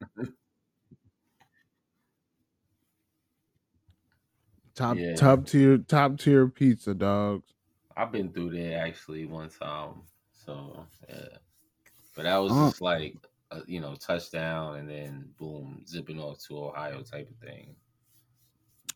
top 4.74 4.96
Yeah, 4.96 5.14
top 5.14 5.46
tier 5.46 5.78
top 5.78 6.18
tier 6.18 6.48
pizza, 6.48 6.94
dogs. 6.94 7.54
I've 7.96 8.12
been 8.12 8.32
through 8.32 8.50
that 8.50 8.74
actually 8.74 9.26
one 9.26 9.48
time. 9.48 10.02
So 10.32 10.86
yeah, 11.08 11.38
but 12.16 12.24
that 12.24 12.38
was 12.38 12.52
Uh, 12.52 12.70
just 12.70 12.80
like 12.80 13.16
a, 13.50 13.62
you 13.66 13.80
know 13.80 13.94
touchdown 13.96 14.76
and 14.76 14.88
then 14.88 15.30
boom, 15.38 15.84
zipping 15.86 16.20
off 16.20 16.38
to 16.48 16.58
Ohio 16.58 17.02
type 17.02 17.30
of 17.30 17.36
thing. 17.36 17.74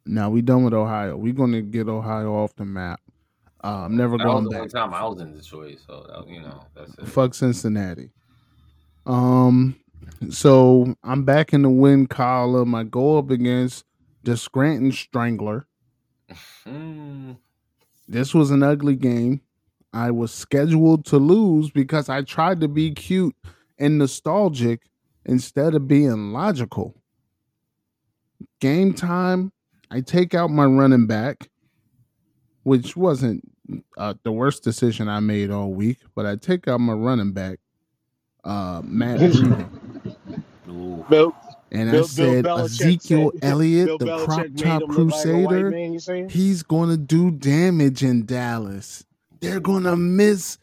now 0.05 0.31
we 0.31 0.43
done 0.43 0.65
with 0.65 0.75
Ohio. 0.75 1.17
We're 1.17 1.33
gonna 1.33 1.63
get 1.63 1.89
Ohio 1.89 2.33
off 2.35 2.55
the 2.57 2.65
map. 2.65 3.01
Uh, 3.65 3.85
I'm 3.85 3.97
never 3.97 4.19
That 4.19 4.27
was 4.27 4.47
going 4.47 4.63
back. 4.65 4.71
time 4.71 4.93
I 4.93 5.05
was 5.07 5.21
in 5.21 5.35
Detroit, 5.35 5.79
so 5.87 6.05
that, 6.09 6.29
you 6.29 6.41
know 6.41 6.65
that's 6.75 6.95
it. 6.99 7.07
Fuck 7.07 7.35
Cincinnati. 7.35 8.11
Um, 9.07 9.77
so 10.31 10.95
I'm 11.05 11.25
back 11.25 11.53
in 11.53 11.63
the 11.63 11.71
win 11.71 12.07
column. 12.07 12.75
I 12.75 12.85
go 12.85 13.19
up 13.19 13.31
against 13.31 13.85
the 14.25 14.37
Scranton 14.37 14.91
Strangler. 14.93 15.67
Mm, 16.67 17.37
This 18.09 18.35
was 18.35 18.51
an 18.51 18.63
ugly 18.63 18.97
game. 18.97 19.41
I 19.93 20.11
was 20.11 20.33
scheduled 20.33 21.05
to 21.07 21.19
lose 21.19 21.71
because 21.71 22.09
I 22.09 22.23
tried 22.23 22.61
to 22.63 22.69
be 22.69 22.91
cute 22.93 23.37
and 23.79 23.99
nostalgic 23.99 24.89
instead 25.27 25.75
of 25.75 25.87
being 25.87 26.33
logical. 26.33 26.97
Game 28.61 28.95
time, 28.95 29.53
I 29.91 30.01
take 30.01 30.35
out 30.35 30.51
my 30.51 30.65
running 30.65 31.07
back, 31.07 31.49
which 32.63 32.97
wasn't 32.97 33.43
uh, 33.97 34.15
the 34.23 34.33
worst 34.33 34.63
decision 34.63 35.09
I 35.09 35.21
made 35.21 35.51
all 35.51 35.73
week, 35.73 35.99
but 36.15 36.27
I 36.27 36.37
take 36.37 36.69
out 36.69 36.81
my 36.81 36.93
running 36.93 37.33
back, 37.33 37.59
uh, 38.45 38.83
Matt 38.85 39.21
Breida, 39.21 39.69
ooh, 40.69 41.05
Bill, 41.09 41.35
and 41.71 41.89
I 41.89 41.93
Bill, 41.93 42.01
Bill 42.01 42.05
said 42.09 42.47
Ezekiel 42.47 43.33
said, 43.33 43.51
Elliott, 43.51 43.87
Bill 43.87 43.99
the 43.99 44.25
crop 44.25 44.47
top 44.57 44.83
him 44.83 44.89
like 44.89 44.91
crusader, 44.91 45.71
man. 45.71 46.29
He's 46.29 46.63
gonna 46.63 46.97
do 46.97 47.31
damage 47.31 48.03
in 48.03 48.27
Dallas. 48.27 49.05
They're 49.41 49.61
gonna 49.61 49.97
miss 49.97 50.59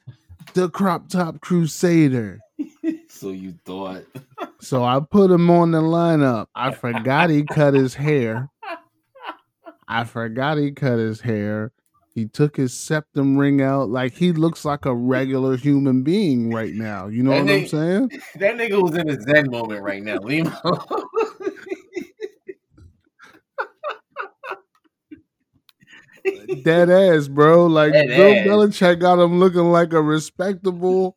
the 0.53 0.69
crop 0.69 1.09
top 1.09 1.41
crusader. 1.41 2.39
so 3.07 3.29
you 3.29 3.53
thought? 3.65 4.03
So 4.59 4.83
I 4.83 4.99
put 4.99 5.31
him 5.31 5.49
on 5.49 5.71
the 5.71 5.81
lineup. 5.81 6.47
I 6.55 6.71
forgot 6.71 7.29
he 7.29 7.43
cut 7.43 7.73
his 7.73 7.93
hair. 7.93 8.49
I 9.87 10.03
forgot 10.03 10.57
he 10.57 10.71
cut 10.71 10.99
his 10.99 11.21
hair. 11.21 11.71
He 12.19 12.25
took 12.25 12.57
his 12.57 12.73
septum 12.73 13.37
ring 13.37 13.61
out. 13.61 13.87
Like 13.87 14.13
he 14.13 14.33
looks 14.33 14.65
like 14.65 14.83
a 14.83 14.93
regular 14.93 15.55
human 15.55 16.03
being 16.03 16.53
right 16.53 16.73
now. 16.73 17.07
You 17.07 17.23
know 17.23 17.31
That 17.31 17.45
what 17.45 17.53
I'm 17.53 17.67
saying? 17.67 18.11
That 18.39 18.57
nigga 18.57 18.81
was 18.81 18.93
in 18.95 19.09
a 19.09 19.21
zen 19.21 19.49
moment 19.49 19.81
right 19.81 20.03
now. 20.03 20.17
Alone. 20.17 20.53
Dead 26.63 26.89
ass, 26.89 27.29
bro. 27.29 27.67
Like 27.67 27.93
Dead 27.93 28.07
Bill 28.07 28.33
ass. 28.33 28.45
Belichick 28.45 28.99
got 28.99 29.17
him 29.17 29.39
looking 29.39 29.71
like 29.71 29.93
a 29.93 30.01
respectable, 30.01 31.15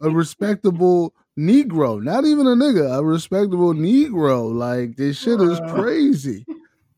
a 0.00 0.08
respectable 0.08 1.12
Negro. 1.36 2.00
Not 2.00 2.24
even 2.24 2.46
a 2.46 2.54
nigga, 2.54 3.00
a 3.00 3.04
respectable 3.04 3.74
Negro. 3.74 4.54
Like 4.54 4.94
this 4.94 5.18
shit 5.18 5.40
is 5.40 5.58
crazy. 5.70 6.46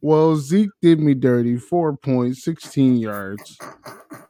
Well, 0.01 0.37
Zeke 0.37 0.71
did 0.81 1.01
me 1.01 1.15
dirty, 1.15 1.57
four 1.57 1.97
points, 1.97 2.45
16 2.45 2.99
yards. 2.99 3.59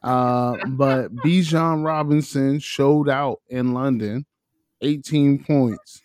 Uh, 0.02 0.56
but 0.68 1.14
Bijan 1.16 1.84
Robinson 1.84 2.58
showed 2.58 3.08
out 3.08 3.40
in 3.48 3.74
London, 3.74 4.24
18 4.80 5.44
points. 5.44 6.00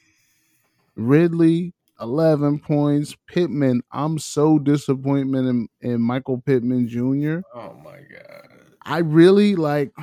Ridley, 0.96 1.74
11 2.02 2.60
points. 2.60 3.16
Pittman, 3.28 3.82
I'm 3.92 4.20
so 4.20 4.60
disappointed 4.60 5.46
in, 5.46 5.68
in 5.82 6.02
Michael 6.02 6.42
Pittman 6.42 6.88
Jr. 6.88 7.40
oh 7.56 7.76
my 7.84 8.00
god. 8.12 8.50
I 8.86 8.98
really 8.98 9.56
like, 9.56 9.94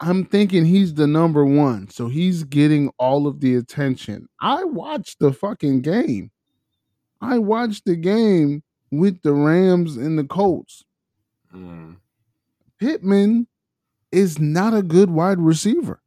I'm 0.00 0.24
thinking 0.24 0.64
he's 0.64 0.94
the 0.94 1.06
number 1.06 1.44
one. 1.44 1.90
So 1.90 2.08
he's 2.08 2.42
getting 2.44 2.90
all 2.98 3.26
of 3.26 3.40
the 3.40 3.56
attention. 3.56 4.28
I 4.40 4.64
watched 4.64 5.18
the 5.18 5.32
fucking 5.32 5.82
game. 5.82 6.30
I 7.20 7.38
watched 7.38 7.84
the 7.84 7.96
game 7.96 8.62
with 8.90 9.22
the 9.22 9.32
Rams 9.32 9.96
and 9.96 10.18
the 10.18 10.24
Colts. 10.24 10.84
Mm. 11.54 11.96
Pittman 12.78 13.46
is 14.12 14.38
not 14.38 14.74
a 14.74 14.82
good 14.82 15.10
wide 15.10 15.38
receiver. 15.38 16.00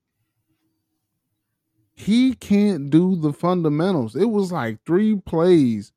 He 1.94 2.34
can't 2.34 2.90
do 2.90 3.16
the 3.16 3.34
fundamentals. 3.34 4.16
It 4.16 4.26
was 4.26 4.52
like 4.52 4.80
three 4.86 5.16
plays 5.16 5.92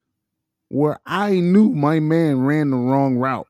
where 0.68 1.01
I 1.07 1.41
knew 1.41 1.70
my 1.70 2.01
man 2.01 2.43
ran 2.43 2.70
the 2.70 2.76
wrong 2.76 3.16
route. 3.16 3.49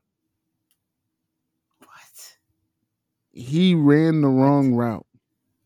What? 1.79 2.37
He 3.31 3.75
ran 3.75 4.21
the 4.21 4.29
wrong 4.29 4.73
route. 4.73 5.05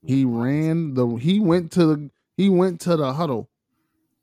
He 0.03 0.25
ran 0.25 0.93
the 0.93 1.05
he 1.15 1.39
went 1.39 1.71
to 1.73 1.85
the 1.85 2.09
he 2.37 2.49
went 2.49 2.79
to 2.81 2.95
the 2.95 3.13
huddle. 3.13 3.49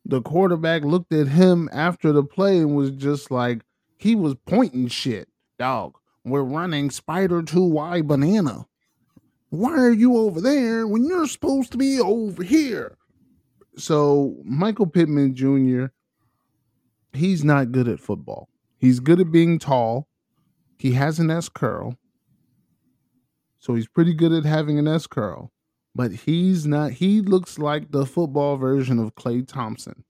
The 0.09 0.22
quarterback 0.22 0.84
looked 0.84 1.12
at 1.12 1.26
him 1.26 1.68
after 1.72 2.12
the 2.12 2.22
play 2.22 2.59
and 2.59 2.76
was 2.76 2.92
just 2.92 3.32
like 3.32 3.62
he 3.98 4.14
was 4.14 4.36
pointing 4.46 4.86
shit. 4.86 5.28
Dog, 5.59 5.98
we're 6.24 6.44
running 6.44 6.90
spider 6.90 7.42
2Y 7.42 8.07
banana. 8.07 8.66
Why 9.50 9.72
are 9.72 9.92
you 9.92 10.16
over 10.16 10.40
there 10.40 10.86
when 10.86 11.04
you're 11.07 11.26
supposed 11.26 11.72
to 11.72 11.78
be 11.78 11.98
over 11.98 12.44
here? 12.44 12.96
So 13.76 14.36
Michael 14.44 14.86
Pittman 14.86 15.34
Jr. 15.34 15.86
He's 17.12 17.42
not 17.42 17.72
good 17.72 17.88
at 17.88 17.98
football. 17.98 18.48
He's 18.78 19.00
good 19.00 19.18
at 19.18 19.32
being 19.32 19.59
tall. 19.59 20.07
He 20.78 20.92
has 20.92 21.18
an 21.18 21.32
S 21.32 21.48
curl. 21.48 21.98
So 23.59 23.74
he's 23.74 23.88
pretty 23.88 24.14
good 24.14 24.32
at 24.32 24.44
having 24.44 24.78
an 24.78 24.86
S 24.86 25.09
curl, 25.09 25.50
but 25.97 26.12
he's 26.12 26.66
not. 26.66 26.92
He 26.92 27.22
looks 27.22 27.59
like 27.59 27.90
the 27.90 28.05
football 28.05 28.57
version 28.57 28.99
of 28.99 29.14
Klay 29.14 29.49
Thompson. 29.49 30.05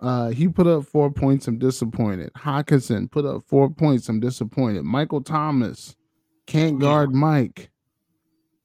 Uh, 0.00 0.28
he 0.28 0.46
put 0.48 0.68
up 0.68 0.86
four 0.86 1.10
points. 1.10 1.48
I'm 1.48 1.58
disappointed. 1.58 2.32
Hockenson 2.34 3.10
put 3.10 3.26
up 3.26 3.42
four 3.48 3.68
points. 3.68 4.08
I'm 4.08 4.20
disappointed. 4.20 4.84
Michael 4.84 5.22
Thomas 5.22 5.96
can't 6.46 6.78
guard 6.78 7.12
Mike. 7.12 7.70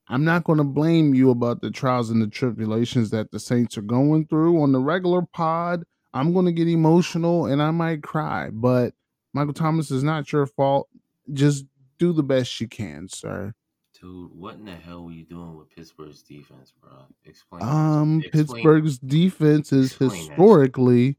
I'm 0.08 0.24
not 0.24 0.44
going 0.44 0.60
to 0.60 0.64
blame 0.64 1.16
you 1.16 1.32
about 1.32 1.62
the 1.62 1.72
trials 1.72 2.12
and 2.12 2.22
the 2.22 2.28
tribulations 2.28 3.10
that 3.10 3.32
the 3.32 3.40
Saints 3.40 3.76
are 3.78 3.82
going 3.82 4.28
through 4.28 4.62
on 4.62 4.72
the 4.72 4.80
regular 4.80 5.24
pod. 5.24 5.84
I'm 6.14 6.34
going 6.34 6.46
to 6.46 6.52
get 6.52 6.68
emotional 6.68 7.48
and 7.48 7.64
I 7.64 7.72
might 7.72 8.04
cry, 8.04 8.52
but 8.52 8.94
Michael 9.34 9.54
Thomas 9.54 9.90
is 9.90 10.04
not 10.04 10.32
your 10.32 10.46
fault. 10.46 10.88
Just 11.32 11.66
do 11.98 12.14
the 12.14 12.22
best 12.22 12.62
you 12.62 12.68
can, 12.68 13.08
sir. 13.10 13.56
Dude, 14.04 14.32
what 14.38 14.56
in 14.56 14.66
the 14.66 14.76
hell 14.76 15.06
were 15.06 15.14
you 15.14 15.24
doing 15.24 15.56
with 15.56 15.74
Pittsburgh's 15.74 16.22
defense, 16.22 16.74
bro? 16.82 16.92
Explain. 17.24 17.64
Um, 17.64 18.20
explain- 18.20 18.46
Pittsburgh's 18.46 19.00
defense 19.00 19.72
is 19.72 19.92
explain 19.92 20.10
that 20.10 20.18
historically 20.32 21.18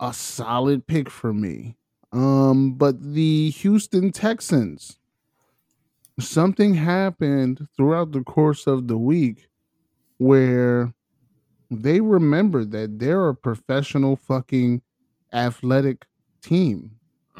a 0.00 0.12
solid 0.12 0.86
pick 0.86 1.08
for 1.08 1.32
me. 1.32 1.78
Um, 2.12 2.74
but 2.74 3.00
the 3.14 3.48
Houston 3.48 4.12
Texans, 4.12 4.98
something 6.18 6.74
happened 6.74 7.66
throughout 7.74 8.12
the 8.12 8.22
course 8.22 8.66
of 8.66 8.86
the 8.86 8.98
week 8.98 9.48
where 10.18 10.92
they 11.70 12.02
remembered 12.02 12.70
that 12.72 12.98
they're 12.98 13.30
a 13.30 13.34
professional 13.34 14.16
fucking 14.16 14.82
athletic 15.32 16.04
team. 16.42 16.96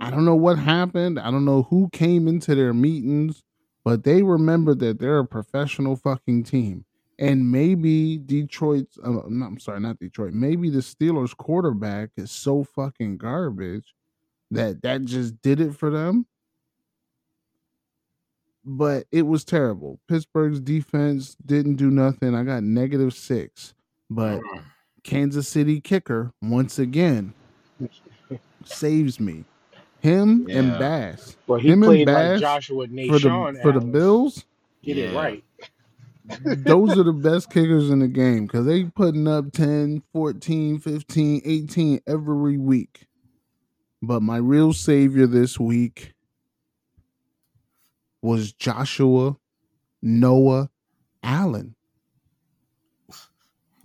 I 0.00 0.10
don't 0.10 0.24
know 0.24 0.36
what 0.36 0.58
happened. 0.58 1.18
I 1.18 1.30
don't 1.30 1.44
know 1.44 1.64
who 1.64 1.90
came 1.92 2.28
into 2.28 2.54
their 2.54 2.72
meetings, 2.72 3.42
but 3.88 4.04
they 4.04 4.22
remember 4.22 4.74
that 4.74 4.98
they're 4.98 5.20
a 5.20 5.26
professional 5.26 5.96
fucking 5.96 6.44
team. 6.44 6.84
And 7.18 7.50
maybe 7.50 8.18
Detroit's, 8.18 8.98
uh, 9.02 9.22
no, 9.28 9.46
I'm 9.46 9.58
sorry, 9.58 9.80
not 9.80 9.98
Detroit. 9.98 10.34
Maybe 10.34 10.68
the 10.68 10.80
Steelers 10.80 11.34
quarterback 11.34 12.10
is 12.18 12.30
so 12.30 12.64
fucking 12.64 13.16
garbage 13.16 13.94
that 14.50 14.82
that 14.82 15.06
just 15.06 15.40
did 15.40 15.58
it 15.58 15.74
for 15.74 15.88
them. 15.88 16.26
But 18.62 19.06
it 19.10 19.22
was 19.22 19.42
terrible. 19.42 20.00
Pittsburgh's 20.06 20.60
defense 20.60 21.34
didn't 21.46 21.76
do 21.76 21.90
nothing. 21.90 22.34
I 22.34 22.44
got 22.44 22.62
negative 22.64 23.14
six. 23.14 23.72
But 24.10 24.42
Mm. 24.42 24.64
Kansas 25.02 25.48
City 25.48 25.80
kicker, 25.80 26.34
once 26.42 26.78
again, 26.78 27.32
saves 28.66 29.18
me. 29.18 29.46
Him 30.00 30.46
and 30.50 30.78
Bass 30.78 31.36
Well, 31.46 31.58
he 31.60 31.68
Him 31.70 31.82
and 31.82 31.88
played 31.88 32.06
Bass 32.06 32.32
like 32.32 32.40
Joshua 32.40 32.86
for 32.86 32.92
Nation. 32.92 33.22
the 33.54 33.58
for 33.62 33.72
the 33.72 33.80
Bills. 33.80 34.44
Get 34.82 34.98
it 34.98 35.14
right. 35.14 35.42
those 36.44 36.96
are 36.98 37.02
the 37.04 37.12
best 37.12 37.50
kickers 37.50 37.90
in 37.90 38.00
the 38.00 38.08
game 38.08 38.46
because 38.46 38.66
they 38.66 38.84
putting 38.84 39.26
up 39.26 39.50
10 39.52 40.02
14 40.12 40.78
15 40.78 41.42
18 41.44 42.00
every 42.06 42.58
week 42.58 43.06
but 44.02 44.22
my 44.22 44.36
real 44.36 44.72
savior 44.72 45.26
this 45.26 45.58
week 45.58 46.12
was 48.22 48.52
joshua 48.52 49.36
noah 50.02 50.68
allen 51.22 51.74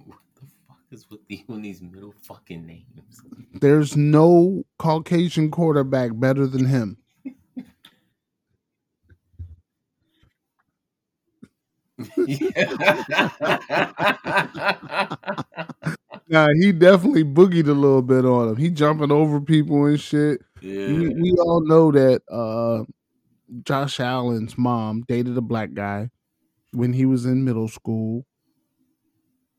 What 0.05 0.19
the 0.35 0.47
fuck 0.67 0.79
with 1.47 1.61
these 1.61 1.81
middle 1.81 2.13
fucking 2.21 2.65
names? 2.65 3.21
there's 3.53 3.95
no 3.95 4.63
caucasian 4.77 5.49
quarterback 5.51 6.11
better 6.13 6.47
than 6.47 6.65
him 6.65 6.97
nah 16.27 16.49
he 16.59 16.71
definitely 16.71 17.23
boogied 17.23 17.67
a 17.67 17.73
little 17.73 18.01
bit 18.01 18.25
on 18.25 18.49
him 18.49 18.55
he 18.57 18.69
jumping 18.69 19.11
over 19.11 19.39
people 19.39 19.85
and 19.85 20.01
shit 20.01 20.41
yeah. 20.61 20.87
we, 20.87 21.09
we 21.09 21.31
all 21.39 21.61
know 21.65 21.91
that 21.91 22.21
uh 22.31 22.83
Josh 23.63 23.99
Allen's 23.99 24.57
mom 24.57 25.03
dated 25.07 25.37
a 25.37 25.41
black 25.41 25.73
guy 25.73 26.09
when 26.71 26.93
he 26.93 27.05
was 27.05 27.25
in 27.25 27.43
middle 27.43 27.67
school. 27.67 28.25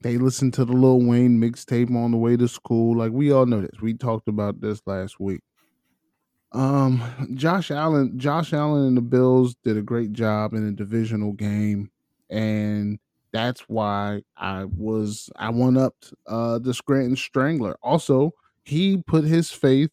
They 0.04 0.18
listened 0.18 0.52
to 0.54 0.66
the 0.66 0.74
Lil 0.74 1.00
Wayne 1.00 1.40
mixtape 1.40 1.88
on 1.96 2.10
the 2.10 2.18
way 2.18 2.36
to 2.36 2.46
school. 2.46 2.94
Like 2.98 3.10
we 3.10 3.32
all 3.32 3.46
know 3.46 3.62
this. 3.62 3.80
We 3.80 3.94
talked 3.94 4.28
about 4.28 4.60
this 4.60 4.82
last 4.84 5.18
week. 5.18 5.40
Um, 6.52 7.02
Josh 7.34 7.70
Allen, 7.70 8.18
Josh 8.18 8.52
Allen 8.52 8.86
and 8.86 8.96
the 8.98 9.00
Bills 9.02 9.56
did 9.64 9.78
a 9.78 9.82
great 9.82 10.12
job 10.12 10.52
in 10.52 10.68
a 10.68 10.72
divisional 10.72 11.32
game, 11.32 11.90
and 12.28 12.98
that's 13.32 13.62
why 13.62 14.20
I 14.36 14.64
was 14.64 15.30
I 15.36 15.48
won 15.48 15.78
up 15.78 15.94
uh 16.26 16.58
the 16.58 16.74
Scranton 16.74 17.16
Strangler. 17.16 17.76
Also, 17.82 18.32
he 18.62 18.98
put 19.06 19.24
his 19.24 19.50
faith 19.50 19.90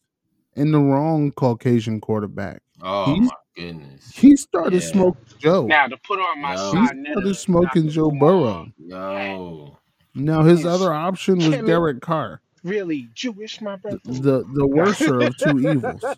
in 0.54 0.72
the 0.72 0.78
wrong 0.78 1.32
Caucasian 1.32 2.02
quarterback. 2.02 2.60
oh 2.82 3.14
he's- 3.14 3.24
my 3.30 3.36
goodness. 3.56 4.10
He 4.14 4.36
started 4.36 4.82
Yeah. 4.82 4.92
smoking 4.92 5.24
Joe. 5.38 5.66
Now 5.66 5.86
to 5.88 5.96
put 6.06 6.18
on 6.20 6.40
my 6.42 6.54
No. 6.54 6.72
he 6.72 6.86
side, 6.86 7.06
started 7.10 7.34
smoking 7.36 7.88
Joe 7.88 8.10
Burrow. 8.10 8.66
Yo. 8.76 9.78
Now 10.14 10.42
his 10.42 10.60
Yes. 10.60 10.68
other 10.68 10.92
option 10.92 11.36
was. 11.38 11.48
Derek 11.66 12.00
Carr, 12.00 12.40
Really 12.62 13.08
Jewish, 13.14 13.60
my 13.60 13.76
brother. 13.76 13.98
the 14.04 14.44
the 14.54 14.66
worser 14.66 15.20
of 15.22 15.36
two 15.36 15.58
evils. 15.58 16.02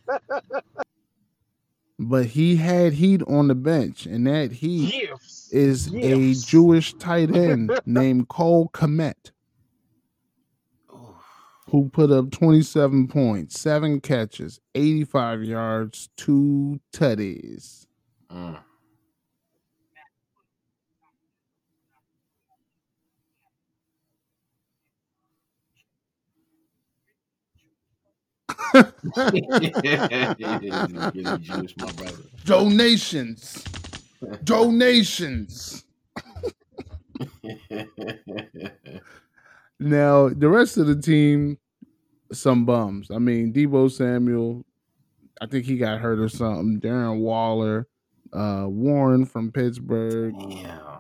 But 1.97 2.27
he 2.27 2.57
had 2.57 2.95
heat 2.95 3.23
on 3.29 3.47
the 3.47 3.55
bench, 3.55 4.05
and 4.05 4.27
that 4.27 4.51
heat 4.51 4.93
Yes. 5.09 5.49
is 5.53 5.95
a 5.95 6.35
Jewish 6.35 6.93
tight 6.95 7.31
end 7.37 7.71
named 7.87 8.29
Cole 8.29 8.69
Kmet. 8.75 9.31
Who 11.71 11.89
put 11.89 12.11
up 12.11 12.33
27 12.33 13.07
points, 13.07 13.59
seven 13.61 14.01
catches, 14.01 14.61
85 14.75 15.45
yards, 15.45 16.09
two 16.17 16.81
tutties. 16.93 17.87
Mm. 18.31 18.59
Really 31.15 31.39
Jewish, 31.41 31.77
my 31.77 31.93
brother. 31.93 32.23
Donations. 32.45 33.65
Donations. 34.45 35.85
Now, 39.81 40.29
the 40.29 40.49
rest 40.49 40.79
of 40.79 40.87
the 40.87 40.97
team, 41.01 41.59
some 42.33 42.65
bums. 42.65 43.11
I 43.11 43.19
mean, 43.19 43.53
Deebo 43.53 43.91
Samuel, 43.91 44.65
I 45.41 45.47
think 45.47 45.67
he 45.67 45.77
got 45.77 46.01
hurt 46.01 46.19
or 46.19 46.29
something. 46.29 46.81
Darren 46.81 47.19
Waller, 47.19 47.87
uh, 48.33 48.67
Warren 48.69 49.27
from 49.27 49.53
Pittsburgh. 49.53 50.35
Yeah. 50.49 50.99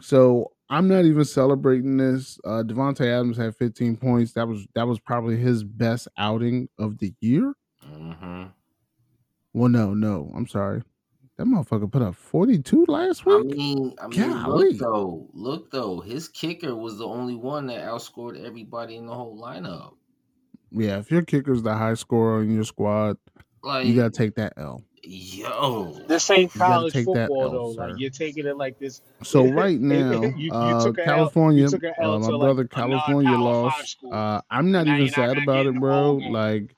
So 0.00 0.52
I'm 0.70 0.88
not 0.88 1.04
even 1.04 1.24
celebrating 1.24 1.96
this. 1.98 2.38
Uh 2.44 2.62
Davante 2.64 3.06
Adams 3.06 3.36
had 3.36 3.56
15 3.56 3.96
points. 3.96 4.32
That 4.32 4.48
was 4.48 4.66
that 4.74 4.86
was 4.86 4.98
probably 4.98 5.36
his 5.36 5.62
best 5.64 6.08
outing 6.16 6.68
of 6.78 6.98
the 6.98 7.14
year. 7.20 7.54
hmm 7.82 8.44
Well, 9.52 9.68
no, 9.68 9.94
no, 9.94 10.32
I'm 10.34 10.46
sorry. 10.46 10.82
That 11.36 11.46
motherfucker 11.46 11.90
put 11.90 12.02
up 12.02 12.14
42 12.14 12.86
last 12.86 13.26
week. 13.26 13.36
I 13.38 13.42
mean, 13.56 13.94
I 14.00 14.06
mean, 14.06 14.44
look 14.44 14.78
though, 14.78 15.28
look 15.32 15.70
though, 15.70 16.00
his 16.00 16.28
kicker 16.28 16.74
was 16.76 16.98
the 16.98 17.06
only 17.06 17.34
one 17.34 17.66
that 17.66 17.82
outscored 17.82 18.42
everybody 18.42 18.96
in 18.96 19.06
the 19.06 19.14
whole 19.14 19.36
lineup. 19.40 19.94
Yeah, 20.70 20.98
if 20.98 21.10
your 21.10 21.22
kicker's 21.22 21.62
the 21.62 21.74
high 21.74 21.94
scorer 21.94 22.42
in 22.42 22.54
your 22.54 22.64
squad, 22.64 23.16
Like, 23.64 23.86
you 23.86 23.94
gotta 23.96 24.10
take 24.10 24.34
that 24.36 24.52
L. 24.56 24.84
yo, 25.02 25.98
This 26.06 26.30
ain't 26.30 26.54
You 26.54 26.60
college 26.60 26.92
take 26.92 27.06
that 27.06 27.28
football 27.28 27.42
L, 27.44 27.50
though. 27.50 27.72
sir. 27.74 27.88
Like 27.88 27.98
you're 27.98 28.10
taking 28.10 28.46
it 28.46 28.56
like 28.56 28.78
this. 28.78 29.00
So 29.22 29.46
right 29.50 29.80
now, 29.80 30.22
You- 30.22 30.34
you 30.36 30.50
uh, 30.52 30.82
took 30.84 30.98
a 30.98 31.02
L- 31.02 31.06
California, 31.16 31.62
you 31.62 31.68
took 31.70 31.82
a 31.82 32.00
L 32.00 32.12
uh, 32.14 32.18
my 32.18 32.26
to, 32.28 32.36
like, 32.36 32.40
brother 32.40 32.64
California 32.64 33.36
lost. 33.38 33.96
Uh, 34.10 34.40
I'm 34.50 34.70
not 34.70 34.86
Now 34.86 34.92
even 34.94 35.06
you're 35.06 35.06
not 35.06 35.14
sad 35.14 35.38
about 35.38 35.66
it, 35.66 35.74
bro. 35.80 36.02
bowl 36.12 36.20
game. 36.20 36.32
Like, 36.32 36.76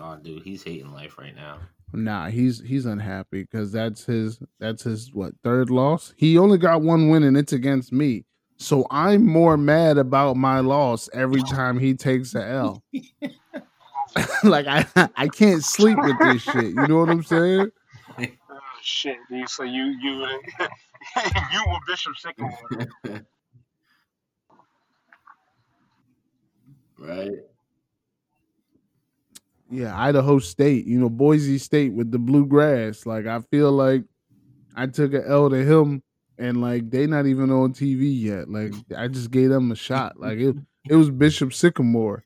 oh, 0.00 0.16
dude, 0.22 0.42
he's 0.42 0.62
hating 0.62 0.92
life 0.92 1.18
right 1.18 1.34
now. 1.34 1.58
nah, 1.92 2.28
he's 2.28 2.60
he's 2.60 2.86
unhappy 2.86 3.42
because 3.42 3.72
that's 3.72 4.04
his 4.04 4.38
that's 4.60 4.84
his 4.84 5.12
what 5.12 5.32
third 5.42 5.70
loss. 5.70 6.14
He 6.16 6.38
only 6.38 6.58
got 6.58 6.82
one 6.82 7.08
win, 7.08 7.22
and 7.24 7.36
it's 7.36 7.52
against 7.52 7.92
me. 7.92 8.24
So 8.60 8.86
I'm 8.90 9.24
more 9.24 9.56
mad 9.56 9.98
about 9.98 10.36
my 10.36 10.60
loss 10.60 11.08
every 11.14 11.42
time 11.42 11.78
he 11.78 11.94
takes 11.94 12.34
a 12.34 12.44
L. 12.46 12.82
like 14.44 14.66
I 14.66 14.86
I 15.16 15.28
can't 15.28 15.64
sleep 15.64 15.98
with 15.98 16.18
this 16.20 16.42
shit. 16.42 16.74
You 16.74 16.86
know 16.86 16.98
what 16.98 17.10
I'm 17.10 17.22
saying? 17.22 17.70
Oh, 18.50 18.58
shit, 18.82 19.16
dude. 19.30 19.48
So 19.48 19.62
you 19.62 19.94
you 20.02 20.24
uh, 20.24 20.68
you 21.52 21.64
were 21.68 21.78
Bishop 21.86 22.14
Sycamore. 22.16 22.88
right? 26.98 27.30
Yeah, 29.70 29.98
Idaho 30.00 30.38
State, 30.38 30.86
you 30.86 30.98
know, 30.98 31.10
Boise 31.10 31.58
State 31.58 31.92
with 31.92 32.10
the 32.10 32.18
bluegrass. 32.18 33.04
Like 33.06 33.26
I 33.26 33.40
feel 33.50 33.70
like 33.70 34.04
I 34.74 34.86
took 34.86 35.12
an 35.12 35.24
L 35.26 35.50
to 35.50 35.64
him 35.64 36.02
and 36.38 36.60
like 36.60 36.90
they 36.90 37.06
not 37.06 37.26
even 37.26 37.50
on 37.50 37.74
TV 37.74 38.20
yet. 38.20 38.48
Like 38.48 38.72
I 38.96 39.08
just 39.08 39.30
gave 39.30 39.50
them 39.50 39.70
a 39.70 39.76
shot. 39.76 40.18
Like 40.18 40.38
it 40.38 40.56
it 40.88 40.94
was 40.94 41.10
Bishop 41.10 41.52
Sycamore. 41.52 42.24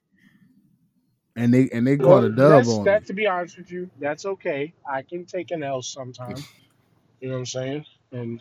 And 1.36 1.52
they 1.52 1.68
and 1.70 1.86
they 1.86 1.96
caught 1.96 2.24
a 2.24 2.30
dub 2.30 2.66
on 2.68 2.84
that 2.84 3.02
me. 3.02 3.06
to 3.06 3.12
be 3.14 3.26
honest 3.26 3.56
with 3.56 3.70
you, 3.72 3.88
that's 3.98 4.26
okay. 4.26 4.72
I 4.90 5.02
can 5.02 5.24
take 5.24 5.50
an 5.50 5.62
L 5.62 5.80
sometime. 5.80 6.36
You 7.20 7.28
know 7.28 7.34
what 7.34 7.38
I'm 7.40 7.46
saying? 7.46 7.86
And 8.12 8.40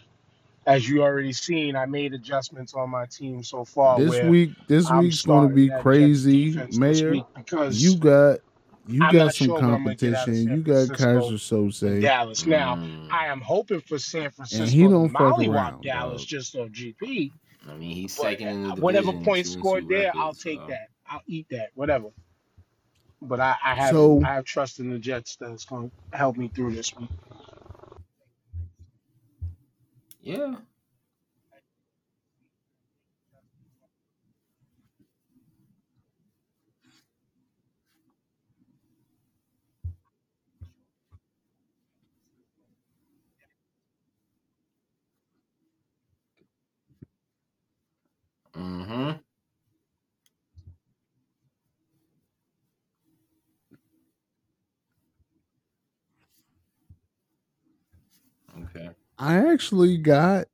as 0.67 0.87
you 0.89 1.01
already 1.01 1.31
seen, 1.31 1.75
I 1.75 1.85
made 1.85 2.13
adjustments 2.13 2.73
on 2.73 2.89
my 2.89 3.05
team 3.05 3.43
so 3.43 3.63
far. 3.63 3.97
This 3.97 4.09
where 4.09 4.29
week 4.29 4.51
this 4.67 4.89
I'm 4.91 4.99
week's 5.05 5.21
gonna 5.25 5.49
be 5.53 5.69
crazy, 5.81 6.53
Mayor. 6.77 7.23
because 7.35 7.81
You 7.81 7.95
got 7.97 8.39
you 8.87 9.01
I'm 9.03 9.13
got 9.13 9.33
some 9.35 9.47
sure 9.47 9.53
what 9.55 9.63
I'm 9.63 9.83
gonna 9.83 9.95
get 9.95 10.13
out 10.15 10.27
of 10.27 10.33
competition. 10.35 10.57
You 10.57 10.61
got 10.63 10.89
Kaiser 10.89 11.29
and 11.29 11.39
Sose. 11.39 12.01
Dallas. 12.01 12.45
Now, 12.45 12.75
Mm. 12.75 13.09
I 13.11 13.27
am 13.27 13.39
hoping 13.39 13.79
for 13.81 13.99
San 13.99 14.31
Francisco 14.31 14.63
And 14.63 14.71
he 14.71 14.81
don't 14.83 15.07
to 15.09 15.13
fuck 15.13 15.39
around, 15.39 15.81
Dallas 15.83 16.23
dog. 16.23 16.27
just 16.27 16.55
off 16.57 16.69
GP. 16.71 17.31
I 17.69 17.75
mean, 17.75 17.91
he's 17.95 18.13
second 18.17 18.47
in 18.47 18.55
the 18.63 18.67
division. 18.69 18.81
whatever 18.83 19.13
points 19.13 19.51
scored 19.51 19.87
there, 19.87 20.07
record, 20.07 20.19
I'll 20.19 20.33
take 20.33 20.59
so- 20.59 20.67
that. 20.67 20.87
I'll 21.07 21.21
eat 21.27 21.45
that. 21.51 21.69
Whatever. 21.75 22.07
But 23.21 23.39
I, 23.39 23.55
I 23.63 23.75
have 23.75 23.91
So- 23.91 24.21
I 24.23 24.35
have 24.35 24.45
trust 24.45 24.79
in 24.79 24.89
the 24.89 24.99
Jets 24.99 25.37
that's 25.39 25.65
going 25.65 25.91
to 26.11 26.17
help 26.17 26.37
me 26.37 26.49
through 26.49 26.73
this 26.75 26.93
one. 26.95 27.09
Yeah. 30.21 30.55
Mm-hmm. 48.55 49.30
I 59.21 59.51
actually 59.51 59.97
got 59.97 60.47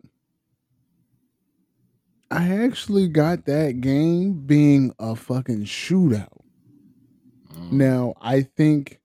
I 2.29 2.49
actually 2.49 3.07
got 3.07 3.45
that 3.45 3.79
game 3.79 4.45
being 4.45 4.93
a 4.99 5.15
fucking 5.15 5.63
shootout. 5.63 6.41
Mm. 7.53 7.71
Now, 7.71 8.13
I 8.19 8.41
think 8.41 8.99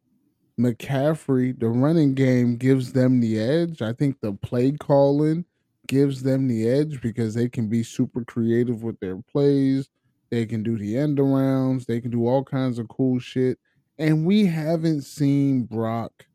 McCaffrey, 0.59 1.57
the 1.57 1.69
running 1.69 2.15
game 2.15 2.57
gives 2.57 2.93
them 2.93 3.21
the 3.21 3.39
edge. 3.39 3.81
I 3.81 3.93
think 3.93 4.21
the 4.21 4.33
play 4.33 4.73
calling 4.73 5.45
gives 5.87 6.25
them 6.25 6.49
the 6.49 6.69
edge 6.69 7.01
because 7.01 7.35
they 7.35 7.49
can 7.49 7.69
be 7.69 7.85
super 7.85 8.25
creative 8.25 8.83
with 8.83 8.99
their 8.99 9.19
plays. 9.31 9.89
They 10.33 10.45
can 10.45 10.65
do 10.65 10.77
the 10.77 10.99
end 10.99 11.19
arounds. 11.19 11.87
They 11.87 12.01
can 12.01 12.11
do 12.11 12.27
all 12.27 12.43
kinds 12.43 12.81
of 12.81 12.89
cool 12.89 13.21
shit. 13.21 13.61
And 13.97 14.27
we 14.27 14.47
haven't 14.47 15.03
seen 15.03 15.63
Brock 15.63 16.27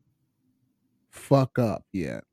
fuck 1.10 1.58
up 1.58 1.84
yet. 1.92 2.24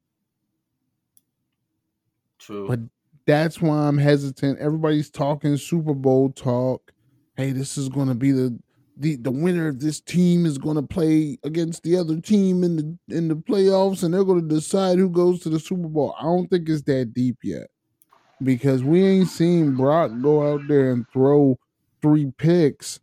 True. 2.45 2.67
But 2.67 2.79
that's 3.25 3.59
why 3.59 3.87
I'm 3.87 3.97
hesitant. 3.97 4.59
Everybody's 4.59 5.09
talking 5.09 5.57
Super 5.57 5.93
Bowl 5.93 6.31
talk. 6.31 6.91
Hey, 7.37 7.51
this 7.51 7.77
is 7.77 7.89
going 7.89 8.07
to 8.07 8.15
be 8.15 8.31
the 8.31 8.57
the 8.97 9.15
the 9.17 9.31
winner 9.31 9.67
of 9.67 9.79
this 9.79 9.99
team 9.99 10.45
is 10.45 10.57
going 10.57 10.75
to 10.75 10.83
play 10.83 11.37
against 11.43 11.83
the 11.83 11.97
other 11.97 12.21
team 12.21 12.63
in 12.63 12.75
the 12.77 13.15
in 13.15 13.27
the 13.27 13.35
playoffs, 13.35 14.03
and 14.03 14.13
they're 14.13 14.23
going 14.23 14.47
to 14.47 14.55
decide 14.55 14.97
who 14.97 15.09
goes 15.09 15.39
to 15.41 15.49
the 15.49 15.59
Super 15.59 15.87
Bowl. 15.87 16.15
I 16.19 16.23
don't 16.23 16.47
think 16.47 16.69
it's 16.69 16.83
that 16.83 17.13
deep 17.13 17.37
yet 17.43 17.67
because 18.43 18.83
we 18.83 19.03
ain't 19.03 19.27
seen 19.27 19.75
Brock 19.75 20.11
go 20.21 20.53
out 20.53 20.61
there 20.67 20.91
and 20.91 21.05
throw 21.11 21.57
three 22.01 22.31
picks 22.37 22.99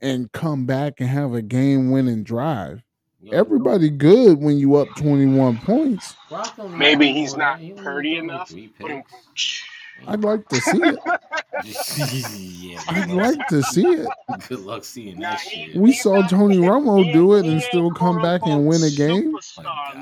and 0.00 0.32
come 0.32 0.66
back 0.66 0.94
and 0.98 1.08
have 1.08 1.34
a 1.34 1.42
game 1.42 1.92
winning 1.92 2.24
drive. 2.24 2.82
Yo, 3.22 3.32
Everybody 3.38 3.90
good 3.90 4.40
when 4.40 4.58
you 4.58 4.76
up 4.76 4.94
21 4.96 5.58
points. 5.58 6.16
Maybe 6.78 7.12
he's 7.12 7.36
not 7.36 7.60
that. 7.60 7.76
Purdy 7.76 8.16
need 8.20 8.28
to 8.46 8.68
throw 8.80 8.88
enough. 8.88 9.71
Three 10.06 10.16
But 10.16 10.48
picks. 10.48 10.68
I'd 10.68 10.76
like 10.78 10.98
to 11.60 11.74
see 11.74 12.08
it. 12.08 12.38
yeah. 12.60 12.80
I'd 12.88 13.10
like 13.10 13.48
to 13.48 13.62
see 13.62 13.86
it. 13.86 14.08
Good 14.48 14.60
luck 14.60 14.84
seeing 14.84 15.18
Nah, 15.18 15.30
that 15.30 15.40
shit. 15.40 15.76
We 15.76 15.92
saw 15.92 16.26
Tony 16.26 16.56
Romo 16.58 17.12
do 17.12 17.34
it 17.34 17.46
and 17.46 17.62
still 17.62 17.90
come 17.92 18.20
back 18.22 18.40
and 18.46 18.66
win 18.66 18.82
a 18.82 18.90
game. 18.90 19.36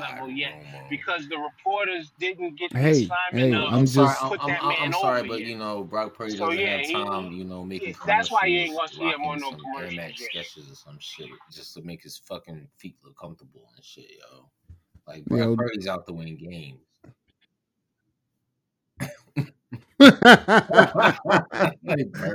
Level 0.01 0.29
yet 0.31 0.55
because 0.89 1.29
the 1.29 1.37
reporters 1.37 2.13
didn't 2.19 2.57
get 2.59 2.73
Hey, 2.73 3.05
assignment 3.05 3.11
hey, 3.33 3.55
I'm 3.55 3.75
I'm 3.75 3.87
just- 3.87 4.23
I'm, 4.23 4.33
I'm, 4.41 4.75
I'm, 4.81 4.93
sorry, 4.93 5.27
but 5.29 5.41
yet. 5.41 5.49
you 5.49 5.59
know 5.59 5.83
Brock 5.85 6.15
Purdy 6.15 6.37
So, 6.37 6.47
doesn't 6.47 6.59
yeah, 6.61 6.77
have 6.79 6.87
he- 6.87 6.93
time. 6.93 7.33
You 7.33 7.45
know, 7.45 7.65
making 7.65 7.89
yeah, 7.91 7.95
that's 8.07 8.31
why 8.31 8.47
you 8.47 8.61
ain't 8.61 8.71
commercials, 8.75 8.99
gonna 8.99 9.11
see 9.11 9.15
him 9.17 9.29
on 9.29 9.41
no 9.41 9.51
some 9.51 9.61
commercials 9.61 9.93
Air 9.93 9.97
Max 10.09 10.21
yet. 10.21 10.31
sketches 10.47 10.71
or 10.71 10.75
some 10.77 10.97
shit 11.01 11.29
just 11.53 11.75
to 11.75 11.83
make 11.83 12.03
his 12.03 12.17
fucking 12.19 12.67
feet 12.79 12.97
look 13.05 13.19
comfortable 13.19 13.69
and 13.77 13.85
shit, 13.85 14.07
yo. 14.11 14.49
Like 15.07 15.25
Brock 15.25 15.41
Yo. 15.41 15.57
Purdy's 15.57 15.87
out 15.89 16.07
to 16.07 16.13
win 16.13 16.37
games. 16.37 16.79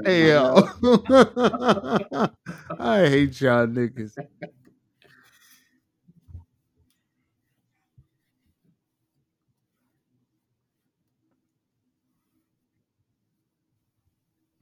Hell. 0.05 0.69
I 2.79 3.07
hate 3.09 3.41
y'all 3.41 3.67
niggas. 3.67 4.13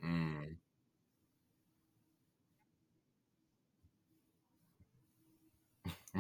Mm. 0.04 0.58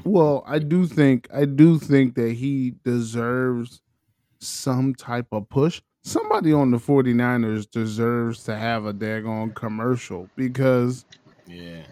Well, 0.03 0.43
I 0.45 0.59
do 0.59 0.85
think 0.87 1.27
I 1.33 1.45
do 1.45 1.77
think 1.79 2.15
that 2.15 2.33
he 2.33 2.75
deserves 2.83 3.81
some 4.39 4.95
type 4.95 5.27
of 5.31 5.49
push 5.49 5.81
Somebody 6.07 6.51
on 6.51 6.71
the 6.71 6.77
49ers 6.77 7.69
deserves 7.69 8.43
to 8.43 8.55
have 8.57 8.85
a 8.85 8.93
daggone 8.93 9.55
commercial 9.55 10.29
because 10.35 11.05
Yeah. 11.47 11.83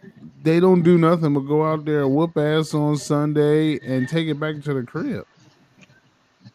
they 0.44 0.60
don't 0.60 0.82
do 0.84 0.98
nothing 0.98 1.34
but 1.34 1.42
go 1.42 1.64
out 1.66 1.86
there, 1.86 2.06
whoop 2.08 2.36
ass 2.38 2.74
on 2.74 2.98
Sunday, 2.98 3.80
and 3.80 4.10
take 4.10 4.28
it 4.28 4.40
back 4.40 4.62
to 4.64 4.74
the 4.74 4.84
crib. 4.84 5.26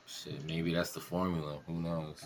Shit, 0.06 0.44
maybe 0.46 0.74
that's 0.74 0.92
the 0.92 1.00
formula. 1.00 1.58
Who 1.66 1.80
knows? 1.80 2.24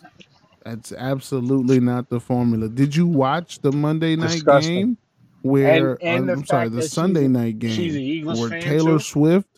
That's 0.64 0.92
absolutely 0.92 1.78
not 1.80 2.08
the 2.10 2.18
formula. 2.20 2.68
Did 2.68 2.96
you 2.96 3.06
watch 3.06 3.60
the 3.60 3.70
Monday 3.72 4.16
night 4.16 4.30
Disgusting. 4.32 4.74
game 4.78 4.96
where 5.42 5.96
and 6.02 6.24
uh, 6.24 6.26
the 6.34 6.40
I'm 6.40 6.46
sorry, 6.46 6.68
the 6.68 6.82
Sunday 6.82 7.26
a- 7.26 7.28
night 7.28 7.56
she's 7.60 7.76
game 7.76 7.90
an 7.94 8.00
Eagles 8.00 8.40
where 8.40 8.50
fan, 8.50 8.62
Taylor 8.62 8.98
too? 8.98 9.04
Swift 9.04 9.48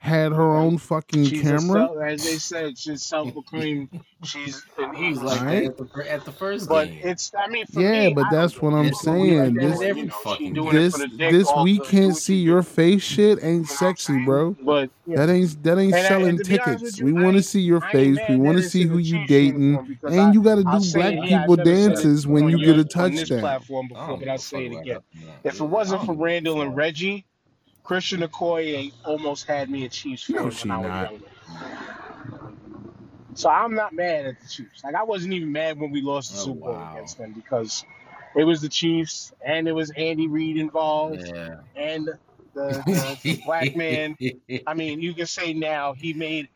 had 0.00 0.32
her 0.32 0.56
own 0.56 0.78
fucking 0.78 1.26
she's 1.26 1.42
camera. 1.42 1.86
Self, 1.86 1.98
as 1.98 2.24
they 2.24 2.38
said, 2.38 2.78
she's 2.78 3.02
self-proclaimed. 3.02 4.00
She's 4.24 4.64
and 4.78 4.96
he's 4.96 5.20
like 5.20 5.40
at, 5.42 5.76
the, 5.76 6.10
at, 6.10 6.24
the, 6.24 6.32
first. 6.32 6.70
But 6.70 6.88
game. 6.88 7.00
it's 7.04 7.30
I 7.38 7.46
mean, 7.48 7.66
yeah, 7.72 8.08
me, 8.08 8.14
but 8.14 8.24
I 8.26 8.34
that's 8.34 8.62
what 8.62 8.72
I'm 8.72 8.94
saying. 8.94 9.54
Like 9.56 9.78
this, 9.78 10.40
you 10.40 10.52
know, 10.54 10.72
this, 10.72 10.94
this 11.18 11.50
we 11.62 11.80
can't 11.80 12.16
see 12.16 12.36
your 12.36 12.62
face 12.62 13.02
shit 13.02 13.40
ain't 13.42 13.68
sexy, 13.68 14.24
bro. 14.24 14.56
But 14.62 14.88
yeah. 15.06 15.16
that 15.18 15.28
ain't 15.28 15.62
that 15.64 15.78
ain't 15.78 15.94
and, 15.94 16.06
selling 16.06 16.28
and 16.30 16.44
tickets. 16.46 16.98
You, 16.98 17.04
we 17.04 17.12
want 17.12 17.36
to 17.36 17.42
see 17.42 17.60
your 17.60 17.82
face. 17.82 18.18
We 18.26 18.36
want 18.36 18.56
to 18.56 18.62
see 18.62 18.84
who 18.84 18.96
you 18.96 19.26
dating, 19.26 19.98
and 20.02 20.20
I, 20.20 20.32
you 20.32 20.42
got 20.42 20.54
to 20.54 20.62
do 20.64 20.92
black 20.94 21.28
people 21.28 21.56
dances 21.56 22.26
when 22.26 22.48
you 22.48 22.64
get 22.64 22.78
a 22.78 22.84
touchdown. 22.84 23.40
Platform 23.40 23.88
before, 23.88 24.16
but 24.16 24.28
I'll 24.28 24.38
say 24.38 24.64
it 24.64 24.78
again. 24.78 25.00
If 25.44 25.60
it 25.60 25.64
wasn't 25.64 26.06
for 26.06 26.14
Randall 26.14 26.62
and 26.62 26.74
Reggie 26.74 27.26
Christian 27.90 28.20
Okoye 28.20 28.92
almost 29.04 29.48
had 29.48 29.68
me 29.68 29.84
a 29.84 29.88
Chiefs 29.88 30.22
fan 30.22 30.36
No, 30.36 30.42
when 30.44 30.52
she 30.52 30.70
I 30.70 30.76
was 30.76 30.86
not. 30.86 31.10
younger. 31.10 31.26
So 33.34 33.50
I'm 33.50 33.74
not 33.74 33.92
mad 33.92 34.26
at 34.26 34.40
the 34.40 34.46
Chiefs. 34.46 34.84
Like 34.84 34.94
I 34.94 35.02
wasn't 35.02 35.32
even 35.32 35.50
mad 35.50 35.80
when 35.80 35.90
we 35.90 36.00
lost 36.00 36.30
the 36.30 36.38
Oh, 36.38 36.44
Super 36.44 36.60
Bowl 36.60 36.74
wow. 36.76 36.92
against 36.94 37.18
them 37.18 37.32
because 37.32 37.84
it 38.36 38.44
was 38.44 38.60
the 38.60 38.68
Chiefs 38.68 39.32
and 39.44 39.66
it 39.66 39.72
was 39.72 39.90
Andy 39.96 40.28
Reid 40.28 40.56
involved 40.56 41.32
Yeah. 41.34 41.56
and 41.74 42.06
the, 42.54 42.84
the, 42.86 43.18
the 43.24 43.40
black 43.44 43.74
man. 43.74 44.16
I 44.68 44.74
mean, 44.74 45.00
you 45.00 45.12
can 45.12 45.26
say 45.26 45.52
now 45.52 45.92
he 45.92 46.12
made 46.12 46.48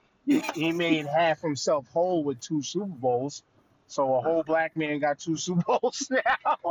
he 0.55 0.71
made 0.71 1.05
half 1.05 1.41
himself 1.41 1.85
whole 1.93 2.23
with 2.23 2.39
two 2.39 2.63
Super 2.63 2.87
Bowls. 2.87 3.43
So 3.89 4.15
a 4.15 4.21
whole 4.21 4.45
black 4.45 4.77
man 4.77 5.01
got 5.01 5.19
two 5.19 5.37
Super 5.37 5.63
Bowls 5.67 6.07
now. 6.13 6.21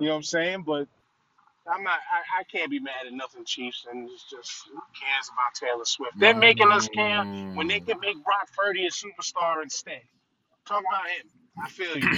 you 0.00 0.06
know 0.08 0.10
what 0.10 0.16
I'm 0.16 0.22
saying? 0.24 0.64
But 0.66 0.88
I'm 1.72 1.84
not. 1.84 1.98
I, 2.12 2.40
I 2.40 2.44
can't 2.44 2.70
be 2.70 2.80
mad 2.80 3.06
at 3.06 3.12
nothing, 3.14 3.44
Chiefs. 3.46 3.86
And 3.90 4.08
it's 4.10 4.24
just 4.30 4.64
who 4.68 4.80
cares 5.00 5.30
about 5.32 5.54
Taylor 5.54 5.84
Swift? 5.84 6.14
They're 6.18 6.34
making 6.34 6.72
us 6.72 6.88
care 6.88 7.24
when 7.54 7.68
they 7.68 7.80
can 7.80 8.00
make 8.00 8.22
Brock 8.24 8.48
Purdy 8.56 8.86
a 8.86 8.90
superstar 8.90 9.62
instead. 9.62 10.02
Talk 10.66 10.82
about 10.88 11.08
him. 11.08 11.30
I 11.64 11.68
feel 11.70 11.98
you. 11.98 12.10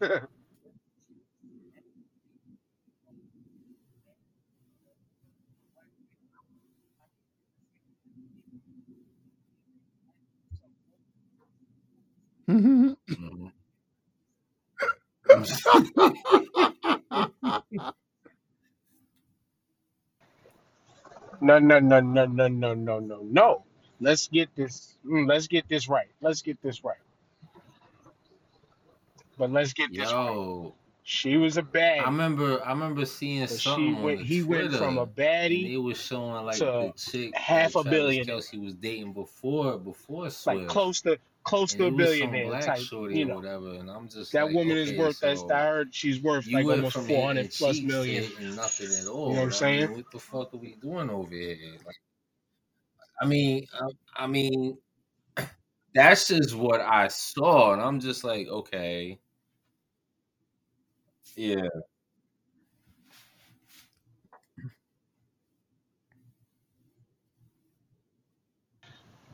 Mhm. 12.50 12.96
No, 21.42 21.58
no, 21.58 21.80
no, 21.80 22.00
no, 22.00 22.26
no, 22.26 22.48
no, 22.48 22.74
no, 22.74 23.00
no, 23.00 23.20
no. 23.22 23.64
Let's 24.00 24.28
get 24.28 24.54
this. 24.56 24.96
mm, 25.06 25.28
Let's 25.28 25.48
get 25.48 25.68
this 25.68 25.88
right. 25.88 26.08
Let's 26.20 26.42
get 26.42 26.62
this 26.62 26.84
right. 26.84 26.98
But 29.38 29.50
let's 29.50 29.72
get 29.72 29.90
this 29.94 30.12
right. 30.12 30.26
Yo, 30.34 30.74
She 31.02 31.36
was 31.36 31.56
a 31.58 31.62
I 31.62 31.64
baddie. 31.64 32.00
I 32.00 32.04
remember, 32.04 32.64
I 32.64 32.70
remember 32.70 33.04
seeing 33.06 33.42
But 33.42 33.50
she 33.58 33.70
something 33.70 33.94
on 33.96 34.02
went. 34.04 34.18
the 34.18 34.24
He 34.24 34.42
went 34.42 34.72
from 34.74 34.98
a 34.98 35.02
and 35.02 35.16
baddie 35.16 35.72
it 35.72 35.78
was 35.78 36.00
showing 36.00 36.46
like 36.46 36.56
to 36.58 36.64
the 36.64 36.92
chick 36.96 37.34
half 37.34 37.72
that 37.72 37.80
a 37.80 37.82
Travis 37.82 37.90
billionaire. 37.90 38.36
Kelce 38.36 38.64
was 38.64 38.74
dating 38.74 39.12
before, 39.12 39.78
before 39.78 40.24
like 40.24 40.30
Swift, 40.58 40.68
close 40.68 41.00
to 41.02 41.18
close 41.44 41.74
to 41.76 41.86
a 41.86 41.90
it 41.90 41.94
was 41.94 42.16
some 42.16 42.34
billionaire 42.34 42.54
type. 42.60 42.88
shorty 42.88 43.20
You 43.20 43.24
or 43.24 43.26
know, 43.26 43.34
whatever, 43.34 43.74
and 43.74 43.90
I'm 43.90 44.08
just 44.08 44.34
that 44.34 44.40
like, 44.40 44.52
woman 44.52 44.76
is 44.78 44.92
okay, 44.92 44.96
worth. 44.96 45.20
That's 45.20 45.44
I 45.50 45.62
heard 45.62 45.94
she's 45.94 46.20
worth 46.20 46.52
like 46.52 46.68
almost 46.68 46.68
four 46.68 46.70
hundred 46.70 46.88
plus 46.90 47.06
four 47.06 47.26
hitting 47.28 47.28
hundred 47.28 47.52
plus 47.54 47.82
cheeks 47.82 48.00
to 48.04 48.12
million. 48.12 48.32
nothing 48.40 48.92
at 48.92 49.06
all. 49.06 49.28
You 49.28 49.34
know 49.34 49.40
what 49.40 49.46
I'm 49.46 49.52
I 49.52 49.52
saying? 49.52 49.88
mean, 49.88 49.90
what 49.92 50.10
the 50.10 50.18
fuck 50.18 50.54
are 50.54 50.58
we 50.58 50.74
doing 50.74 51.10
over 51.10 51.34
here? 51.34 51.78
Like, 51.84 51.96
I 53.20 53.26
mean, 53.26 53.66
I, 53.72 53.86
I 54.24 54.26
mean, 54.26 54.78
that's 55.94 56.28
just 56.28 56.54
what 56.54 56.80
I 56.80 57.08
saw, 57.08 57.72
and 57.72 57.82
I'm 57.82 58.00
just 58.00 58.24
like, 58.24 58.48
okay, 58.48 59.20
yeah. 61.36 61.68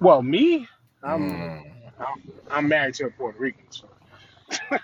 Well, 0.00 0.22
me, 0.22 0.68
I'm 1.02 1.28
Mm. 1.30 1.77
I'm, 2.00 2.32
I'm 2.50 2.68
married 2.68 2.94
to 2.94 3.06
a 3.06 3.10
Puerto 3.10 3.38
Rican. 3.38 3.64
So. 3.70 3.88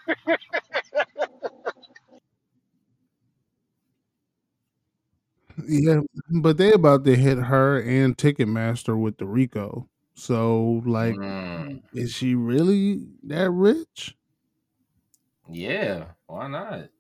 Yeah, 5.67 6.01
but 6.31 6.57
they 6.57 6.73
about 6.73 7.05
to 7.05 7.17
hit 7.17 7.39
her 7.39 7.81
and 7.81 8.17
Ticketmaster 8.17 8.99
with 9.01 9.19
the 9.19 9.27
Rico. 9.27 9.89
So, 10.15 10.83
like, 10.85 11.17
Mm. 11.17 11.83
is 11.93 12.13
she 12.13 12.35
really 12.35 13.07
that 13.25 13.51
rich? 13.51 14.17
Yeah, 15.49 16.13
why 16.27 16.49
not? 16.49 16.91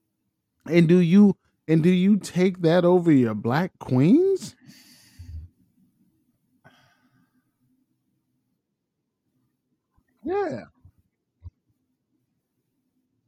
And 0.66 0.88
do 0.88 0.98
you 0.98 1.36
and 1.68 1.82
do 1.82 1.90
you 1.90 2.16
take 2.18 2.60
that 2.62 2.84
over 2.84 3.10
your 3.10 3.34
black 3.34 3.78
queens? 3.78 4.54
Yeah. 10.24 10.64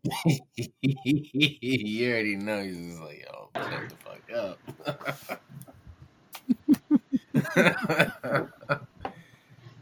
you 0.82 2.10
already 2.10 2.36
know 2.36 2.62
he's 2.62 2.76
just 2.76 3.00
like, 3.00 3.24
yo, 3.26 3.50
shut 3.68 3.88
the 3.88 3.96
fuck 3.96 4.30
up. 4.32 4.60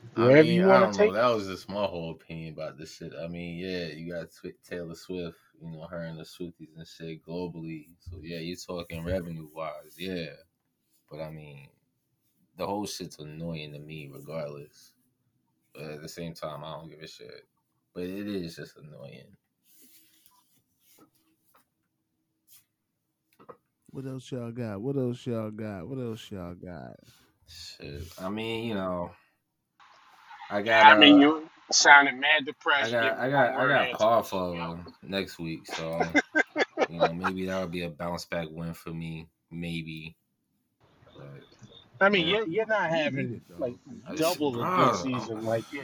I 0.16 0.30
mean, 0.30 0.62
you 0.62 0.66
want 0.66 0.80
don't 0.80 0.92
to 0.92 0.98
know. 0.98 1.06
take. 1.06 1.12
That 1.12 1.26
was 1.34 1.46
just 1.46 1.68
my 1.68 1.84
whole 1.86 2.12
opinion 2.12 2.54
about 2.54 2.78
this 2.78 2.94
shit. 2.96 3.12
I 3.20 3.28
mean, 3.28 3.58
yeah, 3.58 3.86
you 3.88 4.12
got 4.12 4.28
Taylor 4.68 4.94
Swift, 4.94 5.38
you 5.60 5.70
know, 5.70 5.86
her 5.88 6.02
and 6.02 6.18
the 6.18 6.24
Swifties 6.24 6.76
and 6.76 6.86
shit 6.86 7.24
globally. 7.26 7.88
So 8.00 8.18
yeah, 8.22 8.38
you're 8.38 8.56
talking 8.56 9.04
revenue 9.04 9.48
wise, 9.54 9.96
yeah. 9.98 10.30
But 11.10 11.20
I 11.22 11.30
mean, 11.30 11.68
the 12.56 12.66
whole 12.66 12.86
shit's 12.86 13.18
annoying 13.20 13.72
to 13.74 13.80
me, 13.80 14.10
regardless. 14.12 14.93
But 15.74 15.84
at 15.84 16.02
the 16.02 16.08
same 16.08 16.34
time, 16.34 16.64
I 16.64 16.72
don't 16.74 16.90
give 16.90 17.00
a 17.00 17.08
shit. 17.08 17.46
But 17.94 18.04
it 18.04 18.28
is 18.28 18.56
just 18.56 18.76
annoying. 18.78 19.36
What 23.90 24.06
else 24.06 24.30
y'all 24.32 24.52
got? 24.52 24.80
What 24.80 24.96
else 24.96 25.26
y'all 25.26 25.50
got? 25.50 25.88
What 25.88 25.98
else 25.98 26.30
y'all 26.30 26.54
got? 26.54 26.96
Shit. 27.48 28.02
I 28.20 28.28
mean, 28.28 28.64
you 28.66 28.74
know, 28.74 29.10
I 30.50 30.62
got. 30.62 30.86
I 30.86 30.98
mean, 30.98 31.16
uh, 31.16 31.18
you 31.20 31.50
sounded 31.72 32.16
mad 32.16 32.46
depressed. 32.46 32.94
I 32.94 33.02
depressed. 33.02 33.16
got, 33.16 33.18
I 33.18 33.30
got, 33.30 33.54
I 33.54 33.68
got 33.68 33.88
answers. 33.88 34.00
Parfa 34.00 34.54
You 34.54 34.84
next 35.02 35.38
week, 35.38 35.66
so 35.66 36.16
you 36.88 36.98
know 36.98 37.12
maybe 37.12 37.46
that 37.46 37.60
would 37.60 37.70
be 37.72 37.82
a 37.84 37.90
bounce 37.90 38.24
back 38.26 38.48
win 38.50 38.74
for 38.74 38.90
me, 38.90 39.28
maybe. 39.50 40.16
But 41.98 42.06
I 42.06 42.08
mean, 42.08 42.26
you're, 42.26 42.46
you're 42.46 42.66
not 42.66 42.90
having 42.90 43.40
like 43.58 43.74
I 44.06 44.14
just, 44.14 44.38
double 44.38 44.52
the 44.52 44.64
good 44.64 44.66
bro, 44.76 44.92
season. 44.94 45.44
Like, 45.44 45.64
yeah, 45.72 45.82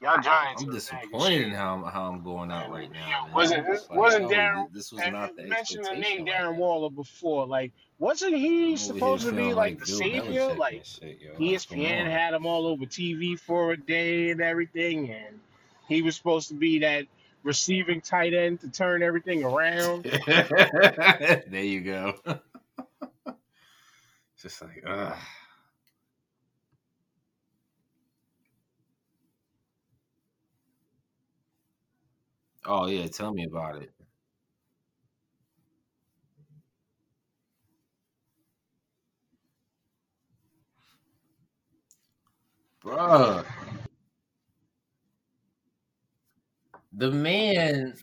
y'all 0.00 0.20
Giants 0.20 0.62
I'm 0.62 0.68
are 0.68 0.72
a 0.76 0.80
bag 0.80 1.12
of 1.14 1.20
disappointed 1.20 1.42
in 1.42 1.48
shit. 1.50 1.56
how 1.56 1.74
I'm, 1.74 1.84
how 1.84 2.02
I'm 2.04 2.22
going 2.24 2.50
out 2.50 2.70
right 2.70 2.90
now, 2.92 3.26
man. 3.26 3.32
wasn't 3.34 3.66
I'm 3.66 3.72
like, 3.72 3.90
wasn't 3.90 4.24
yo, 4.24 4.28
Darren? 4.30 4.54
th- 4.54 4.68
this 4.72 4.92
was 4.92 5.00
And 5.02 5.12
not 5.12 5.36
the 5.36 5.42
you 5.42 5.48
mentioned 5.48 5.84
the 5.84 5.90
name 5.92 6.26
expectation 6.26 6.26
right 6.26 6.54
Darren. 6.54 6.56
Waller 6.56 6.90
before. 6.90 7.46
Like, 7.46 7.72
wasn't 7.98 8.34
he 8.36 8.74
I'm 8.74 8.90
over 8.90 9.00
here 9.08 9.18
supposed 9.18 9.24
to 9.26 9.30
be 9.32 9.36
feeling 9.36 9.54
like 9.54 9.56
like 9.56 9.78
the 9.78 9.86
Bill 9.86 9.98
savior? 9.98 10.40
Belichick 10.50 10.58
Like, 10.58 10.74
and 10.74 10.86
shit, 10.86 11.20
yo. 11.20 11.28
Like, 11.30 11.38
come 11.68 11.78
ESPN 11.78 12.00
on. 12.00 12.10
had 12.10 12.34
him 12.34 12.46
all 12.46 12.66
over 12.66 12.84
TV 12.84 13.38
for 13.38 13.72
a 13.72 13.76
day 13.76 14.30
and 14.30 14.40
everything, 14.40 15.10
and 15.10 15.40
he 15.88 16.02
was 16.02 16.16
supposed 16.16 16.48
to 16.48 16.54
be 16.54 16.80
that 16.80 17.06
receiving 17.44 18.00
tight 18.00 18.34
end 18.34 18.60
to 18.60 18.68
turn 18.70 19.02
everything 19.02 19.44
around. 19.44 20.04
there 20.26 21.64
you 21.64 21.80
go. 21.80 22.14
Just 24.40 24.60
like, 24.62 24.82
ugh. 24.86 25.16
Oh 32.64 32.86
yeah, 32.86 33.06
tell 33.08 33.32
me 33.32 33.44
about 33.44 33.82
it. 33.82 33.92
Bruh. 42.84 43.44
The 46.92 47.10
man 47.10 47.94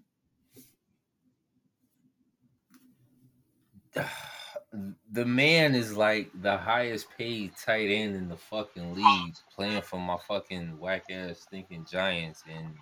the 5.11 5.25
man 5.25 5.75
is 5.75 5.95
like 5.97 6.29
the 6.41 6.57
highest 6.57 7.07
paid 7.17 7.51
tight 7.57 7.89
end 7.89 8.15
in 8.15 8.29
the 8.29 8.37
fucking 8.37 8.93
league 8.93 9.35
playing 9.53 9.81
for 9.81 9.99
my 9.99 10.17
fucking 10.27 10.77
whack 10.79 11.05
ass 11.09 11.47
thinking 11.49 11.85
giants 11.89 12.43
and 12.49 12.73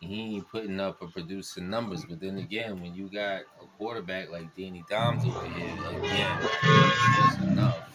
he 0.00 0.36
ain't 0.36 0.48
putting 0.48 0.80
up 0.80 1.02
or 1.02 1.08
producing 1.08 1.68
numbers. 1.70 2.04
But 2.04 2.20
then 2.20 2.38
again, 2.38 2.80
when 2.80 2.94
you 2.94 3.08
got 3.08 3.42
a 3.60 3.66
quarterback 3.76 4.30
like 4.30 4.54
Danny 4.56 4.84
Dimes 4.88 5.24
over 5.24 5.46
here, 5.46 5.74
again, 5.98 6.38
it's 6.42 7.38
enough. 7.42 7.88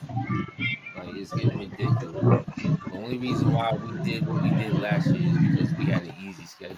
Like 0.98 1.16
it's 1.16 1.34
getting 1.34 1.60
ridiculous. 1.60 2.46
The 2.56 2.92
only 2.94 3.18
reason 3.18 3.54
why 3.54 3.74
we 3.74 4.04
did 4.04 4.28
what 4.28 4.44
we 4.44 4.50
did 4.50 4.80
last 4.80 5.08
year 5.08 5.30
is 5.30 5.38
because 5.38 5.78
we 5.78 5.86
had 5.86 6.04
an 6.04 6.16
easy 6.22 6.46
schedule. 6.46 6.78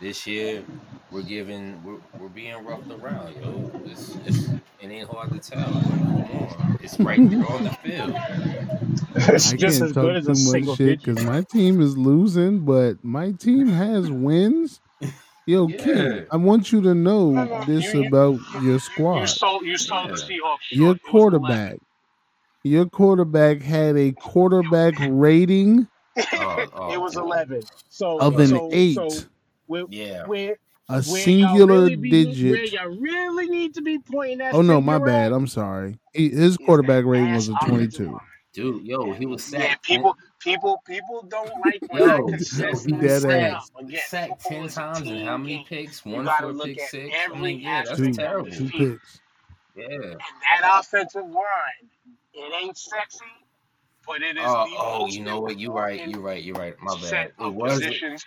This 0.00 0.26
year, 0.26 0.64
we're 1.10 1.22
giving 1.22 1.82
we're, 1.84 1.98
we're 2.18 2.28
being 2.28 2.64
roughed 2.64 2.90
around, 2.90 3.36
yo. 3.36 3.70
It's, 3.84 4.18
it's 4.26 4.48
it 4.80 4.90
ain't 4.90 5.08
hard 5.08 5.30
to 5.32 5.38
tell. 5.38 5.72
It's 6.80 6.98
right 7.00 7.18
there 7.30 7.46
on 7.50 7.64
the 7.64 7.70
field. 7.82 8.14
It's 9.16 9.52
I 9.52 9.56
just 9.56 9.78
can't 9.80 9.90
as 9.90 9.92
talk 9.92 10.02
good 10.02 10.16
as 10.16 10.26
too 10.26 10.32
a 10.32 10.34
much 10.34 10.38
single 10.38 10.76
shit 10.76 10.98
because 11.02 11.24
my 11.24 11.42
team 11.42 11.80
is 11.80 11.96
losing, 11.96 12.64
but 12.64 13.02
my 13.04 13.32
team 13.32 13.68
has 13.68 14.10
wins. 14.10 14.80
Yo, 15.46 15.68
Yeah. 15.68 15.76
King, 15.78 16.26
I 16.32 16.36
want 16.36 16.72
you 16.72 16.82
to 16.82 16.94
know 16.94 17.30
No, 17.30 17.44
no, 17.44 17.64
this 17.64 17.92
you- 17.94 18.02
you- 18.02 18.08
about 18.08 18.40
your 18.62 18.72
You 18.72 18.78
squad. 18.78 19.24
sold 19.26 19.64
you 19.64 19.76
sold 19.78 20.10
the 20.10 20.14
Seahawks. 20.14 20.70
Your 20.72 20.96
It 20.96 21.02
was 21.04 21.12
11. 21.12 21.12
quarterback, 21.12 21.78
your 22.64 22.86
quarterback 22.86 23.62
had 23.62 23.96
a 23.96 24.12
quarterback 24.12 24.94
rating 25.00 25.86
Oh, 26.32 26.66
oh, 26.74 26.92
it 26.92 27.00
was 27.00 27.16
eleven. 27.16 27.62
So 27.88 28.18
of 28.18 28.38
an 28.38 28.48
so, 28.48 28.70
eight, 28.72 28.94
So 28.94 29.08
where, 29.66 29.84
Yeah. 29.88 30.26
where 30.26 30.56
a 30.88 30.94
where 30.94 31.02
singular 31.04 31.82
really 31.84 31.96
be, 31.96 32.24
Where 32.26 32.34
digit. 32.34 32.72
y'all 32.72 32.88
really 32.88 33.48
need 33.48 33.74
to 33.74 33.82
be 33.82 33.98
pointing 33.98 34.38
that. 34.38 34.54
Oh 34.54 34.62
no, 34.62 34.80
my 34.80 34.94
finger 34.94 35.06
bad. 35.06 35.32
I'm 35.32 35.46
sorry. 35.46 35.98
He, 36.12 36.28
his 36.28 36.56
quarterback 36.56 37.04
rating 37.04 37.34
was 37.34 37.48
a 37.48 37.54
22. 37.64 38.18
Dude, 38.52 38.84
yo, 38.84 39.12
he 39.12 39.26
was 39.26 39.52
Yeah, 39.52 39.70
sacked. 39.70 39.84
people, 39.84 40.16
people, 40.38 40.80
people 40.86 41.26
don't 41.28 41.50
like 41.58 41.82
when 41.88 42.02
I 42.02 42.06
Yo, 42.08 42.16
yo, 42.18 42.26
he 42.28 42.32
consistently 42.34 42.92
was 43.08 43.22
Dead 43.22 43.52
ass. 43.52 43.70
sacked, 43.74 43.82
Again, 43.82 44.00
sacked 44.06 44.44
ten 44.44 44.68
times 44.68 45.10
and 45.10 45.24
how 45.26 45.36
many 45.36 45.66
picks? 45.68 46.06
You 46.06 46.12
One 46.12 46.26
got 46.26 46.38
for 46.38 46.54
pick 46.54 46.80
six. 46.82 47.12
I 47.32 47.36
mean, 47.36 47.58
yeah, 47.60 47.82
that's 47.84 47.98
Two, 47.98 48.12
terrible. 48.12 48.50
two 48.52 48.70
picks. 48.70 49.20
Yeah. 49.74 49.86
And 49.88 50.20
that 50.62 50.78
offensive 50.80 51.24
line, 51.24 51.88
it 52.32 52.62
ain't 52.62 52.78
sexy, 52.78 53.24
but 54.06 54.22
it 54.22 54.36
is 54.36 54.44
Oh, 54.44 54.64
the 54.64 54.76
oh, 54.78 55.06
you 55.08 55.20
know 55.22 55.40
what? 55.40 55.58
You're 55.58 55.72
right. 55.72 56.06
You're 56.08 56.20
right. 56.20 56.42
You're 56.42 56.56
right. 56.56 56.74
My 56.82 56.94
bad. 57.02 57.32
It 57.40 57.54
was. 57.54 57.80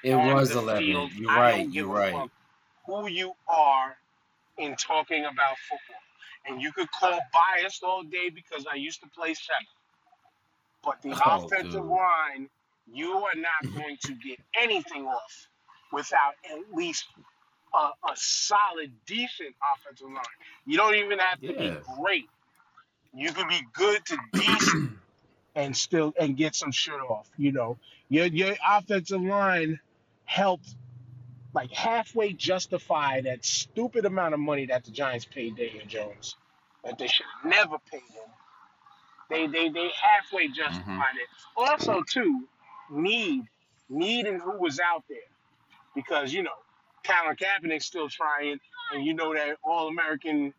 It 0.03 0.15
was 0.15 0.51
eleven. 0.55 0.83
field. 0.83 1.11
You're 1.13 1.29
right. 1.31 1.69
You're 1.69 1.87
right. 1.87 2.29
who 2.85 3.07
you 3.09 3.33
are 3.47 3.95
in 4.57 4.75
talking 4.75 5.25
about 5.25 5.57
football. 5.69 6.01
And 6.47 6.61
you 6.61 6.71
could 6.71 6.87
call 6.91 7.19
biased 7.33 7.83
all 7.83 8.03
day 8.03 8.29
because 8.29 8.65
I 8.71 8.75
used 8.75 9.01
to 9.01 9.09
play 9.09 9.33
center. 9.33 9.67
But 10.83 11.01
the 11.01 11.11
Oh, 11.25 11.45
offensive 11.45 11.71
dude. 11.71 11.83
line, 11.83 12.49
you 12.91 13.11
are 13.13 13.35
not 13.35 13.73
going 13.75 13.97
to 14.01 14.13
get 14.15 14.39
anything 14.59 15.05
off 15.05 15.47
without 15.91 16.33
at 16.49 16.59
least 16.75 17.05
a, 17.73 17.77
a 18.09 18.15
solid, 18.15 18.93
decent 19.05 19.55
offensive 19.75 20.07
line. 20.07 20.23
You 20.65 20.77
don't 20.77 20.95
even 20.95 21.19
have 21.19 21.39
to 21.41 21.47
Yeah. 21.53 21.71
be 21.71 21.77
great. 21.99 22.29
You 23.13 23.33
can 23.33 23.47
be 23.49 23.61
good 23.73 24.05
to 24.05 24.17
decent 24.33 24.91
and 25.57 25.75
still 25.75 26.13
and 26.17 26.37
get 26.37 26.55
some 26.55 26.71
shit 26.71 26.93
off. 26.93 27.27
You 27.37 27.51
know, 27.51 27.77
your 28.07 28.27
your 28.27 28.55
offensive 28.65 29.21
line 29.21 29.79
helped 30.23 30.69
like 31.53 31.71
halfway 31.71 32.31
justify 32.31 33.21
that 33.21 33.43
stupid 33.43 34.05
amount 34.05 34.35
of 34.35 34.39
money 34.39 34.67
that 34.67 34.85
the 34.85 34.91
Giants 34.91 35.25
paid 35.25 35.57
Daniel 35.57 35.85
Jones 35.87 36.35
that 36.83 36.97
they 36.99 37.07
should 37.07 37.25
have 37.41 37.51
never 37.51 37.77
paid 37.91 38.01
him. 38.01 38.29
They 39.29 39.47
they 39.47 39.69
they 39.69 39.89
halfway 39.99 40.47
justified 40.47 40.85
mm-hmm. 40.85 41.17
it. 41.17 41.69
Also, 41.69 42.03
too, 42.07 42.47
need 42.91 43.43
need 43.89 44.27
and 44.27 44.39
who 44.39 44.59
was 44.59 44.79
out 44.79 45.03
there 45.09 45.17
because 45.95 46.31
you 46.31 46.43
know 46.43 46.51
Colin 47.03 47.35
Kaepernick's 47.35 47.85
still 47.85 48.09
trying, 48.09 48.59
and 48.93 49.03
you 49.03 49.15
know 49.15 49.33
that 49.33 49.57
All 49.63 49.87
American, 49.87 50.53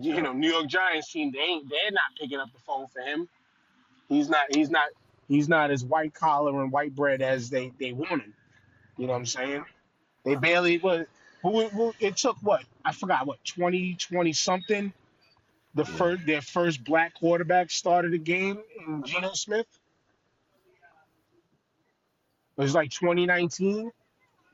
you 0.00 0.22
know 0.22 0.32
New 0.32 0.50
York 0.50 0.68
Giants 0.68 1.12
team 1.12 1.32
they 1.32 1.40
ain't 1.40 1.68
they're 1.68 1.90
not 1.90 2.18
picking 2.18 2.38
up 2.38 2.52
the 2.52 2.60
phone 2.60 2.86
for 2.86 3.00
him. 3.00 3.28
He's 4.08 4.28
not 4.28 4.44
he's 4.50 4.70
not 4.70 4.88
he's 5.28 5.48
not 5.48 5.70
as 5.70 5.84
white 5.84 6.14
collar 6.14 6.62
and 6.62 6.72
white 6.72 6.94
bread 6.94 7.22
as 7.22 7.50
they 7.50 7.72
they 7.80 7.92
want 7.92 8.22
him. 8.22 8.34
You 8.98 9.06
know 9.06 9.12
what 9.14 9.20
I'm 9.20 9.26
saying? 9.26 9.64
They 10.24 10.36
barely 10.36 10.78
was. 10.78 11.06
It 12.00 12.16
took 12.16 12.38
what 12.42 12.64
I 12.84 12.92
forgot 12.92 13.26
what 13.26 13.38
20 13.44 13.96
20 13.96 14.32
something 14.34 14.92
the 15.74 15.84
Yeah. 15.84 15.86
first 15.86 16.26
their 16.26 16.42
first 16.42 16.84
black 16.84 17.14
quarterback 17.14 17.70
started 17.70 18.14
a 18.14 18.18
game 18.18 18.62
in 18.86 19.04
Geno 19.04 19.32
Smith. 19.34 19.66
It 22.58 22.62
was 22.62 22.74
like 22.74 22.90
2019. 22.90 23.90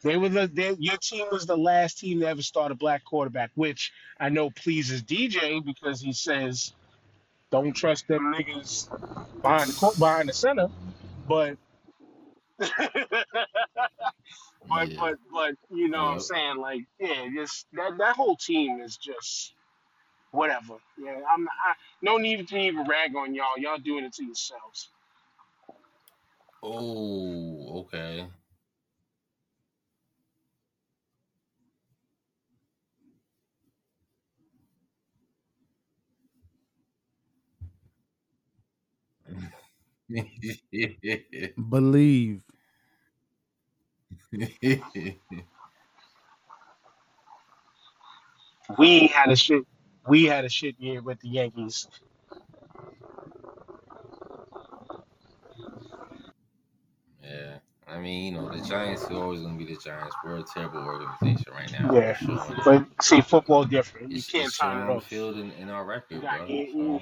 They 0.04 0.16
were 0.16 0.28
the 0.30 0.48
they, 0.52 0.74
your 0.78 0.96
team 0.98 1.26
was 1.32 1.46
the 1.46 1.56
last 1.58 1.98
team 1.98 2.20
to 2.20 2.28
ever 2.28 2.42
start 2.42 2.72
a 2.72 2.76
black 2.76 3.04
quarterback, 3.04 3.50
which 3.54 3.92
I 4.20 4.30
know 4.30 4.50
pleases 4.50 5.02
DJ 5.02 5.64
because 5.64 6.00
he 6.00 6.12
says 6.12 6.72
don't 7.52 7.74
trust 7.74 8.08
them 8.08 8.34
niggas 8.34 8.90
behind 9.42 9.70
the 9.70 9.74
court, 9.74 9.98
behind 9.98 10.30
the 10.30 10.34
center. 10.34 10.68
But 11.28 11.58
but 12.58 12.68
Yeah. 14.66 14.98
but 14.98 15.16
but 15.32 15.54
you 15.70 15.88
know 15.88 16.04
what 16.04 16.12
I'm 16.12 16.18
Yep. 16.18 16.20
saying 16.20 16.58
like 16.58 16.82
yeah 17.00 17.28
just 17.34 17.66
that 17.74 17.98
that 17.98 18.16
whole 18.16 18.36
team 18.36 18.80
is 18.80 18.96
just 18.98 19.54
whatever 20.32 20.76
yeah 20.98 21.20
I'm 21.32 21.48
I, 21.48 21.74
no 22.02 22.18
need 22.18 22.48
to 22.48 22.58
even 22.58 22.86
rag 22.88 23.16
on 23.16 23.34
y'all 23.34 23.58
y'all 23.58 23.78
doing 23.78 24.04
it 24.04 24.14
to 24.14 24.24
yourselves 24.24 24.90
Oh, 26.62 27.80
okay. 27.86 28.28
Believe. 41.70 42.42
we 48.78 49.06
had 49.08 49.30
a 49.30 49.36
shit 49.36 49.64
we 50.08 50.24
had 50.24 50.44
a 50.44 50.48
shit 50.48 50.74
year 50.78 51.02
with 51.02 51.20
the 51.20 51.28
Yankees 51.28 51.88
yeah. 57.22 57.58
I 57.88 57.98
mean, 57.98 58.34
you 58.34 58.40
know, 58.40 58.48
the 58.48 58.62
Giants 58.62 59.10
are 59.10 59.14
always 59.14 59.42
gonna 59.42 59.58
be 59.58 59.66
the 59.66 59.76
Giants. 59.76 60.16
We're 60.24 60.38
a 60.38 60.42
terrible 60.42 60.80
organization 60.80 61.52
right 61.52 61.70
now. 61.72 61.92
yeah 61.92 62.16
It's 62.20 62.60
but 62.64 62.86
see 63.02 63.20
football 63.20 63.64
different 63.64 64.10
you 64.10 64.16
It's, 64.16 64.30
can't 64.30 64.46
it's 64.46 64.58
turn 64.58 64.78
it 64.78 64.82
on 64.82 64.88
the 64.88 64.96
off 64.96 65.04
field 65.04 65.38
in, 65.38 65.50
in 65.52 65.68
our 65.68 65.84
record, 65.84 66.22
bro. 66.22 67.00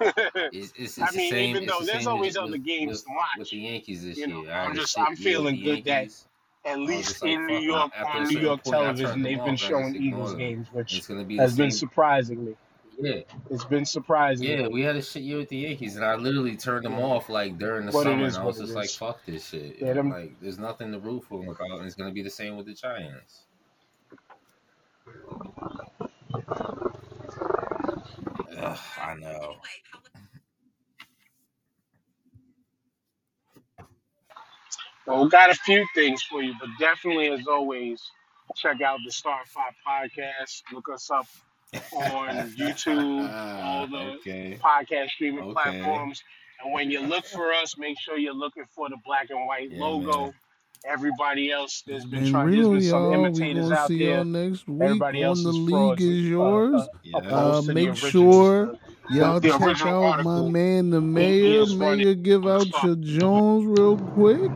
You, 0.00 0.12
So 0.16 0.22
you- 0.34 0.48
it's 0.52 0.72
it's, 0.76 0.98
I 0.98 1.04
it's 1.04 1.12
the 1.12 1.18
mean 1.18 1.30
same. 1.30 1.56
even 1.56 1.66
though 1.66 1.80
the 1.80 1.86
there's 1.86 2.06
always 2.06 2.34
with 2.36 2.44
other 2.44 2.58
games 2.58 2.90
with, 2.90 3.04
to 3.04 3.10
watch 3.10 3.28
with 3.38 3.50
the 3.50 3.56
Yankees 3.58 4.04
this 4.04 4.16
you 4.18 4.26
know 4.26 4.42
year. 4.42 4.52
I 4.52 4.64
I'm 4.64 4.74
just 4.74 4.98
I'm 4.98 5.16
feeling 5.16 5.62
good 5.62 5.84
that 5.84 6.08
at 6.64 6.78
least 6.78 7.22
like, 7.22 7.32
in 7.32 7.46
New. 7.46 7.58
York 7.58 7.90
on 8.06 8.24
New 8.28 8.38
York 8.40 8.62
point, 8.64 8.74
television 8.74 9.22
they've 9.22 9.38
been. 9.38 9.50
I 9.50 9.56
showing 9.56 9.96
Eagles 9.96 10.34
games 10.34 10.68
which 10.72 11.06
be 11.26 11.36
has 11.36 11.56
been 11.56 11.70
same. 11.70 11.78
surprising 11.78 12.44
me 12.44 12.54
Yeah, 13.00 13.20
it's 13.50 13.64
been 13.64 13.84
surprising 13.84 14.46
yeah. 14.48 14.68
We 14.68 14.82
had 14.82 14.94
a 14.96 15.02
shit 15.02 15.22
year 15.22 15.38
with 15.38 15.48
the 15.48 15.56
Yankees, 15.56 15.96
and 15.96 16.04
I 16.04 16.14
literally 16.14 16.56
turned 16.56 16.84
them 16.84 16.98
off 17.00 17.28
like 17.28 17.58
during 17.58 17.86
the 17.86 17.92
summer, 17.92 18.26
is 18.26 18.36
and 18.36 18.42
I 18.44 18.46
was 18.46 18.58
just 18.58 18.74
like, 18.74 18.90
fuck 18.90 19.24
this 19.26 19.48
shit. 19.48 19.76
yeah 19.80 19.92
them 19.94 20.10
Like, 20.10 20.38
there's 20.40 20.58
nothing 20.58 20.92
to 20.92 20.98
root 21.00 21.24
for 21.24 21.38
them 21.40 21.48
about, 21.48 21.78
and 21.78 21.86
it's 21.86 21.94
gonna 21.96 22.12
be 22.12 22.22
the 22.22 22.30
same 22.30 22.56
with 22.56 22.66
the 22.66 22.74
Giants. 22.74 23.42
Ugh, 28.72 28.78
I 29.00 29.14
know. 29.16 29.56
Well, 35.06 35.24
we 35.24 35.30
got 35.30 35.50
a 35.50 35.54
few 35.54 35.86
things 35.94 36.22
for 36.22 36.42
you, 36.42 36.54
but 36.60 36.68
definitely, 36.78 37.28
as 37.30 37.46
always, 37.48 38.02
check 38.56 38.80
out 38.82 39.00
the 39.04 39.12
Star 39.12 39.40
Five 39.46 39.74
podcast. 39.86 40.62
Look 40.72 40.88
us 40.92 41.10
up 41.10 41.26
on 41.92 42.54
YouTube, 42.58 43.34
all 43.62 43.88
the 43.90 44.12
okay. 44.20 44.60
podcast 44.64 45.10
streaming 45.10 45.44
Okay. 45.44 45.52
platforms. 45.52 46.22
And 46.62 46.72
when 46.72 46.90
you 46.90 47.00
look 47.00 47.26
for 47.26 47.52
us, 47.52 47.76
make 47.78 47.98
sure 48.00 48.18
you're 48.18 48.34
looking 48.34 48.64
for 48.74 48.88
the 48.88 48.98
black 49.04 49.30
and 49.30 49.46
white 49.46 49.70
Yeah, 49.70 49.78
logo. 49.78 50.18
man. 50.18 50.34
Everybody 50.84 51.50
else, 51.52 51.82
there's 51.86 52.06
been 52.06 52.24
And 52.24 52.24
trying. 52.24 52.50
There's 52.50 52.68
real, 52.68 52.70
been 52.70 52.82
some 52.82 53.06
y'all, 53.06 53.32
we 53.32 53.48
imitators 53.48 53.52
gonna 53.52 53.76
out 53.76 53.76
see 53.76 53.98
y'all 54.04 54.24
there. 54.24 54.24
next 54.24 54.68
week 54.68 55.04
Everybody 55.04 55.22
on 55.22 55.26
else 55.26 55.44
the 55.44 55.52
is 55.52 55.54
league 55.54 56.00
is 56.00 56.28
uh, 56.40 56.58
yours. 56.68 56.72
uh, 56.72 56.88
Yeah. 57.02 57.20
Uh, 57.28 57.60
opposed 57.60 57.64
to 57.66 57.72
the 57.72 57.74
make 57.74 57.94
sure 57.96 58.72
y'all 59.08 59.40
the 59.40 59.50
check 59.50 59.62
original 59.66 60.04
out 60.04 60.18
my 60.20 60.42
man, 60.42 60.90
the 60.90 61.00
mayor. 61.00 61.66
Mayor, 61.66 62.14
give 62.14 62.46
out 62.46 62.82
your 62.82 62.96
Jones 62.96 63.64
real 63.66 63.98
quick. 63.98 64.52